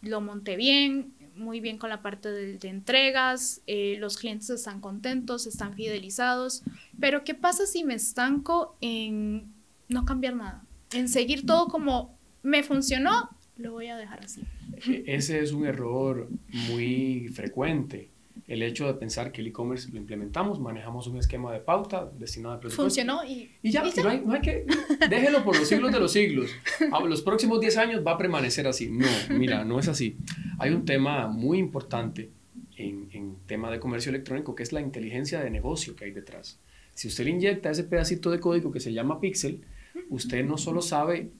lo 0.00 0.22
monté 0.22 0.56
bien, 0.56 1.12
muy 1.36 1.60
bien 1.60 1.78
con 1.78 1.90
la 1.90 2.02
parte 2.02 2.30
de, 2.30 2.68
entregas, 2.68 3.62
eh, 3.66 3.96
los 3.98 4.16
clientes 4.16 4.50
están 4.50 4.80
contentos, 4.80 5.46
están 5.46 5.74
fidelizados, 5.74 6.62
pero 6.98 7.24
¿qué 7.24 7.34
pasa 7.34 7.66
si 7.66 7.84
me 7.84 7.94
estanco 7.94 8.76
en 8.80 9.52
no 9.88 10.04
cambiar 10.04 10.36
nada? 10.36 10.64
En 10.92 11.08
seguir 11.08 11.46
todo 11.46 11.68
como 11.68 12.16
me 12.42 12.62
funcionó, 12.62 13.30
lo 13.56 13.72
voy 13.72 13.88
a 13.88 13.96
dejar 13.96 14.24
así. 14.24 14.42
E-, 14.88 15.04
ese 15.06 15.40
es 15.40 15.52
un 15.52 15.66
error 15.66 16.28
muy 16.70 17.28
frecuente 17.28 18.10
el 18.46 18.62
hecho 18.62 18.86
de 18.86 18.94
pensar 18.94 19.32
que 19.32 19.40
el 19.40 19.48
e-commerce 19.48 19.90
lo 19.90 19.98
implementamos, 19.98 20.60
manejamos 20.60 21.06
un 21.08 21.16
esquema 21.18 21.52
de 21.52 21.60
pauta 21.60 22.10
destinado 22.18 22.54
a 22.54 22.60
presupuesto. 22.60 22.82
Funcionó 22.84 23.24
y, 23.24 23.50
y 23.62 23.70
ya, 23.70 23.82
No, 23.82 24.08
hay, 24.08 24.22
no, 24.24 24.32
hay, 24.34 24.40
que, 24.40 24.66
déjelo 25.10 25.42
por 25.42 25.58
los 25.58 25.68
siglos 25.68 25.92
de 25.92 25.98
los 25.98 26.12
siglos. 26.12 26.50
A 26.92 27.00
los 27.00 27.22
próximos 27.22 27.60
10 27.60 27.76
años 27.76 28.06
va 28.06 28.12
a 28.12 28.18
permanecer 28.18 28.66
así. 28.66 28.88
No, 28.88 29.06
mira, 29.30 29.64
no 29.64 29.80
es 29.80 29.88
así. 29.88 30.16
Hay 30.58 30.70
un 30.70 30.84
tema 30.84 31.26
muy 31.28 31.58
importante 31.58 32.30
en, 32.76 33.08
en 33.12 33.36
tema 33.46 33.70
de 33.70 33.80
comercio 33.80 34.10
electrónico 34.10 34.54
que 34.54 34.62
es 34.62 34.72
la 34.72 34.80
inteligencia 34.80 35.40
de 35.40 35.50
negocio 35.50 35.94
que 35.96 36.06
hay 36.06 36.10
detrás. 36.10 36.58
Si 36.94 37.08
usted 37.08 37.24
le 37.24 37.30
inyecta 37.30 37.70
ese 37.70 37.84
pedacito 37.84 38.30
de 38.30 38.40
código 38.40 38.72
que 38.72 38.80
se 38.80 38.92
llama 38.92 39.20
pixel, 39.20 39.62
usted 40.08 40.44
no 40.44 40.56
solo 40.56 40.80
sabe 40.80 41.30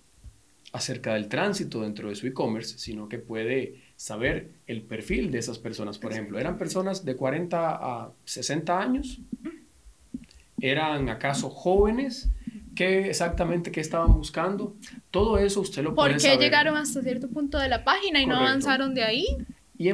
acerca 0.72 1.14
del 1.14 1.28
tránsito 1.28 1.80
dentro 1.80 2.08
de 2.08 2.14
su 2.14 2.26
e-commerce, 2.26 2.78
sino 2.78 3.08
que 3.08 3.18
puede 3.18 3.80
saber 3.96 4.50
el 4.66 4.82
perfil 4.82 5.30
de 5.30 5.38
esas 5.38 5.58
personas. 5.58 5.98
Por 5.98 6.12
ejemplo, 6.12 6.38
¿eran 6.38 6.58
personas 6.58 7.04
de 7.04 7.16
40 7.16 7.58
a 7.58 8.12
60 8.24 8.78
años? 8.78 9.20
¿Eran 10.60 11.08
acaso 11.08 11.48
jóvenes? 11.48 12.28
¿Qué 12.76 13.08
exactamente 13.08 13.72
qué 13.72 13.80
estaban 13.80 14.12
buscando? 14.12 14.76
Todo 15.10 15.38
eso 15.38 15.62
usted 15.62 15.82
lo 15.82 15.94
puede 15.94 16.20
saber. 16.20 16.36
¿Por 16.36 16.38
qué 16.38 16.44
llegaron 16.44 16.76
hasta 16.76 17.02
cierto 17.02 17.28
punto 17.28 17.58
de 17.58 17.68
la 17.68 17.82
página 17.82 18.20
y 18.20 18.26
no 18.26 18.36
avanzaron 18.36 18.94
de 18.94 19.02
ahí? 19.02 19.26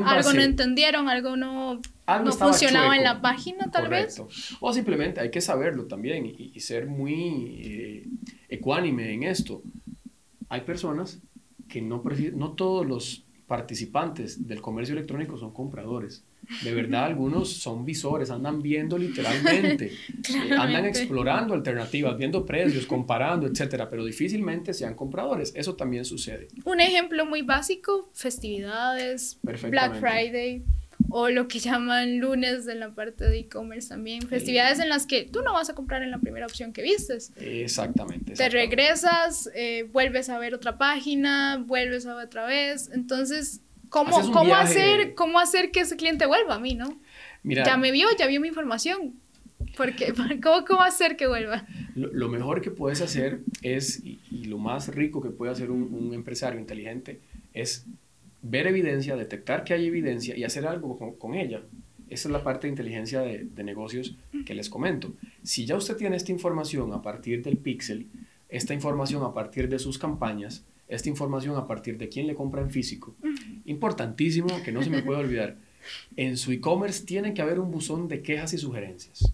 algo 0.05 0.33
no 0.33 0.43
entendieron, 0.43 1.09
algo 1.09 1.37
no, 1.37 1.81
no 2.07 2.33
funcionaba 2.33 2.97
en 2.97 3.05
la 3.05 3.21
página 3.21 3.71
tal 3.71 3.89
vez. 3.89 4.21
O 4.61 4.73
simplemente 4.73 5.21
hay 5.21 5.31
que 5.31 5.41
saberlo 5.41 5.87
también 5.87 6.27
y, 6.27 6.59
ser 6.61 6.87
muy 6.87 7.61
eh, 7.65 8.09
ecuánime 8.49 9.13
en 9.13 9.23
esto. 9.23 9.63
Hay 10.49 10.63
personas 10.63 11.21
que 11.69 11.81
no, 11.81 12.03
no 12.35 12.53
todos 12.53 12.87
los 12.87 13.25
participantes 13.47 14.47
del 14.47 14.61
comercio 14.61 14.95
electrónico 14.95 15.37
son 15.37 15.53
compradores. 15.53 16.25
De 16.63 16.75
verdad, 16.75 17.05
algunos 17.05 17.53
son 17.53 17.85
visores, 17.85 18.31
andan 18.31 18.61
viendo 18.61 18.99
literalmente, 18.99 19.87
eh, 20.09 20.53
andan 20.59 20.85
explorando 20.85 21.55
alternativas, 21.55 22.17
viendo 22.19 22.45
precios, 22.45 22.87
comparando, 22.87 23.47
etcétera, 23.47 23.89
pero 23.89 24.05
difícilmente 24.05 24.75
sean 24.75 24.95
compradores. 24.95 25.53
Eso 25.55 25.77
también 25.77 26.05
sucede. 26.05 26.49
Un 26.65 26.81
ejemplo 26.81 27.25
muy 27.27 27.43
básico: 27.43 28.11
festividades, 28.13 29.39
Black 29.43 29.99
Friday 29.99 30.65
o 31.11 31.29
lo 31.29 31.49
que 31.49 31.59
llaman 31.59 32.19
lunes 32.19 32.67
en 32.67 32.81
la 32.81 32.95
parte 32.95 33.29
de 33.29 33.41
e-commerce 33.41 33.89
también, 33.89 34.27
festividades 34.27 34.79
en 34.79 34.89
las 34.89 35.07
que 35.07 35.25
tú 35.25 35.43
no 35.43 35.53
vas 35.53 35.69
a 35.71 35.75
comprar 35.75 36.03
en 36.03 36.11
la 36.11 36.19
primera 36.19 36.47
opción 36.47 36.73
que 36.73 36.83
vistes. 36.83 37.33
Exactamente. 37.37 38.35
Te 38.35 38.49
regresas, 38.49 39.51
eh, 39.55 39.89
vuelves 39.93 40.29
a 40.29 40.39
ver 40.39 40.55
otra 40.55 40.79
página, 40.79 41.63
vuelves 41.67 42.07
a 42.07 42.15
ver 42.15 42.27
otra 42.27 42.47
vez, 42.47 42.91
entonces, 42.93 43.61
¿cómo, 43.93 44.33
cómo 44.33 44.55
hacer, 44.57 45.15
¿cómo 45.15 45.39
hacer 45.39 45.71
que 45.71 45.81
ese 45.81 45.97
cliente 45.97 46.27
vuelva 46.27 46.57
a 46.57 46.59
mí, 46.59 46.75
no? 46.75 46.99
Mira, 47.45 47.65
ya 47.65 47.77
me 47.77 47.93
vio, 47.93 48.09
ya 48.19 48.27
vio 48.27 48.41
mi 48.41 48.49
información. 48.49 49.15
Porque, 49.77 50.13
¿cómo, 50.43 50.65
¿Cómo 50.65 50.83
hacer 50.83 51.17
que 51.17 51.29
vuelva? 51.29 51.67
Lo, 51.95 52.29
mejor 52.29 52.61
que 52.61 52.73
puedes 52.73 53.01
hacer 53.01 53.41
es, 53.63 54.03
y, 54.05 54.19
lo 54.47 54.59
más 54.59 54.89
rico 54.89 55.23
que 55.23 55.31
puede 55.31 55.53
hacer 55.53 55.71
un, 55.71 55.95
un 55.95 56.13
empresario 56.15 56.59
inteligente, 56.59 57.21
es 57.55 57.87
ver 58.43 58.67
evidencia, 58.67 59.17
detectar 59.17 59.65
que 59.65 59.73
hay 59.73 59.87
evidencia 59.87 60.37
y 60.37 60.45
hacer 60.45 60.67
algo 60.67 61.17
con, 61.19 61.35
ella. 61.35 61.63
Esa 62.11 62.29
es 62.29 62.33
la 62.33 62.43
parte 62.43 62.67
de 62.67 62.73
inteligencia 62.73 63.21
de, 63.21 63.65
negocios 63.65 64.17
que 64.45 64.55
les 64.55 64.69
comento. 64.69 65.15
Si 65.43 65.65
ya 65.65 65.77
usted 65.77 65.97
tiene 65.97 66.17
esta 66.17 66.33
información 66.33 66.93
a 66.93 67.01
partir 67.01 67.43
del 67.43 67.57
pixel, 67.57 68.09
esta 68.49 68.75
información 68.75 69.23
a 69.23 69.33
partir 69.33 69.69
de 69.69 69.79
sus 69.79 69.99
campañas, 69.99 70.65
esta 70.95 71.09
información 71.09 71.57
a 71.57 71.67
partir 71.67 71.97
de 71.99 72.09
quién 72.09 72.27
le 72.27 72.35
compra 72.35 72.61
en 72.61 72.71
físico, 72.71 73.15
importantísimo 73.65 74.63
que 74.63 74.73
no 74.73 74.83
se 74.83 74.91
me 74.91 75.03
pueda 75.03 75.19
olvidar, 75.21 75.57
en 76.17 76.37
su 76.37 76.53
e-commerce 76.53 77.05
tiene 77.05 77.35
que 77.35 77.43
haber 77.43 77.59
un 77.59 77.71
buzón 77.71 78.09
de 78.09 78.23
quejas 78.23 78.53
y 78.53 78.59
sugerencias, 78.59 79.33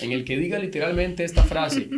en 0.00 0.12
el 0.12 0.24
que 0.24 0.36
diga 0.36 0.58
literalmente 0.58 1.24
esta 1.24 1.44
frase, 1.44 1.88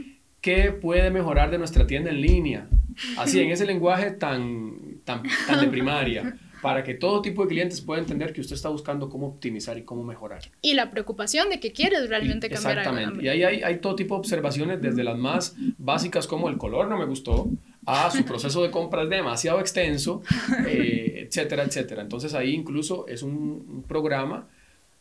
¿qué 0.41 0.73
puede 0.73 1.11
mejorar 1.11 1.51
de 1.51 1.59
nuestra 1.59 1.87
tienda 1.87 2.11
en 2.11 2.21
línea? 2.21 2.69
Así, 3.17 3.41
en 3.41 3.51
ese 3.51 3.67
lenguaje 3.67 4.11
tan, 4.11 5.01
tan, 5.05 5.23
de 5.23 5.69
primaria 5.69 6.37
para 6.61 6.85
que 6.85 6.93
todo 6.93 7.23
tipo 7.23 7.43
de 7.43 7.49
clientes 7.49 7.81
pueda 7.81 8.01
entender 8.01 8.35
que 8.35 8.43
usted 8.43 8.55
está 8.55 8.69
buscando 8.69 9.09
cómo 9.09 9.29
optimizar 9.29 9.79
y 9.79 9.83
cómo 9.83 10.05
mejorar. 10.05 10.43
Y 10.61 10.75
la 10.75 10.91
preocupación 10.91 11.49
de 11.49 11.59
que 11.59 11.73
quieres 11.73 12.09
realmente 12.09 12.51
cambiar 12.51 12.79
Exactamente. 12.79 13.25
Y 13.25 13.29
ahí 13.29 13.43
hay, 13.43 13.63
hay, 13.63 13.79
todo 13.79 13.95
tipo 13.95 14.15
de 14.15 14.19
observaciones, 14.19 14.83
desde 14.83 15.03
las 15.03 15.17
más 15.17 15.57
básicas 15.79 16.27
como 16.27 16.51
el 16.51 16.59
color 16.59 16.89
no 16.89 16.99
me 16.99 17.07
gustó, 17.07 17.49
a 17.91 18.11
su 18.11 18.25
proceso 18.25 18.63
de 18.63 18.71
compra 18.71 19.03
es 19.03 19.11
demasiado 19.11 19.61
extenso, 19.61 20.23
eh, 20.67 21.27
etcétera, 21.27 21.65
etcétera. 21.65 22.03
Entonces 22.03 22.35
ahí 22.35 22.55
incluso 22.55 23.07
es 23.09 23.23
un, 23.23 23.65
un 23.69 23.83
programa 23.83 24.49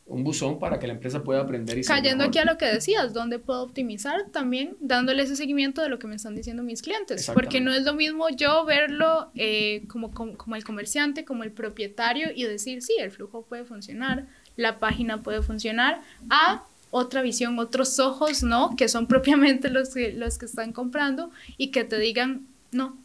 un 0.10 0.24
buzón 0.24 0.60
para 0.60 0.80
que 0.80 0.88
la 0.88 0.94
empresa 0.94 1.24
pueda 1.24 1.42
aprender 1.42 1.78
y 1.78 1.84
Cayendo 1.84 2.24
aquí 2.26 2.40
a 2.40 2.46
lo 2.46 2.58
que 2.58 2.66
decías, 2.66 3.14
¿dónde 3.14 3.38
puedo 3.38 3.62
optimizar? 3.62 4.26
También 4.32 4.76
dándole 4.80 5.24
ese 5.24 5.36
seguimiento 5.36 5.82
de 5.82 5.90
lo 5.90 6.00
que 6.00 6.08
me 6.08 6.16
están 6.16 6.36
diciendo 6.36 6.64
mis 6.64 6.82
clientes. 6.82 7.30
Porque 7.34 7.62
no 7.62 7.72
es 7.72 7.84
lo 7.84 7.94
mismo 7.94 8.28
yo 8.30 8.66
verlo 8.66 9.30
eh, 9.36 9.84
como, 9.88 10.12
como, 10.12 10.56
el 10.56 10.64
comerciante, 10.64 11.26
como 11.26 11.44
el 11.44 11.52
propietario 11.52 12.30
y 12.36 12.44
decir, 12.44 12.82
sí, 12.82 12.96
el 13.00 13.12
flujo 13.12 13.44
puede 13.44 13.66
funcionar, 13.66 14.26
la 14.56 14.80
página 14.80 15.22
puede 15.22 15.44
funcionar, 15.44 16.02
a 16.30 16.64
otra 16.92 17.22
visión, 17.22 17.60
otros 17.60 18.00
ojos, 18.00 18.42
¿no? 18.42 18.76
Que 18.76 18.90
son 18.90 19.06
propiamente 19.08 19.70
los 19.70 19.94
que, 19.94 20.12
los 20.12 20.40
que 20.40 20.46
están 20.46 20.74
comprando 20.74 21.30
y 21.58 21.70
que 21.70 21.84
te 21.84 22.00
digan, 22.00 22.48
no, 22.72 22.98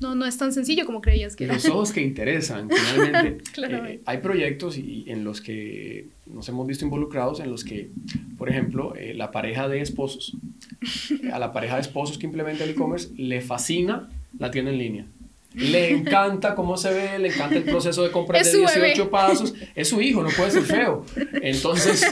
no, 0.00 0.14
no 0.14 0.26
es 0.26 0.36
tan 0.36 0.52
sencillo 0.52 0.84
como 0.84 1.00
creías 1.00 1.34
que 1.34 1.44
era. 1.44 1.54
Los 1.54 1.66
ojos 1.66 1.92
que 1.92 2.02
interesan, 2.02 2.68
finalmente. 2.70 3.44
Eh, 3.70 4.00
hay 4.06 4.18
proyectos 4.18 4.78
y, 4.78 5.04
en 5.08 5.24
los 5.24 5.40
que 5.40 6.06
nos 6.26 6.48
hemos 6.48 6.66
visto 6.66 6.84
involucrados, 6.84 7.40
en 7.40 7.50
los 7.50 7.64
que, 7.64 7.90
por 8.36 8.48
ejemplo, 8.48 8.94
eh, 8.94 9.12
la 9.14 9.32
pareja 9.32 9.68
de 9.68 9.80
esposos, 9.80 10.36
a 11.32 11.38
la 11.38 11.52
pareja 11.52 11.74
de 11.74 11.82
esposos 11.82 12.18
que 12.18 12.26
implementa 12.26 12.64
el 12.64 12.70
e-commerce, 12.70 13.10
le 13.16 13.40
fascina 13.40 14.08
la 14.38 14.50
tienda 14.50 14.70
en 14.70 14.78
línea. 14.78 15.06
Le 15.54 15.90
encanta 15.90 16.54
cómo 16.54 16.76
se 16.76 16.92
ve, 16.92 17.18
le 17.18 17.28
encanta 17.28 17.56
el 17.56 17.64
proceso 17.64 18.02
de 18.02 18.10
compra 18.10 18.40
de 18.40 18.50
18 18.50 19.10
pasos. 19.10 19.54
Es 19.74 19.88
su 19.88 20.00
hijo, 20.00 20.22
no 20.22 20.28
puede 20.30 20.52
ser 20.52 20.62
feo. 20.62 21.04
Entonces, 21.42 22.06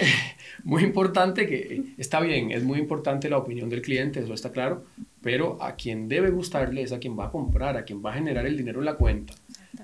muy 0.64 0.82
importante 0.82 1.46
que, 1.46 1.82
está 1.98 2.20
bien, 2.20 2.50
es 2.50 2.64
muy 2.64 2.78
importante 2.78 3.28
la 3.28 3.38
opinión 3.38 3.68
del 3.68 3.82
cliente, 3.82 4.20
eso 4.20 4.34
está 4.34 4.50
claro, 4.50 4.84
pero 5.22 5.62
a 5.62 5.76
quien 5.76 6.08
debe 6.08 6.30
gustarle 6.30 6.82
es 6.82 6.92
a 6.92 6.98
quien 6.98 7.18
va 7.18 7.26
a 7.26 7.30
comprar, 7.30 7.76
a 7.76 7.84
quien 7.84 8.04
va 8.04 8.10
a 8.10 8.14
generar 8.14 8.46
el 8.46 8.56
dinero 8.56 8.80
en 8.80 8.86
la 8.86 8.96
cuenta. 8.96 9.34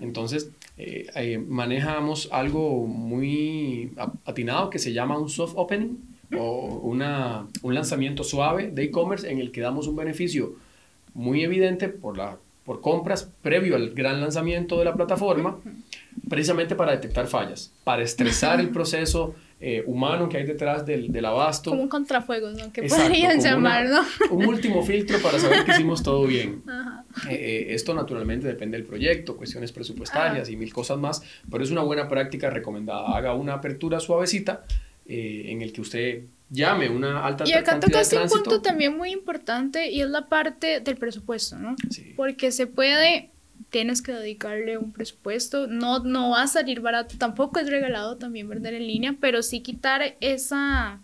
Entonces, 0.01 0.51
eh, 0.77 1.07
eh, 1.15 1.39
manejamos 1.39 2.29
algo 2.33 2.87
muy 2.87 3.93
atinado 4.25 4.71
que 4.71 4.79
se 4.79 4.93
llama 4.93 5.19
un 5.19 5.29
soft 5.29 5.55
opening 5.57 5.97
o 6.37 6.81
una, 6.83 7.47
un 7.63 7.75
lanzamiento 7.75 8.23
suave 8.23 8.71
de 8.71 8.85
e-commerce 8.85 9.31
en 9.31 9.39
el 9.39 9.51
que 9.51 9.61
damos 9.61 9.87
un 9.87 9.97
beneficio 9.97 10.57
muy 11.15 11.43
evidente 11.43 11.89
por, 11.89 12.17
la, 12.17 12.39
por 12.65 12.81
compras 12.81 13.31
previo 13.43 13.77
al 13.77 13.91
gran 13.91 14.21
lanzamiento 14.21 14.79
de 14.79 14.85
la 14.85 14.95
plataforma, 14.95 15.59
precisamente 16.29 16.75
para 16.75 16.93
detectar 16.93 17.27
fallas, 17.27 17.73
para 17.85 18.03
estresar 18.03 18.61
el 18.61 18.69
proceso 18.71 19.35
eh, 19.61 19.83
humano 19.87 20.29
que 20.29 20.37
hay 20.37 20.45
detrás 20.45 20.87
del, 20.87 21.11
del, 21.11 21.25
abasto. 21.25 21.71
Como 21.71 21.83
un 21.83 21.89
contrafuego, 21.89 22.51
¿no? 22.51 22.73
Que 22.73 22.85
podrían 22.85 23.41
llamar, 23.41 23.89
¿no? 23.89 24.03
Un 24.31 24.47
último 24.47 24.85
filtro 24.85 25.19
para 25.19 25.41
saber 25.41 25.65
que 25.65 25.73
hicimos 25.73 26.03
todo 26.03 26.25
bien. 26.27 26.63
Eh, 27.29 27.35
eh, 27.35 27.75
esto 27.75 27.95
naturalmente 27.95 28.47
depende 28.47 28.77
del 28.77 28.87
proyecto, 28.87 29.37
cuestiones 29.37 29.73
presupuestarias 29.73 30.49
y 30.51 30.57
mil 30.57 30.73
cosas 30.73 30.99
más, 30.99 31.21
pero 31.51 31.65
es 31.65 31.71
una 31.73 31.81
buena 31.81 32.07
práctica 32.07 32.49
recomendada. 32.49 33.17
Haga 33.17 33.35
una 33.35 33.55
apertura 33.55 33.99
suavecita 33.99 34.65
en 35.05 35.61
el 35.61 35.73
que 35.73 35.81
usted 35.81 36.23
llame 36.49 36.89
una 36.89 37.25
alta 37.25 37.45
Y 37.45 37.55
acá 37.55 37.81
tocaste 37.81 38.19
un 38.19 38.29
punto 38.29 38.63
también 38.63 38.97
muy 38.97 39.11
importante 39.11 39.91
y 39.91 40.01
es 40.01 40.09
la 40.09 40.29
parte 40.29 40.79
del 40.79 40.97
presupuesto, 40.97 41.57
¿no? 41.57 41.75
Sí. 41.91 42.13
Porque 42.17 42.53
se 42.53 42.69
puede 42.69 43.31
tienes 43.71 44.03
que 44.03 44.13
dedicarle 44.13 44.79
un 44.79 44.93
presupuesto. 44.93 45.67
No, 45.67 46.01
no 46.01 46.31
va 46.31 46.43
a 46.43 46.47
salir 46.47 46.81
barato, 46.81 47.17
tampoco 47.19 47.61
es 47.61 47.69
regalado 47.69 48.17
también 48.17 48.49
vender 48.49 48.75
en 48.75 48.87
línea, 48.87 49.17
pero 49.21 49.43
sí 49.43 49.61
quitar 49.61 50.17
esa, 50.21 51.01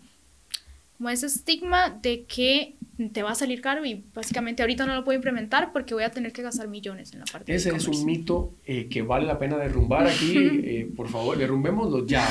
como 0.97 1.09
ese 1.09 1.27
estigma 1.27 1.89
de 1.89 2.25
que 2.25 2.75
te 3.11 3.23
va 3.23 3.31
a 3.31 3.35
salir 3.35 3.61
caro 3.61 3.85
y 3.85 4.03
básicamente 4.13 4.63
ahorita 4.63 4.85
no 4.85 4.95
lo 4.95 5.03
puedo 5.03 5.17
implementar 5.17 5.73
porque 5.73 5.93
voy 5.93 6.03
a 6.03 6.11
tener 6.11 6.31
que 6.31 6.41
gastar 6.41 6.69
millones 6.69 7.11
en 7.11 7.19
la 7.19 7.25
parte 7.25 7.53
Ese 7.53 7.75
es 7.75 7.87
un 7.87 8.05
mito 8.05 8.53
eh, 8.65 8.87
que 8.87 9.01
vale 9.01 9.25
la 9.25 9.37
pena 9.37 9.57
derrumbar 9.57 10.07
aquí. 10.07 10.35
Eh, 10.67 10.89
por 10.95 11.09
favor, 11.09 11.37
derrumbémoslo 11.37 12.07
ya, 12.07 12.27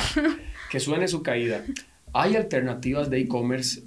que 0.71 0.81
suene 0.81 1.07
su 1.09 1.23
caída. 1.23 1.65
Hay 2.13 2.37
alternativas 2.37 3.09
de 3.09 3.21
e-commerce 3.21 3.83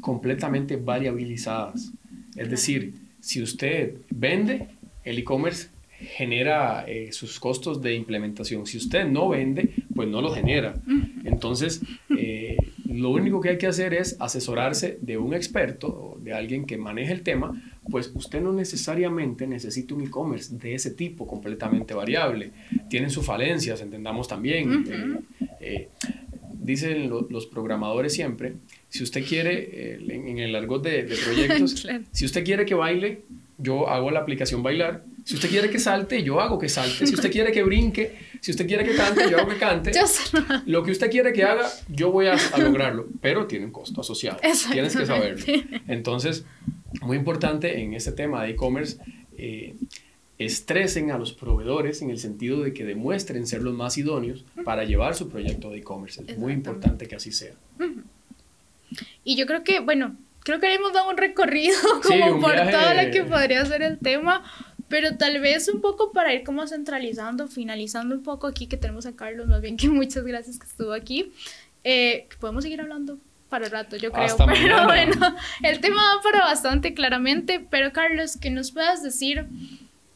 completamente 0.00 0.76
variabilizadas. 0.76 1.92
Es 2.34 2.50
decir, 2.50 2.94
si 3.20 3.42
usted 3.42 3.94
vende, 4.10 4.68
el 5.04 5.18
e-commerce 5.18 5.68
genera 6.00 6.84
eh, 6.86 7.12
sus 7.12 7.40
costos 7.40 7.80
de 7.80 7.94
implementación. 7.94 8.66
Si 8.66 8.76
usted 8.76 9.06
no 9.06 9.28
vende, 9.28 9.70
pues 9.94 10.08
no 10.08 10.20
lo 10.20 10.32
genera. 10.32 10.74
Entonces, 11.24 11.82
eh, 12.16 12.56
lo 12.86 13.10
único 13.10 13.40
que 13.40 13.50
hay 13.50 13.58
que 13.58 13.66
hacer 13.66 13.94
es 13.94 14.16
asesorarse 14.20 14.98
de 15.00 15.18
un 15.18 15.34
experto 15.34 15.88
o 15.88 16.18
de 16.20 16.34
alguien 16.34 16.66
que 16.66 16.76
maneje 16.76 17.12
el 17.12 17.22
tema, 17.22 17.62
pues 17.90 18.12
usted 18.14 18.40
no 18.40 18.52
necesariamente 18.52 19.46
necesita 19.46 19.94
un 19.94 20.02
e-commerce 20.02 20.54
de 20.56 20.74
ese 20.74 20.90
tipo 20.90 21.26
completamente 21.26 21.94
variable. 21.94 22.52
Tienen 22.88 23.10
sus 23.10 23.24
falencias, 23.24 23.80
entendamos 23.80 24.28
también. 24.28 25.24
Eh, 25.60 25.88
dicen 26.52 27.08
los 27.08 27.46
programadores 27.46 28.12
siempre, 28.12 28.54
si 28.88 29.02
usted 29.02 29.24
quiere, 29.24 29.94
en, 29.94 30.38
el 30.38 30.54
argot 30.54 30.82
de, 30.82 31.04
de 31.04 31.16
proyectos, 31.24 31.86
si 32.12 32.24
usted 32.24 32.44
quiere 32.44 32.66
que 32.66 32.74
baile, 32.74 33.22
yo 33.58 33.88
hago 33.88 34.10
la 34.10 34.20
aplicación 34.20 34.62
bailar 34.62 35.04
si 35.26 35.34
usted 35.34 35.50
quiere 35.50 35.68
que 35.68 35.80
salte, 35.80 36.22
yo 36.22 36.40
hago 36.40 36.56
que 36.56 36.68
salte. 36.68 37.04
Si 37.04 37.12
usted 37.12 37.32
quiere 37.32 37.50
que 37.50 37.64
brinque, 37.64 38.16
si 38.40 38.52
usted 38.52 38.64
quiere 38.64 38.84
que 38.84 38.94
cante, 38.94 39.28
yo 39.28 39.38
hago 39.38 39.48
que 39.48 39.56
cante. 39.56 39.90
Lo 40.66 40.84
que 40.84 40.92
usted 40.92 41.10
quiere 41.10 41.32
que 41.32 41.42
haga, 41.42 41.68
yo 41.88 42.12
voy 42.12 42.28
a, 42.28 42.36
lograrlo, 42.56 43.08
pero 43.20 43.48
tiene 43.48 43.64
un 43.64 43.72
costo 43.72 44.02
asociado. 44.02 44.38
Tienes 44.70 44.94
que 44.94 45.04
saberlo. 45.04 45.44
Entonces, 45.88 46.44
muy 47.02 47.16
importante 47.16 47.80
en 47.80 47.94
este 47.94 48.12
tema 48.12 48.44
de 48.44 48.50
e-commerce, 48.50 48.98
eh, 49.36 49.74
estresen 50.38 51.10
a 51.10 51.18
los 51.18 51.32
proveedores 51.32 52.02
en 52.02 52.10
el 52.10 52.20
sentido 52.20 52.62
de 52.62 52.72
que 52.72 52.84
demuestren 52.84 53.48
ser 53.48 53.62
los 53.62 53.74
más 53.74 53.98
idóneos 53.98 54.44
para 54.64 54.84
llevar 54.84 55.16
su 55.16 55.28
proyecto 55.28 55.70
de 55.70 55.78
e-commerce. 55.78 56.22
Es 56.28 56.38
muy 56.38 56.52
importante 56.52 57.08
que 57.08 57.16
así 57.16 57.32
sea. 57.32 57.54
Y 59.24 59.34
yo 59.34 59.46
creo 59.46 59.64
que, 59.64 59.80
bueno, 59.80 60.14
creo 60.44 60.60
que 60.60 60.72
hemos 60.72 60.92
dado 60.92 61.10
un 61.10 61.16
recorrido 61.16 61.76
como 62.06 62.40
por 62.40 62.54
todo 62.54 62.94
lo 62.94 63.10
que 63.10 63.24
podría 63.24 63.64
ser 63.64 63.82
el 63.82 63.98
tema, 63.98 64.44
pero 64.88 65.16
tal 65.16 65.40
vez 65.40 65.68
un 65.68 65.80
poco 65.80 66.12
para 66.12 66.32
ir 66.34 66.44
como 66.44 66.66
centralizando, 66.66 67.48
finalizando 67.48 68.14
un 68.14 68.22
poco 68.22 68.46
aquí 68.46 68.66
que 68.66 68.76
tenemos 68.76 69.06
a 69.06 69.16
Carlos, 69.16 69.46
más 69.48 69.60
bien 69.60 69.76
que 69.76 69.88
muchas 69.88 70.24
gracias 70.24 70.58
que 70.58 70.66
estuvo 70.66 70.92
aquí. 70.92 71.32
Eh, 71.84 72.28
podemos 72.40 72.64
seguir 72.64 72.80
hablando 72.80 73.18
para 73.48 73.66
el 73.66 73.70
rato, 73.70 73.96
yo 73.96 74.12
creo. 74.12 74.36
pero 74.46 74.84
bueno, 74.84 75.36
el 75.62 75.80
tema 75.80 76.16
va 76.16 76.22
para 76.22 76.40
bastante 76.40 76.94
claramente. 76.94 77.64
Pero 77.70 77.92
Carlos, 77.92 78.36
que 78.36 78.50
nos 78.50 78.72
puedas 78.72 79.02
decir 79.02 79.46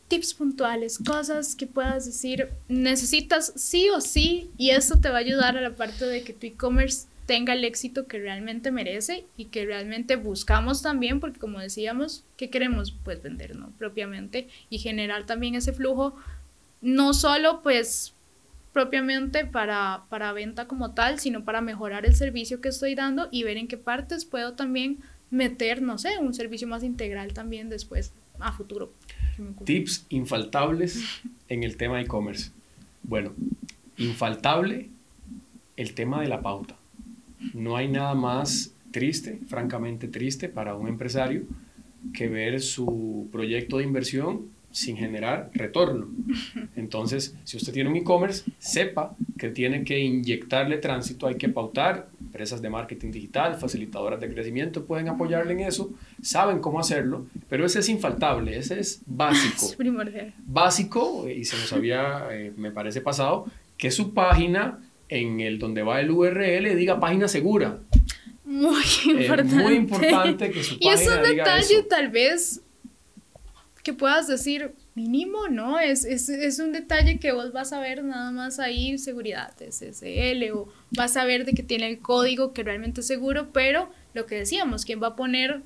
tips 0.09 0.35
puntuales, 0.35 0.99
cosas 0.99 1.55
que 1.55 1.69
puedas 1.69 2.05
decir, 2.05 2.51
necesitas 2.69 3.53
sí 3.55 3.89
o 3.91 4.01
sí, 4.01 4.51
y 4.59 4.71
eso 4.71 4.97
te 4.97 5.09
va 5.09 5.19
a 5.19 5.21
ayudar 5.21 5.57
a 5.57 5.61
la 5.61 5.77
parte 5.77 6.05
de 6.05 6.25
que 6.25 6.33
tu 6.33 6.47
e-commerce 6.47 7.07
tenga 7.31 7.53
el 7.53 7.65
éxito 7.65 8.09
que 8.09 8.19
realmente 8.19 8.73
merece 8.73 9.25
y 9.37 9.45
que 9.45 9.65
realmente 9.65 10.17
buscamos 10.17 10.83
también, 10.83 11.21
porque 11.21 11.39
como 11.39 11.61
decíamos, 11.61 12.25
¿qué 12.37 12.51
queremos? 12.51 12.91
Pues 13.05 13.23
vender, 13.23 13.55
¿no? 13.55 13.71
Propiamente 13.79 14.49
y 14.69 14.79
generar 14.79 15.27
también 15.27 15.55
ese 15.55 15.73
flujo, 15.73 16.17
no 16.81 17.15
solo 17.15 17.63
pues 17.63 18.15
propiamente 18.73 19.47
para, 19.47 20.07
para 20.09 20.33
venta 20.33 20.67
como 20.67 20.93
tal, 20.93 21.21
sino 21.21 21.45
para 21.45 21.61
mejorar 21.61 22.05
el 22.05 22.17
servicio 22.17 22.61
que 22.61 22.71
estoy 22.71 22.97
dando 22.97 23.29
y 23.31 23.45
ver 23.45 23.59
en 23.59 23.69
qué 23.69 23.77
partes 23.77 24.25
puedo 24.25 24.55
también 24.55 24.99
meter, 25.31 25.83
no 25.83 25.99
sé, 25.99 26.19
un 26.19 26.35
servicio 26.35 26.67
más 26.67 26.83
integral 26.83 27.33
también 27.33 27.69
después 27.69 28.13
a 28.41 28.51
futuro. 28.51 28.93
Tips 29.65 30.05
infaltables 30.09 31.01
en 31.49 31.63
el 31.63 31.77
tema 31.77 31.99
de 31.99 32.03
e-commerce. 32.03 32.51
Bueno, 33.05 33.35
infaltable 33.99 34.89
el 35.77 35.95
tema 35.95 36.21
de 36.23 36.27
la 36.27 36.43
pauta. 36.43 36.80
No 37.55 37.77
hay 37.77 37.89
nada 37.89 38.15
más 38.15 38.75
triste, 38.91 39.39
francamente 39.47 40.09
triste 40.09 40.49
para 40.49 40.75
un 40.75 40.89
empresario 40.89 41.45
que 42.13 42.29
ver 42.29 42.61
su 42.61 43.29
proyecto 43.31 43.79
de 43.79 43.85
inversión 43.85 44.49
sin 44.73 44.97
generar 44.97 45.51
retorno. 45.53 46.09
Entonces, 46.77 47.37
si 47.45 47.57
usted 47.57 47.73
tiene 47.73 47.91
un 47.91 47.97
e-commerce, 47.97 48.51
sepa 48.59 49.17
que 49.37 49.51
tiene 49.51 49.85
que 49.85 49.99
inyectarle 49.99 50.79
tránsito, 50.79 51.27
hay 51.27 51.35
que 51.35 51.49
pautar. 51.49 52.09
Empresas 52.21 52.63
de 52.63 52.71
marketing 52.71 53.11
digital, 53.11 53.57
facilitadoras 53.57 54.21
de 54.21 54.33
crecimiento 54.33 54.85
pueden 54.85 55.09
apoyarle 55.09 55.55
en 55.55 55.61
eso, 55.61 55.93
saben 56.23 56.61
cómo 56.61 56.79
hacerlo, 56.79 57.27
pero 57.49 57.67
ese 57.67 57.81
es 57.81 57.89
infaltable, 57.89 58.57
ese 58.57 58.79
es 58.79 59.03
básico. 59.07 59.67
Es 59.71 59.75
primordial. 59.75 60.33
Básico, 60.47 61.29
y 61.29 61.45
se 61.45 61.57
nos 61.57 61.73
había, 61.73 62.29
eh, 62.31 62.53
me 62.57 62.71
parece 62.71 63.01
pasado, 63.01 63.47
que 63.77 63.91
su 63.91 64.15
página 64.15 64.79
en 65.11 65.41
el 65.41 65.59
donde 65.59 65.83
va 65.83 66.01
el 66.01 66.11
URL 66.11 66.75
diga 66.77 66.99
página 67.01 67.29
segura. 67.29 67.79
Muy 68.45 68.83
importante. 69.07 69.55
muy 69.55 69.75
importante 69.75 70.51
que 70.51 70.65
su 70.65 70.79
página 70.79 70.91
Y 70.91 70.95
es 70.95 71.09
un 71.09 71.23
detalle 71.23 71.83
tal 71.83 72.09
vez 72.09 72.63
que 73.83 73.93
puedas 73.93 74.29
decir 74.29 74.73
mínimo, 74.95 75.49
¿no? 75.49 75.79
Es, 75.79 76.05
es, 76.05 76.29
es, 76.29 76.59
un 76.59 76.73
detalle 76.73 77.19
que 77.19 77.33
vos 77.33 77.53
vas 77.53 77.73
a 77.73 77.81
ver 77.81 78.05
nada 78.05 78.31
más 78.31 78.59
ahí, 78.59 78.99
seguridad 78.99 79.55
SSL, 79.59 80.51
o 80.53 80.69
vas 80.91 81.17
a 81.17 81.25
ver 81.25 81.45
de 81.45 81.55
que 81.55 81.63
tiene 81.63 81.89
el 81.89 81.99
código 81.99 82.53
que 82.53 82.63
realmente 82.63 83.01
es 83.01 83.07
seguro, 83.07 83.49
pero 83.53 83.91
lo 84.13 84.27
que 84.27 84.35
decíamos, 84.35 84.85
¿quién 84.85 85.03
va 85.03 85.09
a 85.09 85.17
poner 85.17 85.63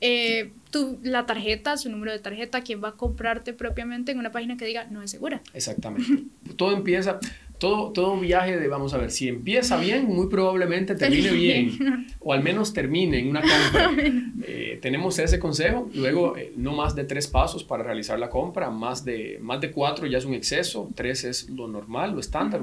eh, 0.00 0.52
tu, 0.70 0.98
la 1.02 1.26
tarjeta, 1.26 1.76
su 1.76 1.90
número 1.90 2.12
de 2.12 2.18
tarjeta, 2.18 2.62
quién 2.62 2.82
va 2.82 2.90
a 2.90 2.92
comprarte 2.92 3.52
propiamente 3.52 4.12
en 4.12 4.18
una 4.18 4.30
página 4.30 4.56
que 4.56 4.64
diga 4.64 4.86
no 4.90 5.02
es 5.02 5.10
segura? 5.10 5.42
Exactamente. 5.52 6.24
Todo 6.56 6.72
empieza, 6.72 7.18
todo, 7.58 7.90
todo 7.92 8.18
viaje 8.18 8.58
de, 8.58 8.68
vamos 8.68 8.92
a 8.94 8.98
ver, 8.98 9.10
si 9.10 9.28
empieza 9.28 9.78
bien, 9.78 10.06
muy 10.06 10.28
probablemente 10.28 10.94
termine 10.96 11.30
bien, 11.30 12.06
o 12.20 12.32
al 12.32 12.42
menos 12.42 12.72
termine 12.72 13.18
en 13.18 13.28
una 13.28 13.40
compra. 13.40 13.90
Eh, 14.48 14.78
tenemos 14.80 15.18
ese 15.18 15.40
consejo, 15.40 15.88
luego 15.94 16.36
eh, 16.36 16.52
no 16.56 16.72
más 16.72 16.94
de 16.94 17.04
tres 17.04 17.26
pasos 17.26 17.64
para 17.64 17.82
realizar 17.82 18.16
la 18.18 18.30
compra, 18.30 18.70
más 18.70 19.04
de, 19.04 19.38
más 19.42 19.60
de 19.60 19.72
cuatro 19.72 20.06
ya 20.06 20.18
es 20.18 20.24
un 20.24 20.34
exceso, 20.34 20.88
tres 20.94 21.24
es 21.24 21.50
lo 21.50 21.66
normal, 21.66 22.12
lo 22.12 22.20
estándar, 22.20 22.60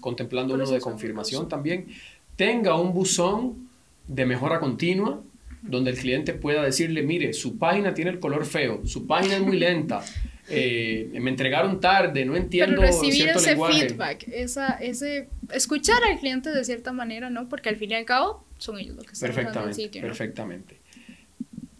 contemplando 0.00 0.54
uno 0.54 0.66
de 0.66 0.80
confirmación 0.80 1.48
también. 1.48 1.88
Tenga 2.36 2.76
un 2.76 2.94
buzón 2.94 3.68
de 4.08 4.24
mejora 4.24 4.60
continua, 4.60 5.20
donde 5.62 5.90
el 5.90 5.98
cliente 5.98 6.32
pueda 6.32 6.62
decirle, 6.62 7.02
mire, 7.02 7.32
su 7.32 7.58
página 7.58 7.92
tiene 7.92 8.12
el 8.12 8.20
color 8.20 8.46
feo, 8.46 8.86
su 8.86 9.06
página 9.06 9.36
es 9.36 9.42
muy 9.42 9.58
lenta, 9.58 10.02
eh, 10.48 11.10
me 11.20 11.30
entregaron 11.30 11.80
tarde, 11.80 12.24
no 12.24 12.36
entiendo 12.36 12.80
Pero 12.80 12.92
recibir 12.92 13.28
ese 13.28 13.56
feedback, 13.56 14.28
esa, 14.28 14.74
ese, 14.74 15.28
escuchar 15.52 16.02
al 16.04 16.18
cliente 16.18 16.50
de 16.50 16.64
cierta 16.64 16.92
manera, 16.92 17.30
¿no? 17.30 17.48
Porque 17.48 17.68
al 17.68 17.76
fin 17.76 17.90
y 17.90 17.94
al 17.94 18.04
cabo 18.04 18.44
son 18.58 18.78
ellos 18.78 18.96
los 18.96 19.06
que 19.06 19.12
están 19.12 19.28
perfectamente, 19.28 19.68
el 19.68 19.74
sitio, 19.74 20.02
Perfectamente. 20.02 20.76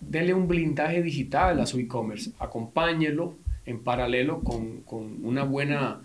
Dele 0.01 0.35
un 0.35 0.47
blindaje 0.47 1.03
digital 1.03 1.61
a 1.61 1.67
su 1.67 1.79
e-commerce, 1.79 2.31
acompáñelo 2.39 3.37
en 3.67 3.83
paralelo 3.83 4.41
con, 4.41 4.83
con 4.83 5.25
una 5.25 5.45
buena 5.45 6.01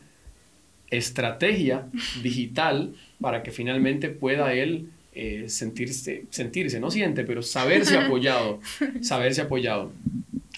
estrategia 0.89 1.87
digital 2.21 2.93
para 3.19 3.43
que 3.43 3.51
finalmente 3.51 4.09
pueda 4.09 4.53
él 4.53 4.89
eh, 5.13 5.45
sentirse, 5.49 6.25
sentirse, 6.29 6.79
no 6.79 6.89
siente, 6.89 7.23
pero 7.23 7.41
saberse 7.41 7.97
apoyado, 8.05 8.59
saberse 9.01 9.41
apoyado. 9.41 9.91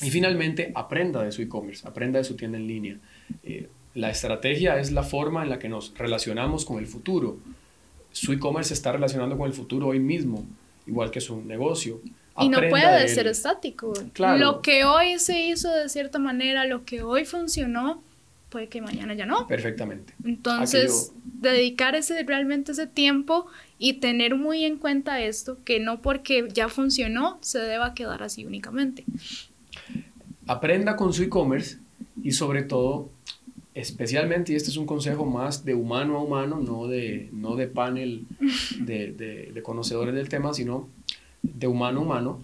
Y 0.01 0.09
finalmente, 0.09 0.71
aprenda 0.75 1.23
de 1.23 1.31
su 1.31 1.41
e-commerce, 1.41 1.87
aprenda 1.87 2.19
de 2.19 2.25
su 2.25 2.35
tienda 2.35 2.57
en 2.57 2.67
línea. 2.67 2.97
Eh, 3.43 3.69
la 3.95 4.09
estrategia 4.09 4.79
es 4.79 4.91
la 4.91 5.03
forma 5.03 5.43
en 5.43 5.49
la 5.49 5.59
que 5.59 5.69
nos 5.69 5.93
relacionamos 5.95 6.65
con 6.65 6.79
el 6.79 6.87
futuro. 6.87 7.37
Su 8.11 8.33
e-commerce 8.33 8.69
se 8.69 8.73
está 8.73 8.91
relacionando 8.91 9.37
con 9.37 9.47
el 9.47 9.53
futuro 9.53 9.87
hoy 9.87 9.99
mismo, 9.99 10.45
igual 10.87 11.11
que 11.11 11.21
su 11.21 11.41
negocio. 11.43 12.01
y 12.39 12.49
no 12.49 12.59
puede 12.69 13.07
ser 13.07 13.27
estático. 13.27 13.93
Lo 14.37 14.61
que 14.61 14.85
hoy 14.85 15.19
se 15.19 15.45
hizo 15.45 15.69
de 15.71 15.89
cierta 15.89 16.17
manera, 16.17 16.65
lo 16.65 16.85
que 16.85 17.03
hoy 17.03 17.25
funcionó, 17.25 18.01
puede 18.49 18.67
que 18.67 18.81
mañana 18.81 19.13
ya 19.13 19.25
no. 19.25 19.47
Perfectamente. 19.47 20.13
Entonces, 20.23 21.11
dedicar 21.23 21.95
ese, 21.95 22.23
realmente 22.23 22.71
ese 22.71 22.87
tiempo 22.87 23.47
y 23.77 23.93
tener 23.93 24.35
muy 24.35 24.63
en 24.63 24.77
cuenta 24.77 25.21
esto, 25.21 25.57
que 25.63 25.79
no 25.79 26.01
porque 26.01 26.47
ya 26.51 26.69
funcionó 26.69 27.37
se 27.41 27.59
deba 27.59 27.93
quedar 27.93 28.23
así 28.23 28.45
únicamente. 28.45 29.05
Aprenda 30.47 30.95
con 30.95 31.13
su 31.13 31.23
e-commerce 31.23 31.77
y 32.21 32.31
sobre 32.31 32.63
todo, 32.63 33.09
especialmente, 33.73 34.53
y 34.53 34.55
este 34.55 34.69
es 34.69 34.77
un 34.77 34.85
consejo 34.85 35.25
más 35.25 35.65
de 35.65 35.73
humano 35.73 36.17
a 36.17 36.23
humano, 36.23 36.59
no 36.59 36.87
de, 36.87 37.29
no 37.31 37.55
de 37.55 37.67
panel 37.67 38.25
de, 38.79 39.11
de, 39.11 39.51
de 39.53 39.63
conocedores 39.63 40.13
del 40.15 40.29
tema, 40.29 40.53
sino 40.53 40.89
de 41.41 41.67
humano 41.67 41.99
a 41.99 42.03
humano, 42.03 42.41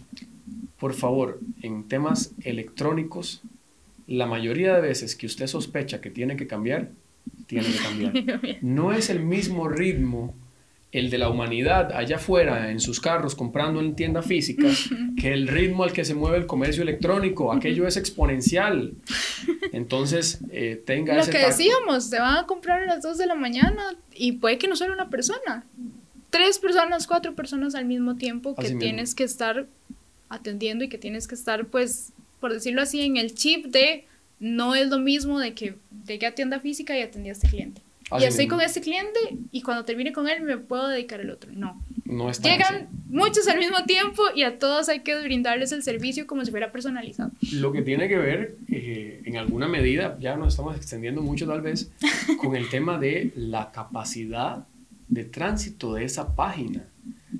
por 0.79 0.93
favor, 0.93 1.39
en 1.61 1.87
temas 1.87 2.33
electrónicos, 2.43 3.41
la 4.07 4.25
mayoría 4.25 4.73
de 4.75 4.81
veces 4.81 5.15
que 5.15 5.25
usted 5.25 5.47
sospecha 5.47 6.01
que 6.01 6.09
tiene 6.09 6.35
que 6.35 6.47
cambiar, 6.47 6.91
tiene 7.47 7.67
que 7.67 7.77
cambiar. 7.77 8.57
No 8.61 8.93
es 8.93 9.09
el 9.09 9.19
mismo 9.19 9.67
ritmo 9.67 10.33
el 10.91 11.11
de 11.11 11.19
la 11.19 11.29
humanidad 11.29 11.91
allá 11.93 12.15
afuera 12.15 12.71
en 12.71 12.79
sus 12.79 12.99
carros 12.99 13.35
comprando 13.35 13.79
en 13.79 13.95
tienda 13.95 14.23
física 14.23 14.67
que 15.19 15.33
el 15.33 15.47
ritmo 15.47 15.83
al 15.83 15.93
que 15.93 16.03
se 16.03 16.15
mueve 16.15 16.37
el 16.37 16.47
comercio 16.47 16.81
electrónico. 16.81 17.53
Aquello 17.53 17.87
es 17.87 17.95
exponencial. 17.95 18.93
Entonces, 19.71 20.39
eh, 20.51 20.81
tenga 20.85 21.15
Lo 21.15 21.25
que 21.29 21.37
decíamos, 21.37 22.09
te 22.09 22.19
van 22.19 22.37
a 22.37 22.45
comprar 22.47 22.83
a 22.83 22.85
las 22.85 23.03
2 23.03 23.17
de 23.17 23.27
la 23.27 23.35
mañana 23.35 23.95
y 24.15 24.33
puede 24.33 24.57
que 24.57 24.67
no 24.67 24.75
sea 24.75 24.91
una 24.91 25.09
persona. 25.09 25.63
Tres 26.31 26.59
personas, 26.59 27.07
cuatro 27.07 27.35
personas 27.35 27.75
al 27.75 27.85
mismo 27.85 28.15
tiempo 28.15 28.55
que 28.55 28.75
tienes 28.75 29.15
que 29.15 29.23
estar 29.23 29.67
atendiendo 30.27 30.83
y 30.83 30.89
que 30.89 30.97
tienes 30.97 31.27
que 31.27 31.35
estar, 31.35 31.65
pues, 31.65 32.13
por 32.39 32.53
decirlo 32.53 32.81
así, 32.81 33.01
en 33.01 33.17
el 33.17 33.33
chip 33.33 33.67
de 33.67 34.05
no 34.39 34.73
es 34.75 34.87
lo 34.89 34.99
mismo 34.99 35.39
de 35.39 35.53
que 35.53 35.75
llegué 36.07 36.25
a 36.25 36.35
tienda 36.35 36.59
física 36.59 36.97
y 36.97 37.01
atendí 37.01 37.29
a 37.29 37.33
este 37.33 37.47
cliente. 37.47 37.81
Y 38.19 38.23
estoy 38.23 38.47
con 38.47 38.61
este 38.61 38.81
cliente 38.81 39.19
y 39.51 39.61
cuando 39.61 39.85
termine 39.85 40.11
con 40.11 40.27
él 40.27 40.41
me 40.41 40.57
puedo 40.57 40.87
dedicar 40.87 41.19
al 41.21 41.29
otro. 41.29 41.51
No. 41.53 41.81
No 42.05 42.31
Llegan 42.31 42.89
muchos 43.07 43.47
al 43.47 43.59
mismo 43.59 43.83
tiempo 43.85 44.23
y 44.35 44.41
a 44.41 44.57
todos 44.57 44.89
hay 44.89 45.01
que 45.01 45.21
brindarles 45.21 45.71
el 45.71 45.83
servicio 45.83 46.25
como 46.25 46.43
si 46.43 46.49
fuera 46.49 46.71
personalizado. 46.71 47.31
Lo 47.53 47.71
que 47.71 47.83
tiene 47.83 48.07
que 48.07 48.17
ver, 48.17 48.55
eh, 48.67 49.21
en 49.25 49.37
alguna 49.37 49.67
medida, 49.67 50.17
ya 50.19 50.35
nos 50.35 50.53
estamos 50.53 50.75
extendiendo 50.75 51.21
mucho 51.21 51.45
tal 51.45 51.61
vez, 51.61 51.91
con 52.41 52.55
el 52.55 52.67
tema 52.69 52.97
de 52.97 53.31
la 53.35 53.71
capacidad 53.71 54.65
de 55.07 55.25
tránsito 55.25 55.93
de 55.93 56.05
esa 56.05 56.35
página, 56.35 56.87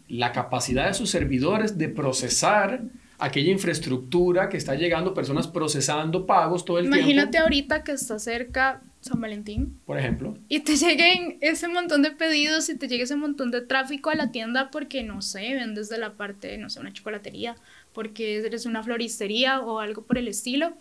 la 0.07 0.31
capacidad 0.33 0.87
de 0.87 0.93
sus 0.93 1.09
servidores 1.09 1.77
de 1.77 1.89
procesar 1.89 2.83
aquella 3.17 3.51
infraestructura 3.51 4.49
que 4.49 4.57
está 4.57 4.75
llegando, 4.75 5.13
personas 5.13 5.47
procesando 5.47 6.25
pagos 6.25 6.63
todo 6.63 6.77
el 6.77 6.85
tiempo. 6.85 6.97
Imagínate 6.97 7.37
ahorita 7.37 7.83
que 7.83 7.91
está 7.91 8.17
cerca 8.17 8.81
San 9.01 9.21
Valentín. 9.21 9.79
Por 9.85 9.97
ejemplo. 9.97 10.37
Y 10.49 10.59
te 10.59 10.75
lleguen 10.75 11.37
ese 11.41 11.67
montón 11.67 12.01
de 12.01 12.11
pedidos 12.11 12.69
y 12.69 12.77
te 12.77 12.87
llegue 12.87 13.03
ese 13.03 13.15
montón 13.15 13.51
de 13.51 13.61
tráfico 13.61 14.09
a 14.09 14.15
la 14.15 14.31
tienda 14.31 14.71
porque, 14.71 15.03
no 15.03 15.21
sé, 15.21 15.53
vendes 15.53 15.89
de 15.89 15.97
la 15.97 16.13
parte, 16.13 16.57
no 16.57 16.69
sé, 16.69 16.79
una 16.79 16.91
chocolatería, 16.91 17.55
porque 17.93 18.37
eres 18.37 18.65
una 18.65 18.83
floristería 18.83 19.61
o 19.61 19.79
algo 19.79 20.03
por 20.03 20.17
el 20.17 20.27
estilo. 20.27 20.73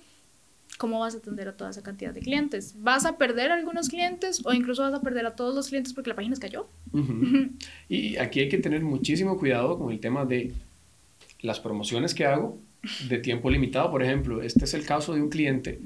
¿Cómo 0.78 1.00
vas 1.00 1.14
a 1.14 1.18
atender 1.18 1.48
a 1.48 1.56
toda 1.56 1.70
esa 1.70 1.82
cantidad 1.82 2.12
de 2.12 2.20
clientes? 2.20 2.74
¿Vas 2.78 3.04
a 3.04 3.18
perder 3.18 3.50
algunos 3.50 3.88
clientes 3.88 4.42
o 4.44 4.52
incluso 4.52 4.82
vas 4.82 4.94
a 4.94 5.00
perder 5.00 5.26
a 5.26 5.34
todos 5.34 5.54
los 5.54 5.68
clientes 5.68 5.92
porque 5.92 6.10
la 6.10 6.16
página 6.16 6.36
se 6.36 6.40
cayó? 6.40 6.68
Y 7.88 8.16
aquí 8.16 8.40
hay 8.40 8.48
que 8.48 8.58
tener 8.58 8.82
muchísimo 8.82 9.38
cuidado 9.38 9.78
con 9.78 9.90
el 9.90 9.98
tema 9.98 10.24
de 10.24 10.52
las 11.40 11.58
promociones 11.58 12.14
que 12.14 12.26
hago 12.26 12.58
de 13.08 13.18
tiempo 13.18 13.50
limitado. 13.50 13.90
Por 13.90 14.04
ejemplo, 14.04 14.40
este 14.40 14.66
es 14.66 14.74
el 14.74 14.84
caso 14.84 15.14
de 15.14 15.22
un 15.22 15.30
cliente, 15.30 15.80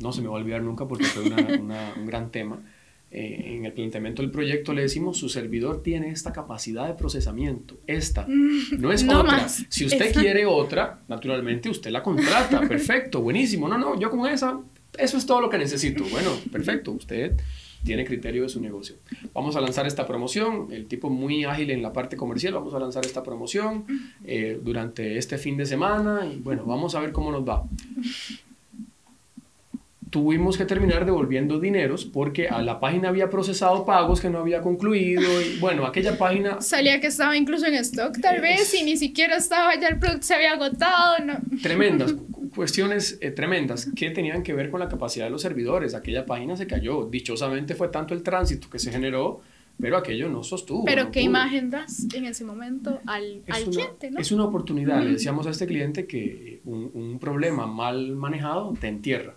no 0.00 0.12
se 0.12 0.22
me 0.22 0.28
va 0.28 0.34
a 0.34 0.38
olvidar 0.38 0.62
nunca 0.62 0.86
porque 0.86 1.04
fue 1.04 1.24
un 1.24 2.06
gran 2.06 2.30
tema. 2.30 2.62
Eh, 3.10 3.54
en 3.56 3.64
el 3.64 3.72
planteamiento 3.72 4.20
del 4.20 4.30
proyecto 4.30 4.74
le 4.74 4.82
decimos, 4.82 5.16
su 5.16 5.30
servidor 5.30 5.82
tiene 5.82 6.10
esta 6.10 6.30
capacidad 6.30 6.86
de 6.86 6.92
procesamiento, 6.92 7.78
esta, 7.86 8.26
mm, 8.28 8.78
no 8.78 8.92
es 8.92 9.02
otra. 9.08 9.48
Si 9.48 9.86
usted 9.86 10.12
quiere 10.12 10.44
otra, 10.44 11.00
naturalmente 11.08 11.70
usted 11.70 11.90
la 11.90 12.02
contrata, 12.02 12.60
perfecto, 12.68 13.22
buenísimo. 13.22 13.66
No, 13.66 13.78
no, 13.78 13.98
yo 13.98 14.10
con 14.10 14.26
esa, 14.26 14.60
eso 14.98 15.16
es 15.16 15.24
todo 15.24 15.40
lo 15.40 15.48
que 15.48 15.56
necesito. 15.56 16.04
Bueno, 16.10 16.32
perfecto, 16.52 16.92
usted 16.92 17.32
tiene 17.82 18.04
criterio 18.04 18.42
de 18.42 18.50
su 18.50 18.60
negocio. 18.60 18.96
Vamos 19.32 19.56
a 19.56 19.62
lanzar 19.62 19.86
esta 19.86 20.06
promoción, 20.06 20.68
el 20.70 20.86
tipo 20.86 21.08
muy 21.08 21.44
ágil 21.44 21.70
en 21.70 21.80
la 21.80 21.94
parte 21.94 22.14
comercial, 22.14 22.52
vamos 22.52 22.74
a 22.74 22.78
lanzar 22.78 23.06
esta 23.06 23.22
promoción 23.22 23.86
eh, 24.26 24.60
durante 24.62 25.16
este 25.16 25.38
fin 25.38 25.56
de 25.56 25.64
semana 25.64 26.30
y 26.30 26.40
bueno, 26.40 26.66
vamos 26.66 26.94
a 26.94 27.00
ver 27.00 27.12
cómo 27.12 27.32
nos 27.32 27.48
va. 27.48 27.64
Tuvimos 30.10 30.56
que 30.56 30.64
terminar 30.64 31.04
devolviendo 31.04 31.60
dineros 31.60 32.04
porque 32.04 32.48
a 32.48 32.62
la 32.62 32.80
página 32.80 33.08
había 33.08 33.30
procesado 33.30 33.84
pagos 33.84 34.20
que 34.20 34.30
no 34.30 34.38
había 34.38 34.60
concluido 34.60 35.40
y 35.40 35.58
bueno, 35.58 35.86
aquella 35.86 36.16
página... 36.16 36.60
Salía 36.60 37.00
que 37.00 37.08
estaba 37.08 37.36
incluso 37.36 37.66
en 37.66 37.74
stock 37.74 38.20
tal 38.20 38.40
vez 38.40 38.72
y 38.74 38.84
ni 38.84 38.96
siquiera 38.96 39.36
estaba, 39.36 39.78
ya 39.78 39.88
el 39.88 39.98
producto 39.98 40.26
se 40.26 40.34
había 40.34 40.52
agotado. 40.52 41.24
No. 41.24 41.34
Tremendas 41.62 42.14
cuestiones 42.58 43.18
eh, 43.20 43.30
tremendas 43.30 43.88
que 43.94 44.10
tenían 44.10 44.42
que 44.42 44.52
ver 44.52 44.70
con 44.70 44.80
la 44.80 44.88
capacidad 44.88 45.26
de 45.26 45.30
los 45.30 45.42
servidores. 45.42 45.94
Aquella 45.94 46.26
página 46.26 46.56
se 46.56 46.66
cayó. 46.66 47.04
Dichosamente 47.04 47.76
fue 47.76 47.88
tanto 47.88 48.14
el 48.14 48.22
tránsito 48.24 48.68
que 48.68 48.80
se 48.80 48.90
generó, 48.90 49.40
pero 49.80 49.96
aquello 49.96 50.28
no 50.28 50.42
sostuvo. 50.42 50.84
Pero 50.84 51.12
¿qué 51.12 51.20
imagen 51.20 51.70
das 51.70 52.06
en 52.12 52.24
ese 52.24 52.44
momento 52.44 53.00
al, 53.06 53.42
al 53.48 53.64
cliente? 53.64 54.10
¿no? 54.10 54.18
Es 54.18 54.32
una 54.32 54.44
oportunidad. 54.44 55.02
Le 55.02 55.12
decíamos 55.12 55.46
a 55.46 55.50
este 55.50 55.66
cliente 55.66 56.06
que 56.06 56.60
un, 56.64 56.90
un, 56.94 57.18
problema 57.20 57.66
mal 57.66 58.16
manejado 58.16 58.74
te 58.80 58.88
entierra. 58.88 59.36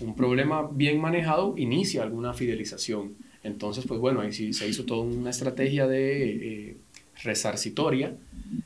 Un 0.00 0.14
problema 0.14 0.68
bien 0.70 1.00
manejado 1.00 1.54
inicia 1.56 2.02
alguna 2.02 2.34
fidelización. 2.34 3.16
Entonces, 3.42 3.84
pues 3.86 4.00
bueno, 4.00 4.20
ahí 4.20 4.32
sí 4.32 4.52
se 4.52 4.68
hizo 4.68 4.84
toda 4.84 5.02
una 5.02 5.30
estrategia 5.30 5.86
de... 5.86 6.68
Eh, 6.70 6.76
resarcitoria. 7.22 8.16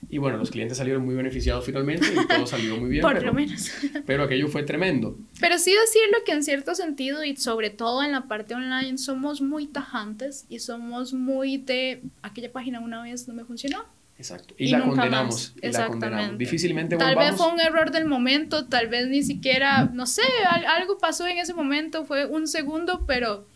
Y 0.08 0.18
bueno, 0.18 0.36
los 0.36 0.50
clientes 0.50 0.76
salieron 0.76 1.04
muy 1.04 1.14
beneficiados 1.14 1.64
finalmente 1.64 2.06
y 2.06 2.26
todo 2.26 2.46
salió 2.46 2.76
muy 2.76 2.90
bien. 2.90 3.02
Por 3.02 3.14
pero, 3.14 3.26
lo 3.26 3.32
menos. 3.32 3.70
pero 4.06 4.24
aquello 4.24 4.48
fue 4.48 4.62
tremendo. 4.62 5.16
Pero 5.40 5.58
sí 5.58 5.72
decirlo 5.72 6.18
que 6.24 6.32
en 6.32 6.44
cierto 6.44 6.74
sentido 6.74 7.24
y 7.24 7.36
sobre 7.36 7.70
todo 7.70 8.02
en 8.02 8.12
la 8.12 8.28
parte 8.28 8.54
online 8.54 8.98
somos 8.98 9.40
muy 9.40 9.66
tajantes 9.66 10.44
y 10.48 10.58
somos 10.58 11.14
muy 11.14 11.56
de 11.56 12.02
aquella 12.20 12.52
página 12.52 12.80
una 12.80 13.02
vez 13.02 13.26
no 13.26 13.34
me 13.34 13.44
funcionó. 13.44 13.84
Exacto. 14.18 14.54
Y, 14.56 14.68
la, 14.68 14.82
condenamos, 14.82 15.54
y 15.60 15.68
la 15.70 15.86
condenamos. 15.88 16.38
Difícilmente 16.38 16.96
Tal 16.96 17.16
vez 17.16 17.34
fue 17.34 17.52
un 17.52 17.60
error 17.60 17.90
del 17.90 18.04
momento, 18.04 18.66
tal 18.66 18.88
vez 18.88 19.08
ni 19.08 19.22
siquiera, 19.22 19.90
no 19.92 20.06
sé, 20.06 20.22
algo 20.68 20.98
pasó 20.98 21.26
en 21.26 21.38
ese 21.38 21.54
momento, 21.54 22.04
fue 22.04 22.26
un 22.26 22.46
segundo, 22.46 23.04
pero 23.06 23.46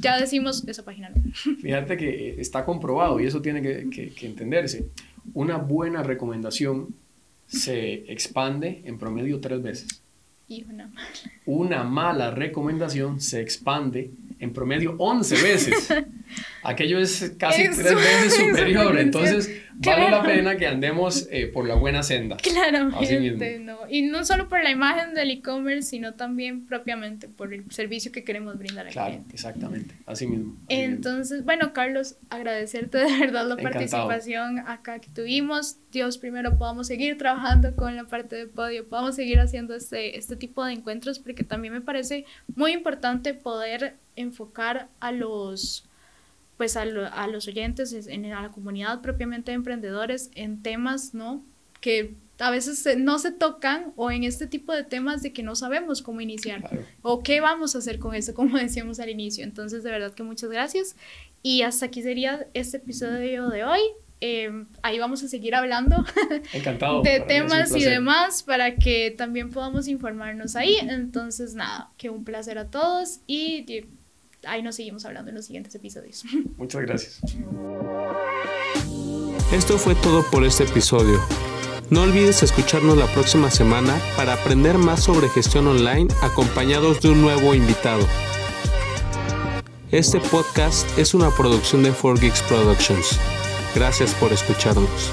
ya 0.00 0.18
decimos 0.18 0.66
esa 0.66 0.84
página. 0.84 1.10
Fíjate 1.60 1.96
que 1.96 2.40
está 2.40 2.64
comprobado 2.64 3.20
y 3.20 3.26
eso 3.26 3.42
tiene 3.42 3.60
que, 3.62 4.12
que, 4.14 4.26
entenderse. 4.26 4.88
Una 5.34 5.56
buena 5.56 6.02
recomendación 6.02 6.94
se 7.46 8.10
expande 8.12 8.82
en 8.84 8.98
promedio 8.98 9.40
tres 9.40 9.62
veces. 9.62 10.02
Y 10.46 10.64
una 10.64 10.86
mala. 10.86 11.08
Una 11.44 11.84
mala 11.84 12.30
recomendación 12.30 13.20
se 13.20 13.42
expande 13.42 14.10
en 14.38 14.52
promedio 14.52 14.94
11 14.98 15.42
veces. 15.42 15.88
Aquello 16.62 16.98
es 16.98 17.34
casi 17.38 17.64
tres 17.64 17.94
veces 17.94 18.34
superior. 18.34 18.98
Entonces, 18.98 19.62
vale 19.74 20.10
la 20.10 20.22
pena 20.22 20.56
que 20.56 20.66
andemos 20.66 21.28
eh, 21.30 21.46
por 21.46 21.66
la 21.66 21.74
buena 21.74 22.02
senda. 22.02 22.36
Claro, 22.36 22.90
no. 22.90 23.78
Y 23.88 24.02
no 24.02 24.24
solo 24.24 24.48
por 24.48 24.62
la 24.62 24.70
imagen 24.70 25.14
del 25.14 25.30
e-commerce, 25.30 25.90
sino 25.90 26.14
también 26.14 26.66
propiamente 26.66 27.28
por 27.28 27.54
el 27.54 27.70
servicio 27.70 28.12
que 28.12 28.24
queremos 28.24 28.58
brindar 28.58 28.86
al 28.86 28.92
claro, 28.92 29.24
exactamente, 29.32 29.94
así 30.06 30.26
mismo. 30.26 30.56
Entonces, 30.68 31.44
bueno, 31.44 31.72
Carlos, 31.72 32.16
agradecerte 32.30 32.98
de 32.98 33.18
verdad 33.18 33.46
la 33.46 33.56
participación 33.56 34.58
acá 34.60 34.98
que 34.98 35.08
tuvimos. 35.08 35.76
Dios, 35.90 36.18
primero 36.18 36.58
podamos 36.58 36.86
seguir 36.86 37.16
trabajando 37.16 37.74
con 37.74 37.96
la 37.96 38.04
parte 38.04 38.36
de 38.36 38.46
podio, 38.46 38.86
podamos 38.86 39.14
seguir 39.14 39.40
haciendo 39.40 39.74
este, 39.74 40.18
este 40.18 40.36
tipo 40.36 40.64
de 40.64 40.72
encuentros, 40.74 41.18
porque 41.18 41.44
también 41.44 41.72
me 41.72 41.80
parece 41.80 42.26
muy 42.54 42.72
importante 42.72 43.34
poder 43.34 43.96
enfocar 44.16 44.88
a 45.00 45.12
los 45.12 45.87
pues 46.58 46.76
a, 46.76 46.84
los 46.84 47.48
oyentes, 47.48 47.94
en, 48.08 48.26
a 48.26 48.42
la 48.42 48.50
comunidad 48.50 49.00
propiamente 49.00 49.52
de 49.52 49.54
emprendedores 49.54 50.30
en 50.34 50.60
temas, 50.60 51.14
¿no? 51.14 51.42
Que 51.80 52.16
a 52.40 52.50
veces 52.50 52.84
no 52.98 53.20
se 53.20 53.30
tocan 53.30 53.92
o 53.94 54.10
en 54.10 54.24
este 54.24 54.48
tipo 54.48 54.72
de 54.72 54.82
temas 54.82 55.22
de 55.22 55.32
que 55.32 55.44
no 55.44 55.54
sabemos 55.54 56.02
cómo 56.02 56.20
iniciar 56.20 56.68
o 57.02 57.22
qué 57.22 57.40
vamos 57.40 57.76
a 57.76 57.78
hacer 57.78 58.00
con 58.00 58.14
eso, 58.14 58.34
como 58.34 58.58
decíamos 58.58 58.98
al 58.98 59.08
inicio. 59.08 59.44
Entonces, 59.44 59.84
de 59.84 59.90
verdad 59.92 60.12
que 60.12 60.24
muchas 60.24 60.50
gracias. 60.50 60.96
Y 61.44 61.62
hasta 61.62 61.86
aquí 61.86 62.02
sería 62.02 62.48
este 62.54 62.78
episodio 62.78 63.48
de 63.48 63.64
hoy. 63.64 63.80
Em, 64.20 64.66
ahí 64.82 64.98
vamos 64.98 65.22
a 65.22 65.28
seguir 65.28 65.54
hablando 65.54 66.04
de 67.04 67.20
temas 67.20 67.74
y 67.76 67.84
demás 67.84 68.42
para 68.42 68.74
que 68.74 69.14
también 69.16 69.50
podamos 69.50 69.86
informarnos 69.86 70.56
ahí. 70.56 70.76
Entonces, 70.80 71.54
nada, 71.54 71.92
que 71.96 72.10
un 72.10 72.24
placer 72.24 72.58
a 72.58 72.68
todos 72.68 73.20
y 73.28 73.62
ahí 74.44 74.62
nos 74.62 74.76
seguimos 74.76 75.04
hablando 75.04 75.30
en 75.30 75.36
los 75.36 75.46
siguientes 75.46 75.74
episodios. 75.74 76.24
Muchas 76.56 76.82
gracias. 76.82 77.20
Esto 79.52 79.78
fue 79.78 79.94
todo 79.96 80.24
por 80.30 80.44
este 80.44 80.64
episodio. 80.64 81.18
No 81.90 82.02
olvides 82.02 82.42
escucharnos 82.42 82.98
la 82.98 83.06
próxima 83.06 83.50
semana 83.50 83.98
para 84.14 84.34
aprender 84.34 84.76
más 84.76 85.02
sobre 85.02 85.28
gestión 85.30 85.66
online 85.66 86.08
acompañados 86.20 87.00
de 87.00 87.08
un 87.08 87.22
nuevo 87.22 87.54
invitado. 87.54 88.06
Este 89.90 90.20
podcast 90.20 90.86
es 90.98 91.14
una 91.14 91.30
producción 91.30 91.82
de 91.82 91.92
4Geeks 91.92 92.42
Productions. 92.46 93.18
Gracias 93.74 94.12
por 94.14 94.34
escucharnos. 94.34 95.10